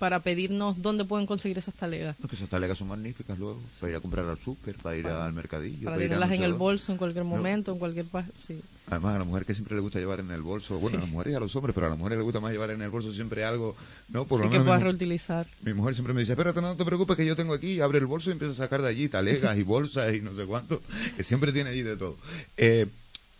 [0.05, 2.15] para pedirnos dónde pueden conseguir esas talegas.
[2.19, 5.07] No, que esas talegas son magníficas luego, para ir a comprar al súper, para ir
[5.07, 5.85] al mercadillo.
[5.85, 8.05] Para tenerlas en el bolso en cualquier momento, en cualquier
[8.37, 8.61] sí.
[8.91, 11.09] Además, a la mujer que siempre le gusta llevar en el bolso, bueno, a las
[11.09, 12.91] mujeres y a los hombres, pero a las mujeres le gusta más llevar en el
[12.91, 13.75] bolso siempre algo,
[14.09, 14.25] ¿no?
[14.25, 15.47] Por Sí, lo que puedas mi, reutilizar.
[15.63, 18.05] mi mujer siempre me dice, espérate, no te preocupes que yo tengo aquí, abre el
[18.05, 20.83] bolso y empieza a sacar de allí talegas y bolsas y no sé cuánto,
[21.17, 22.15] que siempre tiene allí de todo.
[22.57, 22.85] Eh,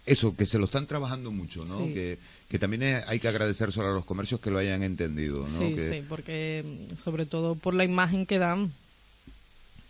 [0.08, 1.78] eso, que se lo están trabajando mucho, ¿no?
[1.86, 1.94] Sí.
[1.94, 2.18] Que,
[2.50, 5.60] que también hay que agradecer solo a los comercios que lo hayan entendido, ¿no?
[5.60, 8.72] Sí, que, sí, porque mm, sobre todo por la imagen que dan,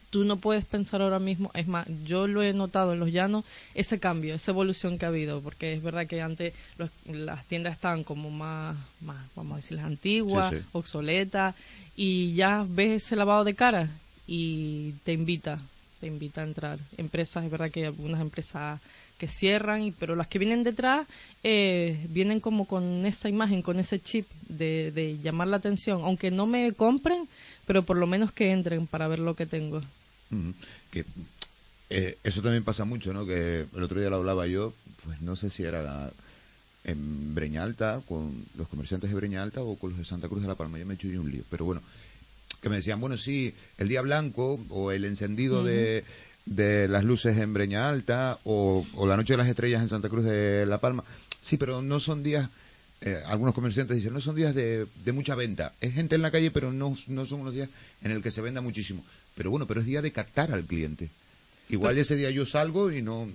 [0.10, 3.44] tú no puedes pensar ahora mismo, es más, yo lo he notado en los llanos,
[3.74, 7.74] ese cambio, esa evolución que ha habido, porque es verdad que antes los- las tiendas
[7.74, 10.66] estaban como más, más, vamos a decir, las antiguas, Sí, sí.
[10.72, 11.56] obsoletas,
[11.98, 13.90] y ya ves ese lavado de cara
[14.26, 15.60] y te invita,
[16.00, 16.80] te invita a entrar.
[16.98, 18.80] Empresas, es verdad que algunas empresas
[19.18, 21.08] que cierran, y- pero las que vienen detrás
[21.44, 26.32] eh, vienen como con esa imagen, con ese chip de, de llamar la atención, aunque
[26.32, 27.28] no me compren,
[27.66, 29.82] pero por lo menos que entren para ver lo que tengo.
[30.92, 31.06] Que
[31.90, 33.26] eh, eso también pasa mucho, ¿no?
[33.26, 34.74] Que el otro día lo hablaba yo,
[35.06, 36.12] pues no sé si era
[36.84, 40.42] en Breña Alta, con los comerciantes de Breña Alta o con los de Santa Cruz
[40.42, 40.78] de la Palma.
[40.78, 41.82] Yo me he hecho yo un lío, pero bueno,
[42.62, 46.04] que me decían, bueno, sí, el día blanco o el encendido de,
[46.46, 50.10] de las luces en Breña Alta o, o la noche de las estrellas en Santa
[50.10, 51.04] Cruz de la Palma.
[51.42, 52.50] Sí, pero no son días,
[53.02, 55.74] eh, algunos comerciantes dicen, no son días de, de mucha venta.
[55.82, 57.70] Es gente en la calle, pero no, no son unos días
[58.04, 59.04] en el que se venda muchísimo.
[59.36, 61.10] Pero bueno, pero es día de captar al cliente.
[61.70, 63.28] Igual ese día yo salgo y no,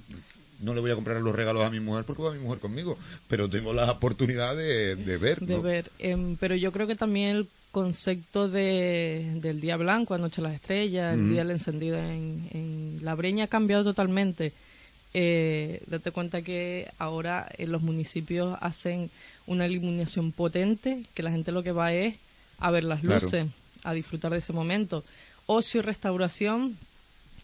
[0.63, 2.99] no le voy a comprar los regalos a mi mujer porque va mi mujer conmigo,
[3.29, 5.41] pero tengo la oportunidad de, de ver.
[5.41, 5.63] de ¿no?
[5.63, 5.91] ver.
[5.99, 11.15] Em, pero yo creo que también el concepto de, del día blanco, anoche las estrellas,
[11.15, 14.53] el día del encendido en, en la breña ha cambiado totalmente.
[15.13, 19.11] Eh, date cuenta que ahora en los municipios hacen
[19.47, 22.17] una iluminación potente, que la gente lo que va es
[22.59, 23.21] a ver las Claro.
[23.25, 23.47] luces,
[23.83, 25.03] a disfrutar de ese momento.
[25.47, 26.77] Ocio y restauración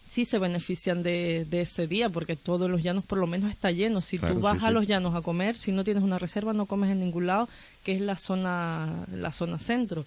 [0.09, 3.71] sí se benefician de, de ese día porque todos los llanos por lo menos está
[3.71, 4.01] lleno.
[4.01, 4.73] Si Claro, tú sí, vas a sí.
[4.73, 7.47] los llanos a comer, si no tienes una reserva no comes en ningún lado,
[7.83, 10.05] que es la zona la zona centro.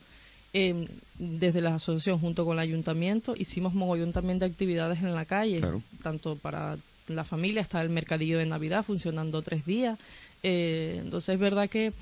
[0.53, 0.89] Eh,
[1.19, 5.61] desde la asociación junto con el ayuntamiento hicimos mogollón también de actividades en la calle,
[5.61, 5.81] Claro.
[6.03, 6.77] tanto para
[7.07, 9.99] la familia, está el mercadillo de Navidad funcionando tres días.
[10.43, 11.93] Eh, entonces es verdad que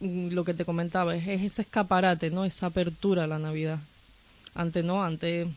[0.00, 2.44] mm, lo que te comentaba es, es ese escaparate, ¿no?
[2.44, 3.80] Esa apertura a la Navidad.
[4.54, 5.48] Antes no, antes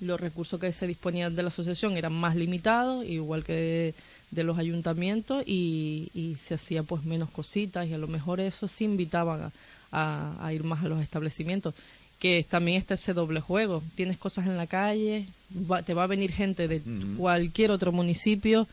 [0.00, 3.94] los recursos que se disponían de la asociación eran más limitados, igual que de,
[4.30, 8.66] de los ayuntamientos, y, y se hacía pues menos cositas, y a lo mejor eso
[8.68, 9.52] sí invitaban a,
[9.92, 11.74] a- a ir más a los establecimientos.
[12.18, 13.82] Que también está ese doble juego.
[13.96, 15.26] Tienes cosas en la calle,
[15.70, 16.80] va- te va a venir gente de
[17.18, 18.66] cualquier otro municipio.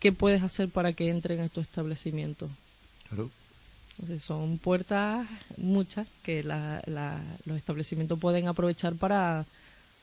[0.00, 2.48] ¿Qué puedes hacer para que entren a tu establecimiento?
[3.08, 3.30] Claro.
[3.98, 9.46] Entonces, son puertas muchas que la- la- los establecimientos pueden aprovechar para,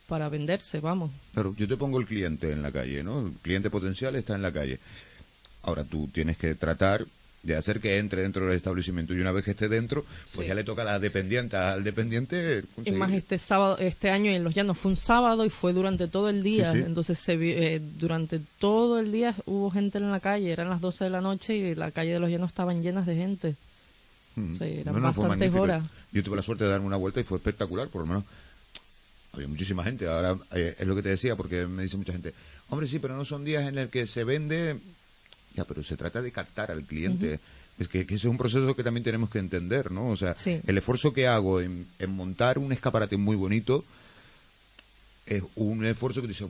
[0.08, 1.12] para venderse, vamos.
[1.34, 3.28] Claro, yo te pongo el cliente en la calle, ¿no?
[3.28, 4.80] El cliente potencial está en la calle.
[5.64, 7.06] Ahora tú tienes que tratar
[7.42, 10.48] de hacer que entre dentro del establecimiento y una vez que esté dentro, pues Sí.
[10.48, 14.46] ya le toca a la dependiente, al dependiente conseguir- más, este sábado, este año en
[14.46, 16.72] Los Llanos fue un sábado y fue durante todo el día.
[16.72, 16.86] Sí, sí.
[16.86, 20.52] Entonces, se eh, durante todo el día hubo gente en la calle.
[20.54, 23.16] Eran las 12 de la noche y la calle de Los Llanos estaban llenas de
[23.16, 23.56] gente.
[24.36, 24.56] Mm.
[24.56, 25.84] Sí, eran No, bastantes horas.
[26.14, 28.24] Yo tuve la suerte de darme una vuelta y fue espectacular, por lo menos.
[29.34, 30.08] Había muchísima gente.
[30.08, 32.34] Ahora eh, es lo que te decía, porque me dice mucha gente,
[32.70, 34.80] hombre, sí, pero no son días en el que se vende.
[35.56, 37.40] Ya, pero se trata de captar al cliente.
[37.80, 40.10] Es que, que ese es un proceso que también tenemos que entender, ¿no?
[40.10, 40.62] O sea, Sí.
[40.66, 43.84] el esfuerzo que hago en, en montar un escaparate muy bonito
[45.26, 46.48] es un esfuerzo que dice,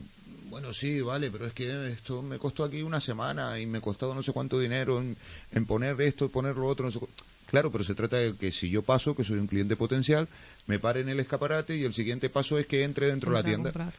[0.50, 3.80] bueno, sí, vale, pero es que esto me costó aquí una semana y me ha
[3.80, 5.16] costado no sé cuánto dinero en,
[5.52, 7.08] en poner esto, poner lo otro, no sé cu-
[7.54, 10.28] Claro, pero se trata de que si yo paso, que soy un cliente potencial,
[10.66, 13.42] me pare en el escaparate y el siguiente paso es que entre dentro de la
[13.44, 13.70] tienda.
[13.72, 13.92] comprar.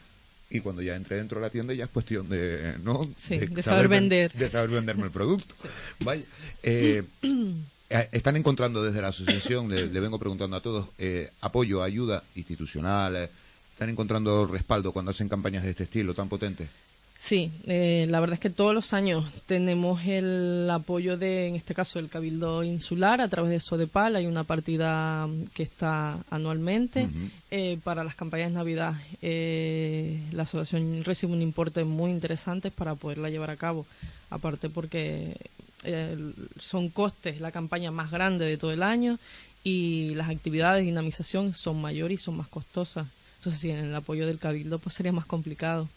[0.50, 3.10] Y cuando ya entre dentro de la tienda ya es cuestión de, ¿no?
[3.18, 4.32] Sí, de saber ven- vender.
[4.34, 5.56] De saber venderme el producto.
[6.02, 6.22] Vaya.
[6.64, 7.04] eh,
[7.90, 12.24] eh, están encontrando desde la asociación, le, le vengo preguntando a todos, eh, apoyo, ayuda
[12.36, 13.30] institucional, eh,
[13.74, 16.68] están encontrando respaldo cuando hacen campañas de este estilo tan potentes.
[17.18, 21.74] Sí, eh, la verdad es que todos los años tenemos el apoyo de, en este
[21.74, 24.16] caso, el Cabildo Insular a través de Sodepal.
[24.16, 27.08] Hay una partida mm, que está anualmente
[27.50, 28.94] eh, para las campañas de Navidad.
[29.22, 33.88] Eh, la asociación recibe un importe muy interesante para poderla llevar a cabo.
[34.30, 35.36] Aparte porque
[35.84, 36.18] eh,
[36.60, 39.18] son costes la campaña más grande de todo el año
[39.64, 43.08] y las actividades de dinamización son mayores y son más costosas.
[43.38, 45.88] Entonces, sin el apoyo del Cabildo, pues sería más complicado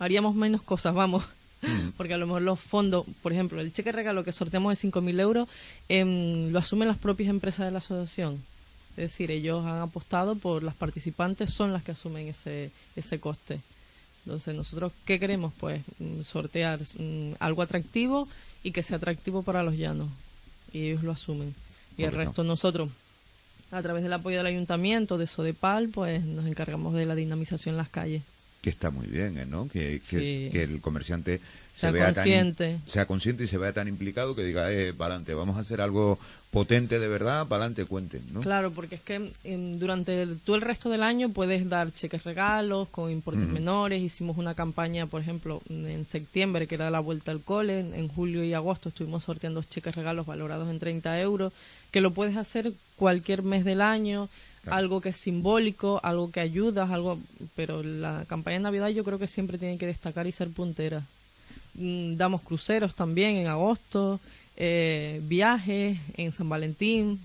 [0.00, 1.24] haríamos menos cosas, vamos.
[1.96, 5.20] Porque a lo mejor los fondos, por ejemplo, el cheque regalo que sorteamos de 5.000
[5.20, 5.48] euros,
[5.88, 8.42] em, lo asumen las propias empresas de la asociación.
[8.92, 13.60] Es decir, ellos han apostado por las participantes, son las que asumen ese, ese coste.
[14.24, 15.52] Entonces, nosotros, ¿qué queremos?
[15.58, 18.26] Pues mm, sortear mm, algo atractivo
[18.62, 20.08] y que sea atractivo para los llanos.
[20.72, 21.54] Y ellos lo asumen.
[21.96, 22.88] Y el resto nosotros,
[23.70, 27.78] a través del apoyo del ayuntamiento, de Sodepal, pues nos encargamos de la dinamización en
[27.78, 28.22] las calles.
[28.62, 29.46] Que está muy bien, ¿eh?
[29.46, 29.68] ¿no?
[29.68, 31.38] Que, que, que el comerciante
[31.74, 32.72] Sea se vea consciente.
[32.78, 35.60] Tan, sea consciente y se vea tan implicado que diga, eh, para adelante, vamos a
[35.60, 36.18] hacer algo
[36.50, 38.40] potente de verdad, para adelante cuenten, ¿no?
[38.40, 42.24] Claro, porque es que em, durante el- todo el resto del año puedes dar cheques
[42.24, 44.02] regalos con importes menores.
[44.02, 47.80] Hicimos una campaña, por ejemplo, en septiembre, que era la vuelta al cole.
[47.80, 51.52] En, en julio y agosto estuvimos sorteando cheques regalos valorados en 30 euros,
[51.92, 54.28] que lo puedes hacer cualquier mes del año.
[54.66, 57.18] Algo que es simbólico, algo que ayudas, algo,
[57.56, 61.02] pero la campaña de Navidad yo creo que siempre tiene que destacar y ser puntera.
[61.74, 64.20] Mm, damos cruceros también en agosto,
[64.56, 67.18] eh, viajes en San Valentín.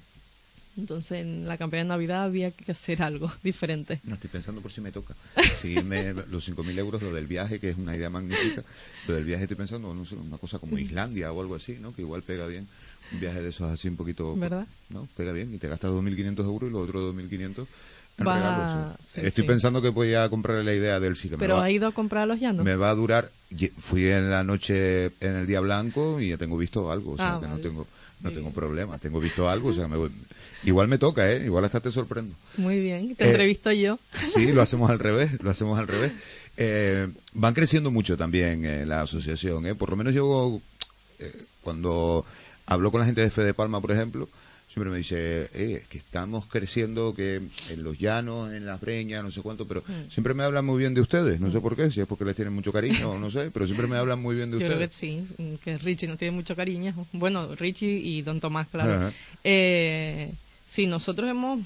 [0.78, 4.02] Entonces en la campaña de Navidad había que hacer algo diferente.
[4.04, 5.16] No estoy pensando por si me toca.
[5.62, 8.64] Seguirme los 5.000 euros, lo del viaje, que es una idea magnífica.
[9.08, 11.94] Lo del viaje estoy pensando, no sé, una cosa como Islandia o algo así, ¿no?
[11.96, 12.68] Que igual pega bien.
[13.12, 14.36] Un viaje de esos así un poquito...
[14.36, 14.68] ¿Verdad?
[14.90, 15.08] ¿No?
[15.16, 17.68] Pega bien y te gastas 2.500 euros y los otros 2.500
[18.18, 19.48] en Va- sí, Estoy sí.
[19.48, 21.88] pensando que voy a comprar la idea del sí que me Pero va- ha ido
[21.88, 22.66] a comprar a los llanos.
[22.66, 23.30] me va a durar.
[23.78, 27.36] Fui en la noche, en el día blanco y ya tengo visto algo, o sea
[27.36, 27.64] Ah, que no vale.
[27.64, 27.88] tengo,
[28.26, 28.98] no tengo problema.
[28.98, 30.12] Tengo visto algo, o sea, me voy-
[30.64, 31.46] igual me toca, ¿eh?
[31.46, 32.36] Igual hasta te sorprendo.
[32.58, 33.98] Muy bien, te Eh, entrevisto yo.
[34.18, 36.12] Sí, lo hacemos al revés, lo hacemos al revés.
[36.58, 39.76] Eh, van creciendo mucho también eh, la asociación, ¿eh?
[39.76, 40.60] Por lo menos yo,
[41.20, 42.26] eh, cuando
[42.66, 44.28] hablo con la gente de Fede Palma, por ejemplo,
[44.76, 47.36] siempre me dice, eh, que estamos creciendo, que
[47.70, 50.10] en los llanos, en las breñas, no sé cuánto, pero Mm.
[50.12, 52.36] siempre me hablan muy bien de ustedes, no sé por qué, si es porque les
[52.36, 54.78] tienen mucho cariño o no sé, pero siempre me hablan muy bien de Yo creo
[54.80, 55.28] que ustedes.
[55.38, 56.94] sí, mm, que Richie nos tiene mucho cariño.
[57.14, 59.14] Bueno, Richie y Don Tomás, claro.
[59.46, 60.34] Eh,
[60.66, 61.62] sí, nosotros hemos,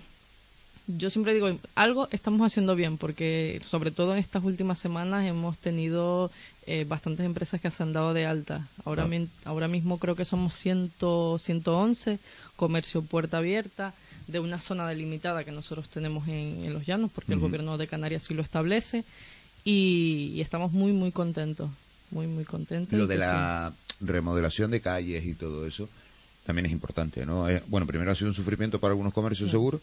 [0.97, 5.57] yo siempre digo, algo estamos haciendo bien, porque sobre todo en estas últimas semanas hemos
[5.59, 6.31] tenido
[6.65, 8.67] eh, bastantes empresas que se han dado de alta.
[8.85, 9.07] Ahora, Ah.
[9.07, 10.91] min- ahora mismo creo que somos 100,
[11.39, 12.17] 111,
[12.55, 13.93] comercio puerta abierta,
[14.27, 17.87] de una zona delimitada que nosotros tenemos en, en Los Llanos, porque el gobierno de
[17.87, 19.03] Canarias sí lo establece,
[19.63, 21.69] y, y estamos muy, muy contentos,
[22.11, 22.97] muy, muy contentos.
[22.97, 25.89] Lo de la remodelación de calles y todo eso
[26.45, 27.47] también es importante, ¿no?
[27.49, 29.79] Eh, bueno, primero ha sido un sufrimiento para algunos comercios, seguro,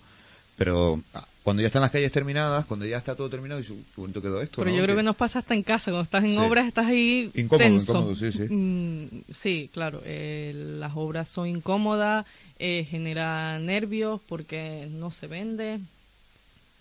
[0.57, 3.85] pero ah, cuando ya están las calles terminadas, cuando ya está todo terminado, dices, "Uy,
[3.95, 4.77] qué bonito quedó esto, Pero ¿no?
[4.77, 6.39] yo creo Que- nos pasa hasta en casa, cuando estás en Sí.
[6.39, 7.93] obras estás ahí Incómodo, tenso.
[7.93, 8.43] incómodo, sí, sí.
[8.53, 12.27] Mm, sí, claro, eh, las obras son incómodas,
[12.59, 15.79] eh, genera nervios porque no se vende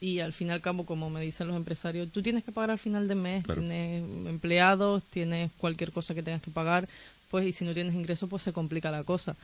[0.02, 2.72] y al fin y al cabo, como me dicen los empresarios, tú tienes que pagar
[2.72, 3.62] al final de mes, Claro.
[3.62, 6.88] tienes empleados, tienes cualquier cosa que tengas que pagar,
[7.32, 9.36] pues y si no tienes ingresos, pues se complica la cosa.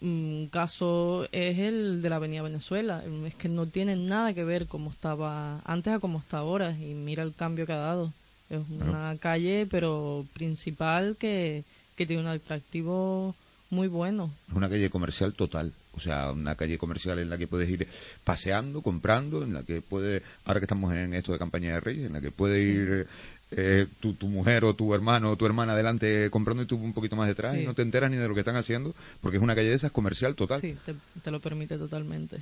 [0.00, 4.66] Un caso es el de la Avenida Venezuela, es que no tiene nada que ver
[4.66, 8.12] como estaba antes a como está ahora y mira el cambio que ha dado.
[8.48, 11.64] Es una calle, pero principal que,
[11.96, 13.34] que tiene un atractivo
[13.70, 14.30] muy bueno.
[14.48, 15.72] Es una calle comercial total.
[15.92, 17.86] O sea, una calle comercial en la que puedes ir
[18.24, 22.06] paseando, comprando, en la que puede, ahora que estamos en esto de campaña de Reyes,
[22.06, 23.06] en la que puede ir
[23.52, 26.92] eh, tu, tu mujer o tu hermano o tu hermana adelante comprando y tú un
[26.92, 27.62] poquito más detrás Sí.
[27.62, 29.74] y no te enteras ni de lo que están haciendo, porque es una calle de
[29.76, 30.60] esas comercial total.
[30.60, 32.38] Sí, te, te lo permite totalmente.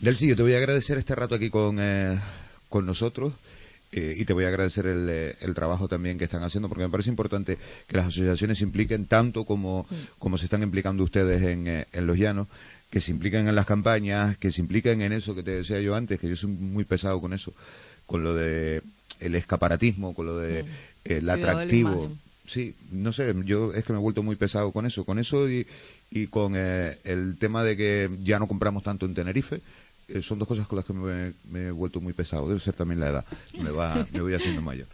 [0.00, 2.18] Delcy, yo te voy a agradecer este rato aquí con, eh,
[2.68, 3.32] con nosotros
[3.90, 6.84] eh, y te voy a agradecer el, eh, el trabajo también que están haciendo porque
[6.84, 9.86] me parece importante que las asociaciones se impliquen tanto como,
[10.18, 12.46] como se están implicando ustedes en, eh, en los llanos,
[12.90, 15.94] que se impliquen en las campañas, que se impliquen en eso que te decía yo
[15.94, 17.52] antes, que yo soy muy pesado con eso,
[18.06, 18.82] con lo de
[19.22, 20.66] el escaparatismo, con lo de el
[21.04, 22.10] de la atractivo.
[22.46, 25.48] Sí, no sé, yo es que me he vuelto muy pesado con eso, con eso
[25.48, 25.66] y,
[26.10, 29.60] y con eh, el tema de que ya no compramos tanto en Tenerife.
[30.08, 32.48] eh, son dos cosas con las que me, me he vuelto muy pesado.
[32.48, 33.24] Debe ser también la edad.
[33.60, 34.86] Me, va, me voy haciendo mayor.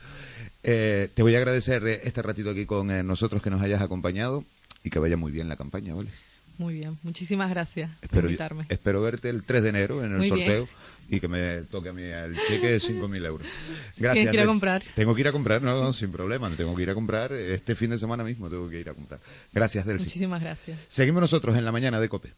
[0.63, 3.81] Eh, te voy a agradecer eh, este ratito aquí con eh, nosotros que nos hayas
[3.81, 4.45] acompañado
[4.85, 6.11] y que vaya muy bien la campaña, ¿vale?
[6.59, 8.67] Muy bien, muchísimas gracias por Espero, invitarme.
[8.69, 10.69] espero verte el 3 de enero en el Muy bien.
[11.09, 13.47] Y que me toque a mí el cheque de 5.000 euros.
[13.97, 14.31] Gracias.
[14.31, 14.83] Que ir a comprar.
[14.95, 16.51] Tengo que ir a comprar, no, no, sin problema.
[16.57, 17.33] Tengo que ir a comprar.
[17.33, 19.21] Este fin de semana mismo tengo que ir a comprar.
[19.53, 20.05] Gracias, Delcy.
[20.05, 20.79] Muchísimas gracias.
[20.89, 22.35] Seguimos nosotros en la mañana de COPE.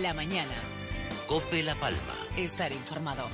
[0.00, 0.54] La mañana.
[1.26, 2.16] Cope La Palma.
[2.36, 3.28] Estar informado.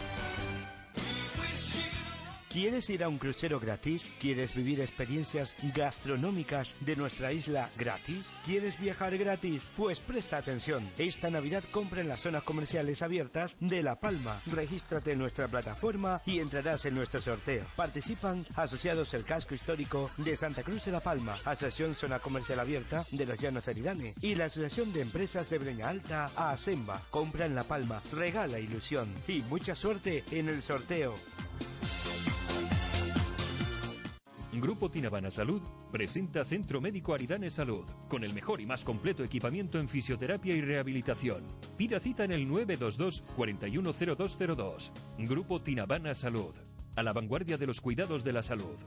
[2.59, 4.13] ¿Quieres ir a un crucero gratis?
[4.19, 8.27] ¿Quieres vivir experiencias gastronómicas de nuestra isla gratis?
[8.45, 9.71] ¿Quieres viajar gratis?
[9.77, 10.85] Pues presta atención.
[10.99, 14.37] Esta Navidad compra en las zonas comerciales abiertas de La Palma.
[14.51, 17.65] Regístrate en nuestra plataforma y entrarás en nuestro sorteo.
[17.77, 23.07] Participan asociados el casco histórico de Santa Cruz de La Palma, Asociación Zona Comercial Abierta
[23.13, 27.07] de los Llanos Ceridane y la Asociación de Empresas de Breña Alta, ASEMBA.
[27.13, 31.15] Compra en La Palma, regala ilusión y mucha suerte en el sorteo.
[34.61, 35.61] Grupo Tinabana Salud
[35.93, 40.61] presenta Centro Médico Aridane Salud, con el mejor y más completo equipamiento en fisioterapia y
[40.61, 41.45] rehabilitación.
[41.77, 44.93] Pida cita en el 922 410202.
[45.19, 46.55] Grupo Tinabana Salud,
[46.97, 48.79] a la vanguardia de los cuidados de la salud.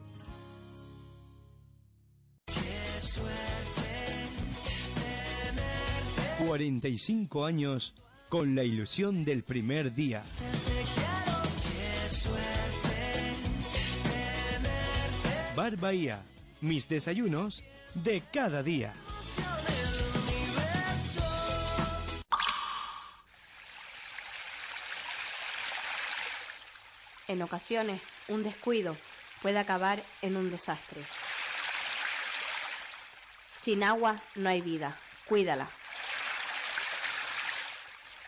[6.45, 7.93] 45 años
[8.29, 10.23] con la ilusión del primer día.
[15.55, 16.23] Bar Bahía,
[16.61, 17.61] mis desayunos
[17.93, 18.93] de cada día.
[27.27, 28.95] En ocasiones, un descuido
[29.41, 31.01] puede acabar en un desastre.
[33.61, 34.97] Sin agua no hay vida.
[35.25, 35.67] Cuídala.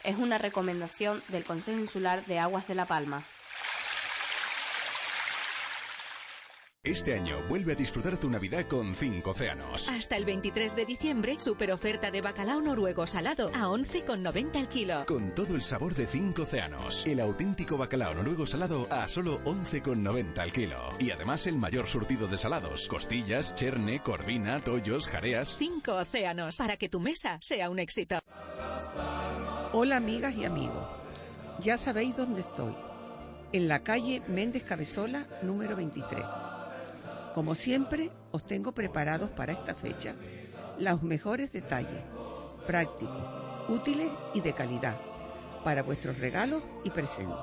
[0.03, 3.23] Es una recomendación del Consejo Insular de Aguas de La Palma.
[6.85, 9.87] Este año vuelve a disfrutar tu Navidad con cinco océanos.
[9.87, 15.05] Hasta el 23 de diciembre, super oferta de bacalao noruego salado a 11,90 el kilo.
[15.05, 17.05] Con todo el sabor de cinco océanos.
[17.07, 20.89] El auténtico bacalao noruego salado a solo 11,90 al kilo.
[20.99, 22.89] Y además el mayor surtido de salados.
[22.89, 25.55] Costillas, cherne, corvina, tollos, jareas.
[25.57, 28.19] Cinco océanos para que tu mesa sea un éxito.
[29.71, 30.85] Hola amigas y amigos.
[31.61, 32.75] Ya sabéis dónde estoy.
[33.53, 36.42] En la calle Méndez Cabezola, número 23.
[37.33, 40.15] Como siempre, os tengo preparados para esta fecha
[40.79, 42.03] los mejores detalles,
[42.67, 43.23] prácticos,
[43.69, 44.99] útiles y de calidad,
[45.63, 47.35] para vuestros regalos y presentes.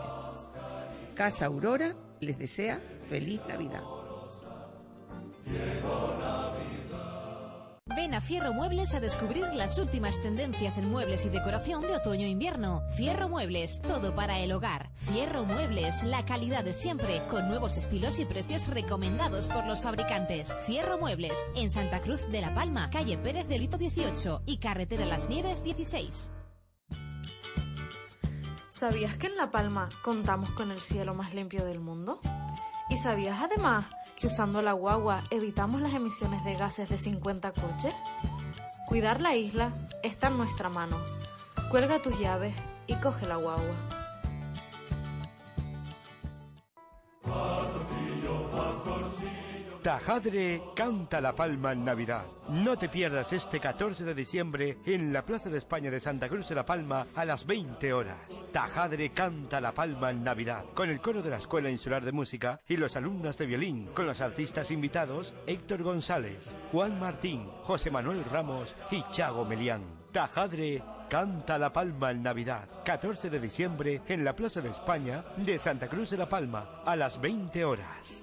[1.15, 3.83] Casa Aurora les desea feliz Navidad.
[8.01, 12.83] Ven a Fierro Muebles a descubrir las últimas tendencias en muebles y decoración de otoño-invierno.
[12.97, 14.91] Fierro Muebles, todo para el hogar.
[14.95, 20.57] Fierro Muebles, la calidad de siempre, con nuevos estilos y precios recomendados por los fabricantes.
[20.65, 25.05] Fierro Muebles, en Santa Cruz de la Palma, calle Pérez de Lito 18 y carretera
[25.05, 26.31] Las Nieves 16.
[28.71, 32.19] ¿Sabías que en La Palma contamos con el cielo más limpio del mundo?
[32.89, 33.85] ¿Y sabías además
[34.21, 37.95] que usando la guagua evitamos las emisiones de gases de 50 coches?
[38.87, 39.73] Cuidar la isla
[40.03, 40.99] está en nuestra mano.
[41.71, 42.55] Cuelga tus llaves
[42.87, 43.75] y coge la guagua.
[49.83, 52.25] Tajadre canta la palma en Navidad.
[52.51, 56.51] No te pierdas este 14 de diciembre en la Plaza de España de Santa Cruz
[56.51, 58.45] de la Palma a las 20 horas.
[58.53, 62.61] Tajadre canta la palma en Navidad con el coro de la Escuela Insular de Música
[62.69, 68.25] y los alumnos de violín, con los artistas invitados Héctor González, Juan Martín, José Manuel
[68.25, 69.83] Ramos y Chago Melián.
[70.13, 75.59] Tajadre Canta la Palma en Navidad, 14 de diciembre en la Plaza de España de
[75.59, 78.23] Santa Cruz de la Palma a las 20 horas.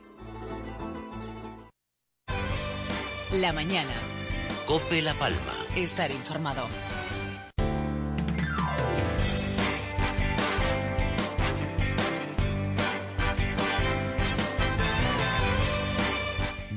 [3.33, 3.91] La mañana.
[4.65, 5.53] Cope La Palma.
[5.75, 6.65] Estar informado.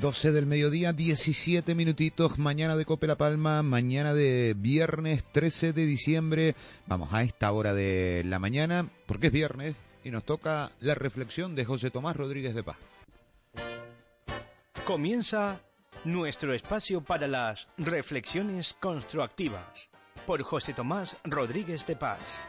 [0.00, 5.86] Doce del mediodía, 17 minutitos, mañana de Cope La Palma, mañana de viernes 13 de
[5.86, 6.56] diciembre.
[6.88, 11.54] Vamos a esta hora de la mañana, porque es viernes, y nos toca la reflexión
[11.54, 12.76] de José Tomás Rodríguez de Paz.
[14.84, 15.60] Comienza
[16.04, 19.90] nuestro espacio para las reflexiones constructivas
[20.26, 22.40] por José Tomás Rodríguez de Paz.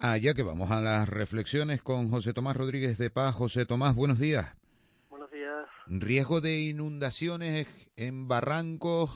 [0.00, 3.34] Allá que vamos a las reflexiones con José Tomás Rodríguez de Paz.
[3.34, 4.56] José Tomás, buenos días.
[5.08, 5.66] Buenos días.
[5.86, 7.66] Riesgo de inundaciones
[7.96, 9.10] en barrancos,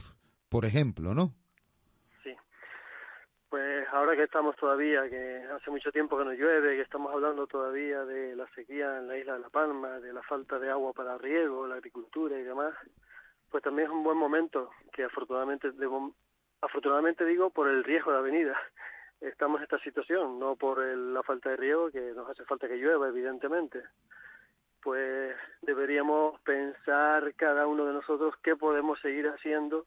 [0.48, 1.34] por ejemplo, ¿no?
[3.52, 7.46] Pues ahora que estamos todavía, que hace mucho tiempo que no llueve, que estamos hablando
[7.46, 10.94] todavía de la sequía en la isla de La Palma, de la falta de agua
[10.94, 12.72] para riego, la agricultura y demás,
[13.50, 16.14] pues también es un buen momento que afortunadamente, debo,
[16.62, 18.58] afortunadamente digo, por el riesgo de avenida
[19.20, 22.66] estamos en esta situación, no por el, la falta de riego, que nos hace falta
[22.66, 23.82] que llueva, evidentemente.
[24.82, 29.84] Pues deberíamos pensar cada uno de nosotros qué podemos seguir haciendo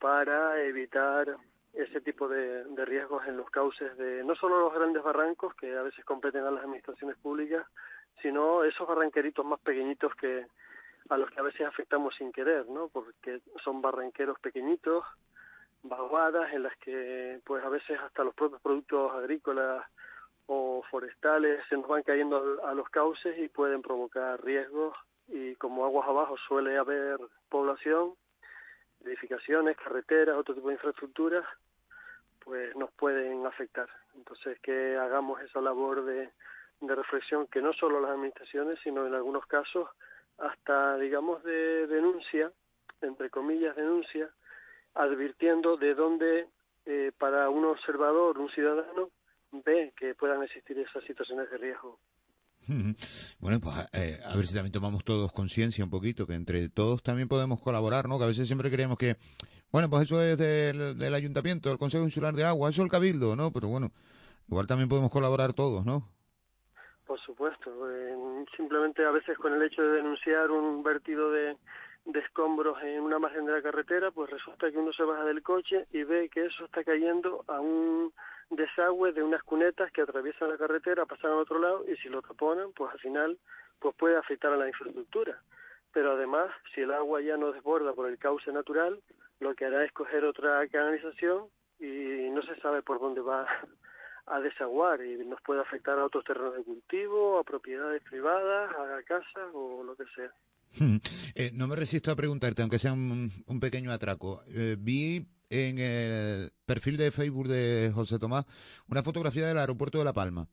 [0.00, 1.36] para evitar
[1.76, 5.82] ese tipo de, riesgos en los cauces de no solo los grandes barrancos que a
[5.82, 7.66] veces competen a las administraciones públicas,
[8.22, 10.46] sino esos barranqueritos más pequeñitos que
[11.08, 12.88] a los que a veces afectamos sin querer, ¿no?
[12.88, 15.04] Porque son barranqueros pequeñitos,
[15.82, 19.84] vaguadas en las que pues a veces hasta los propios productos agrícolas
[20.46, 24.96] o forestales se nos van cayendo a los cauces y pueden provocar riesgos
[25.28, 28.14] y como aguas abajo suele haber población,
[29.04, 31.44] edificaciones, carreteras, otro tipo de infraestructuras,
[32.46, 33.88] pues nos pueden afectar.
[34.14, 36.30] Entonces que hagamos esa labor de,
[36.80, 39.88] de reflexión que no solo las administraciones, sino en algunos casos
[40.38, 42.52] hasta, digamos, de denuncia,
[43.02, 44.30] entre comillas, denuncia,
[44.94, 46.46] advirtiendo de dónde
[46.84, 49.10] eh, para un observador, un ciudadano,
[49.50, 51.98] ve que puedan existir esas situaciones de riesgo.
[53.40, 57.02] Bueno, pues eh, a ver si también tomamos todos conciencia un poquito, que entre todos
[57.02, 58.18] también podemos colaborar, ¿no?
[58.18, 59.16] Que a veces siempre creemos que,
[59.70, 63.36] bueno, pues eso es del, ayuntamiento, del Consejo Insular de Agua, eso es el cabildo,
[63.36, 63.52] ¿no?
[63.52, 63.92] Pero bueno,
[64.48, 66.08] igual también podemos colaborar todos, ¿no?
[67.06, 71.56] Por supuesto, eh, simplemente a veces con el hecho de denunciar un vertido de,
[72.06, 75.42] de escombros en una margen de la carretera, pues resulta que uno se baja del
[75.42, 78.12] coche y ve que eso está cayendo a un
[78.50, 82.22] desagüe de unas cunetas que atraviesan la carretera, pasan al otro lado y si lo
[82.22, 83.38] taponan, pues al final
[83.80, 85.40] pues puede afectar a la infraestructura.
[85.92, 89.00] Pero además, si el agua ya no desborda por el cauce natural,
[89.40, 91.46] lo que hará es coger otra canalización
[91.80, 93.46] y no se sabe por dónde va
[94.26, 99.02] a desaguar y nos puede afectar a otros terrenos de cultivo, a propiedades privadas, a
[99.02, 100.30] casas o lo que sea.
[101.34, 103.30] Eh, no me resisto a preguntarte, aunque sea un,
[103.60, 104.42] pequeño atraco.
[104.48, 108.46] Eh, vi en el perfil de Facebook de José Tomás
[108.88, 110.48] una fotografía del aeropuerto de La Palma.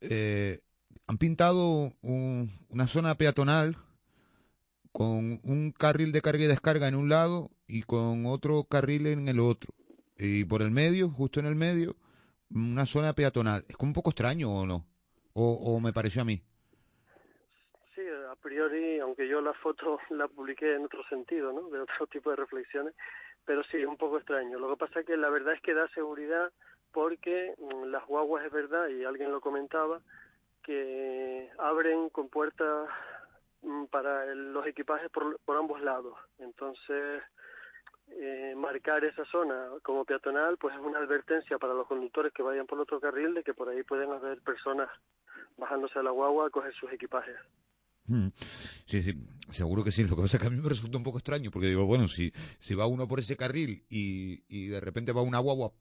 [0.00, 0.60] Eh,
[1.06, 3.76] han pintado un, una zona peatonal
[4.92, 9.28] con un carril de carga y descarga en un lado y con otro carril en
[9.28, 9.74] el otro.
[10.18, 11.96] Y por el medio, justo en el medio,
[12.50, 13.64] una zona peatonal.
[13.68, 14.86] ¿Es como un poco extraño o no?
[15.32, 16.42] ¿O, o me pareció a mí?
[18.40, 21.68] Priori, aunque yo la foto la publiqué en otro sentido, ¿no?
[21.70, 22.94] De otro tipo de reflexiones,
[23.44, 24.58] pero sí, un poco extraño.
[24.58, 26.52] Lo que pasa es que la verdad es que da seguridad
[26.92, 30.00] porque mm, las guaguas es verdad, y alguien lo comentaba,
[30.62, 32.88] que abren con puertas
[33.62, 36.18] mm, para los equipajes por, por ambos lados.
[36.38, 37.22] Entonces,
[38.12, 42.66] eh, marcar esa zona como peatonal, pues es una advertencia para los conductores que vayan
[42.66, 44.90] por otro carril de que por ahí pueden haber personas
[45.56, 47.36] bajándose a la guagua a coger sus equipajes.
[48.10, 48.28] Mm.
[48.86, 49.14] Sí, sí,
[49.50, 50.02] seguro que sí.
[50.02, 52.08] Lo que pasa es que a mí me resulta un poco extraño, porque digo, bueno,
[52.08, 55.72] si, si va uno por ese carril y, y de repente va una guagua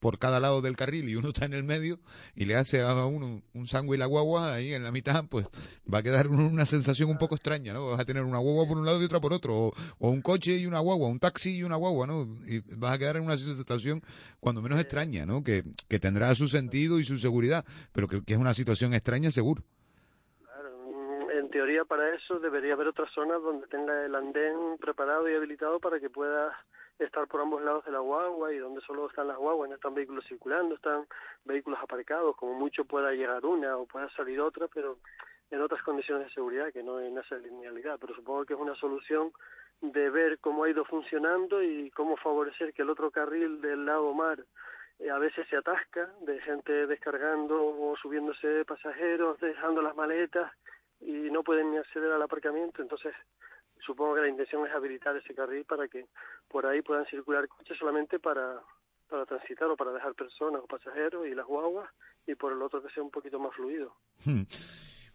[0.00, 2.00] por cada lado del carril y uno está en el medio
[2.34, 5.46] y le hace a uno un sándwich y la guagua ahí en la mitad, pues
[5.92, 7.86] va a quedar un- una sensación un poco extraña, ¿no?
[7.90, 10.22] Vas a tener una guagua por un lado y otra por otro, o, o un
[10.22, 12.22] coche y una guagua, un taxi y una guagua, ¿no?
[12.48, 14.02] Y vas a quedar en una situación
[14.40, 15.44] cuando menos extraña, ¿no?
[15.44, 19.30] Que, que tendrá su sentido y su seguridad, pero que, que es una situación extraña
[19.30, 19.62] seguro.
[21.50, 25.98] Teoría para eso debería haber otras zonas donde tenga el andén preparado y habilitado para
[25.98, 26.56] que pueda
[27.00, 29.94] estar por ambos lados de la guagua y donde solo están las guaguas, no están
[29.94, 31.06] vehículos circulando, están
[31.44, 34.98] vehículos aparcados, como mucho pueda llegar una o pueda salir otra, pero
[35.50, 37.98] en otras condiciones de seguridad, que no en esa linealidad.
[38.00, 39.32] Pero supongo que es una solución
[39.80, 44.14] de ver cómo ha ido funcionando y cómo favorecer que el otro carril del lado
[44.14, 44.38] mar
[45.00, 50.52] eh, a veces se atasca de gente descargando o subiéndose pasajeros, dejando las maletas
[51.00, 52.82] y no pueden ni acceder al aparcamiento.
[52.82, 53.14] Entonces,
[53.84, 56.06] supongo que la intención es habilitar ese carril para que
[56.48, 58.60] por ahí puedan circular coches solamente para,
[59.08, 61.88] para transitar o para dejar personas o pasajeros y las guaguas
[62.26, 63.94] y por el otro que sea un poquito más fluido.
[64.24, 64.42] Hmm.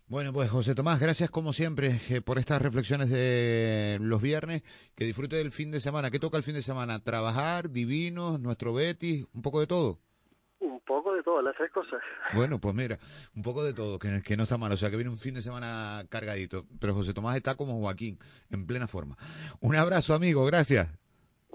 [0.07, 4.61] Bueno, pues José Tomás, gracias como siempre eh, por estas reflexiones de los viernes.
[4.95, 6.11] Que disfrute del fin de semana.
[6.11, 7.03] ¿Qué toca el fin de semana?
[7.03, 9.99] Trabajar, divinos, nuestro Betis, un poco de todo.
[11.25, 11.99] Todas las tres cosas.
[12.35, 12.99] Bueno, pues mira,
[13.35, 14.71] un poco de todo, que, que no está mal.
[14.71, 16.65] O sea, que viene un fin de semana cargadito.
[16.79, 18.19] Pero José Tomás está como Joaquín,
[18.51, 19.17] en plena forma.
[19.59, 20.87] Un abrazo, amigo, gracias.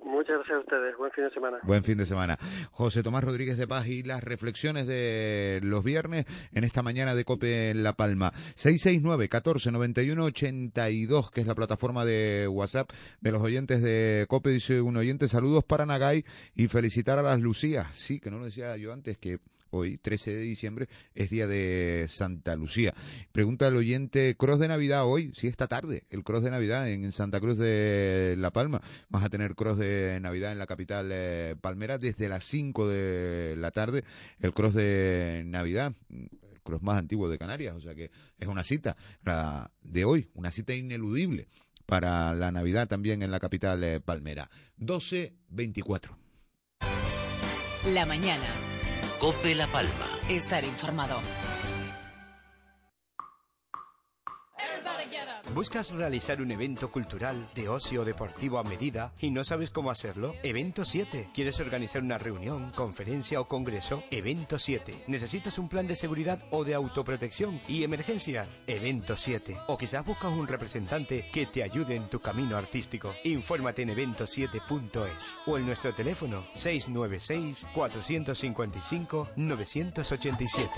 [0.04, 0.96] Muchas gracias a ustedes.
[0.96, 1.58] Buen fin de semana.
[1.62, 2.38] Buen fin de semana.
[2.72, 7.24] José Tomás Rodríguez de Paz y las reflexiones de los viernes en esta mañana de
[7.24, 8.32] Cope en La Palma.
[8.56, 12.90] 669 14 91 82, que es la plataforma de WhatsApp
[13.20, 14.50] de los oyentes de Cope.
[14.50, 16.24] Dice un oyente, saludos para Nagay
[16.56, 17.86] y felicitar a las Lucías.
[17.92, 19.38] Sí, que no lo decía yo antes, que
[19.70, 22.94] hoy, 13 de diciembre, es día de Santa Lucía.
[23.32, 25.32] Pregunta el oyente, ¿cross de Navidad hoy?
[25.34, 28.80] Sí, esta tarde, el cross de Navidad en Santa Cruz de La Palma.
[29.08, 33.56] Vas a tener cross de Navidad en la capital eh, palmera desde las 5 de
[33.56, 34.04] la tarde,
[34.40, 35.94] el cross de Navidad.
[36.10, 40.28] el cross más antiguo de Canarias, o sea que es una cita la de hoy,
[40.34, 41.48] una cita ineludible
[41.90, 44.48] para la Navidad también en la capital eh, palmera.
[44.78, 46.16] 12.24.
[47.92, 48.44] La mañana.
[49.20, 50.06] Cope La Palma.
[50.30, 51.20] Estar informado.
[55.54, 60.34] ¿Buscas realizar un evento cultural, de ocio deportivo a medida y no sabes cómo hacerlo?
[60.42, 61.30] Evento 7.
[61.34, 64.04] ¿Quieres organizar una reunión, conferencia o congreso?
[64.10, 65.04] Evento 7.
[65.08, 68.60] ¿Necesitas un plan de seguridad o de autoprotección y emergencias?
[68.66, 69.56] Evento 7.
[69.66, 73.12] O quizás buscas un representante que te ayude en tu camino artístico.
[73.24, 80.70] Infórmate en evento7.es o en nuestro teléfono 696 455 987.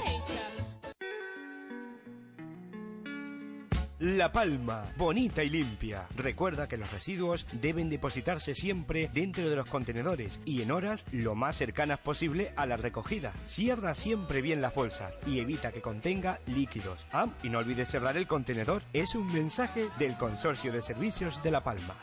[4.03, 6.09] La Palma, bonita y limpia.
[6.17, 11.37] Recuerda que los residuos deben depositarse siempre dentro de los contenedores y en horas lo
[11.37, 13.33] más cercanas posible a la recogida.
[13.45, 17.07] Cierra siempre bien las bolsas y evita que contenga líquidos.
[17.13, 18.83] Ah, y no olvides cerrar el contenedor.
[18.93, 21.95] Es un mensaje del Consorcio de Servicios de La Palma.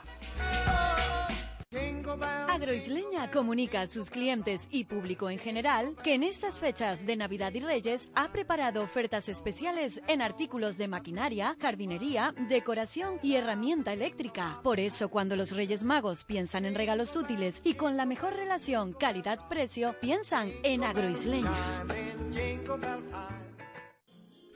[2.47, 7.53] Agroisleña comunica a sus clientes y público en general que en estas fechas de Navidad
[7.53, 14.59] y Reyes ha preparado ofertas especiales en artículos de maquinaria, jardinería, decoración y herramienta eléctrica.
[14.63, 18.93] Por eso cuando los Reyes Magos piensan en regalos útiles y con la mejor relación
[18.93, 21.51] calidad-precio, piensan en Agroisleña.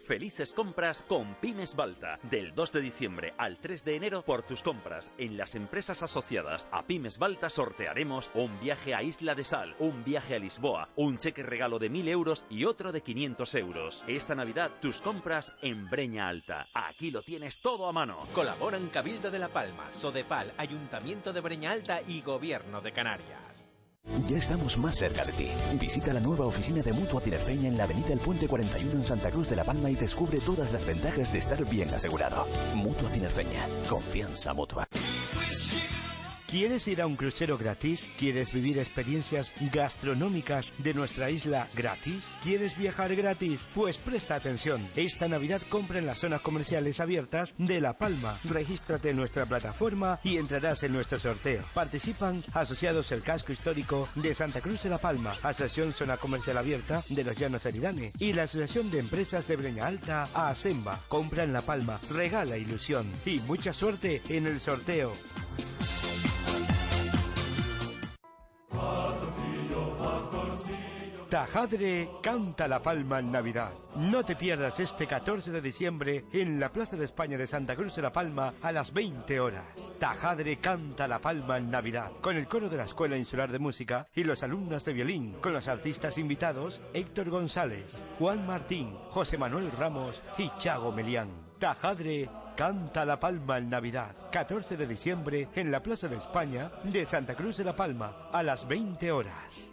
[0.03, 2.19] Felices compras con Pymes Balta.
[2.23, 6.67] Del 2 de diciembre al 3 de enero, por tus compras en las empresas asociadas
[6.71, 11.17] a Pymes Balta sortearemos un viaje a Isla de Sal, un viaje a Lisboa, un
[11.17, 14.03] cheque regalo de 1000 euros y otro de 500 euros.
[14.05, 16.67] Esta Navidad, tus compras en Breña Alta.
[16.73, 18.27] Aquí lo tienes todo a mano.
[18.33, 23.72] Colaboran Cabildo de La Palma, Sodepal, Ayuntamiento de Breña Alta y Gobierno de Canarias.
[24.27, 25.47] Ya estamos más cerca de ti.
[25.79, 29.31] Visita la nueva oficina de Mutua Tinerfeña en la avenida El Puente 41 en Santa
[29.31, 32.45] Cruz de la Palma y descubre todas las ventajas de estar bien asegurado.
[32.73, 33.65] Mutua Tinerfeña.
[33.89, 34.87] Confianza mutua.
[36.53, 38.07] ¿Quieres ir a un crucero gratis?
[38.15, 42.25] ¿Quieres vivir experiencias gastronómicas de nuestra isla gratis?
[42.43, 43.67] ¿Quieres viajar gratis?
[43.73, 44.87] Pues presta atención.
[44.95, 48.37] Esta Navidad compra en las zonas comerciales abiertas de La Palma.
[48.47, 51.63] Regístrate en nuestra plataforma y entrarás en nuestro sorteo.
[51.73, 57.01] Participan asociados el casco histórico de Santa Cruz de La Palma, Asociación Zona Comercial Abierta
[57.09, 60.99] de los Llanos Ceridane y la Asociación de Empresas de Breña Alta, ASEMBA.
[61.07, 65.13] Compra en La Palma, regala ilusión y mucha suerte en el sorteo.
[71.33, 73.71] Tajadre canta la palma en Navidad.
[73.95, 77.95] No te pierdas este 14 de diciembre en la Plaza de España de Santa Cruz
[77.95, 79.91] de la Palma a las 20 horas.
[79.97, 84.07] Tajadre canta la palma en Navidad con el coro de la Escuela Insular de Música
[84.13, 89.71] y los alumnos de violín, con los artistas invitados Héctor González, Juan Martín, José Manuel
[89.71, 91.29] Ramos y Chago Melián.
[91.57, 97.05] Tajadre Canta la Palma en Navidad, 14 de diciembre en la Plaza de España de
[97.05, 99.71] Santa Cruz de la Palma a las 20 horas.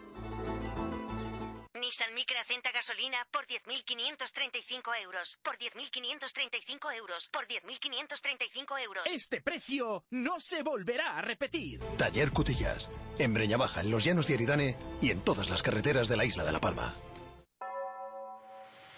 [1.75, 5.39] Nissan Micra Centa gasolina por 10.535 euros.
[5.43, 7.29] Por 10.535 euros.
[7.31, 9.03] Por 10.535 euros.
[9.07, 11.81] Este precio no se volverá a repetir.
[11.99, 12.91] Taller Cutillas.
[13.19, 16.25] En Breña Baja, en los llanos de Aridane y en todas las carreteras de la
[16.25, 16.95] isla de La Palma.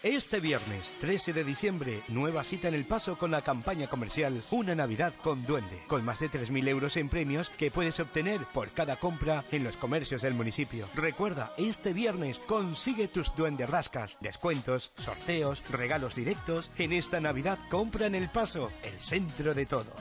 [0.02, 4.74] Este viernes 13 de diciembre, nueva cita en El Paso con la campaña comercial Una
[4.74, 8.96] Navidad con Duende, con más de 3.000 euros en premios que puedes obtener por cada
[8.96, 10.88] compra en los comercios del municipio.
[10.96, 16.72] Recuerda, este viernes consigue tus duendes rascas, descuentos, sorteos, regalos directos.
[16.78, 19.94] En esta Navidad compra en El Paso, el centro de todo.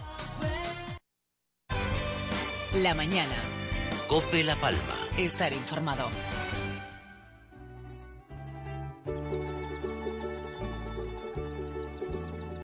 [2.74, 3.36] La mañana.
[4.08, 4.96] Cope La Palma.
[5.16, 6.10] Estar informado.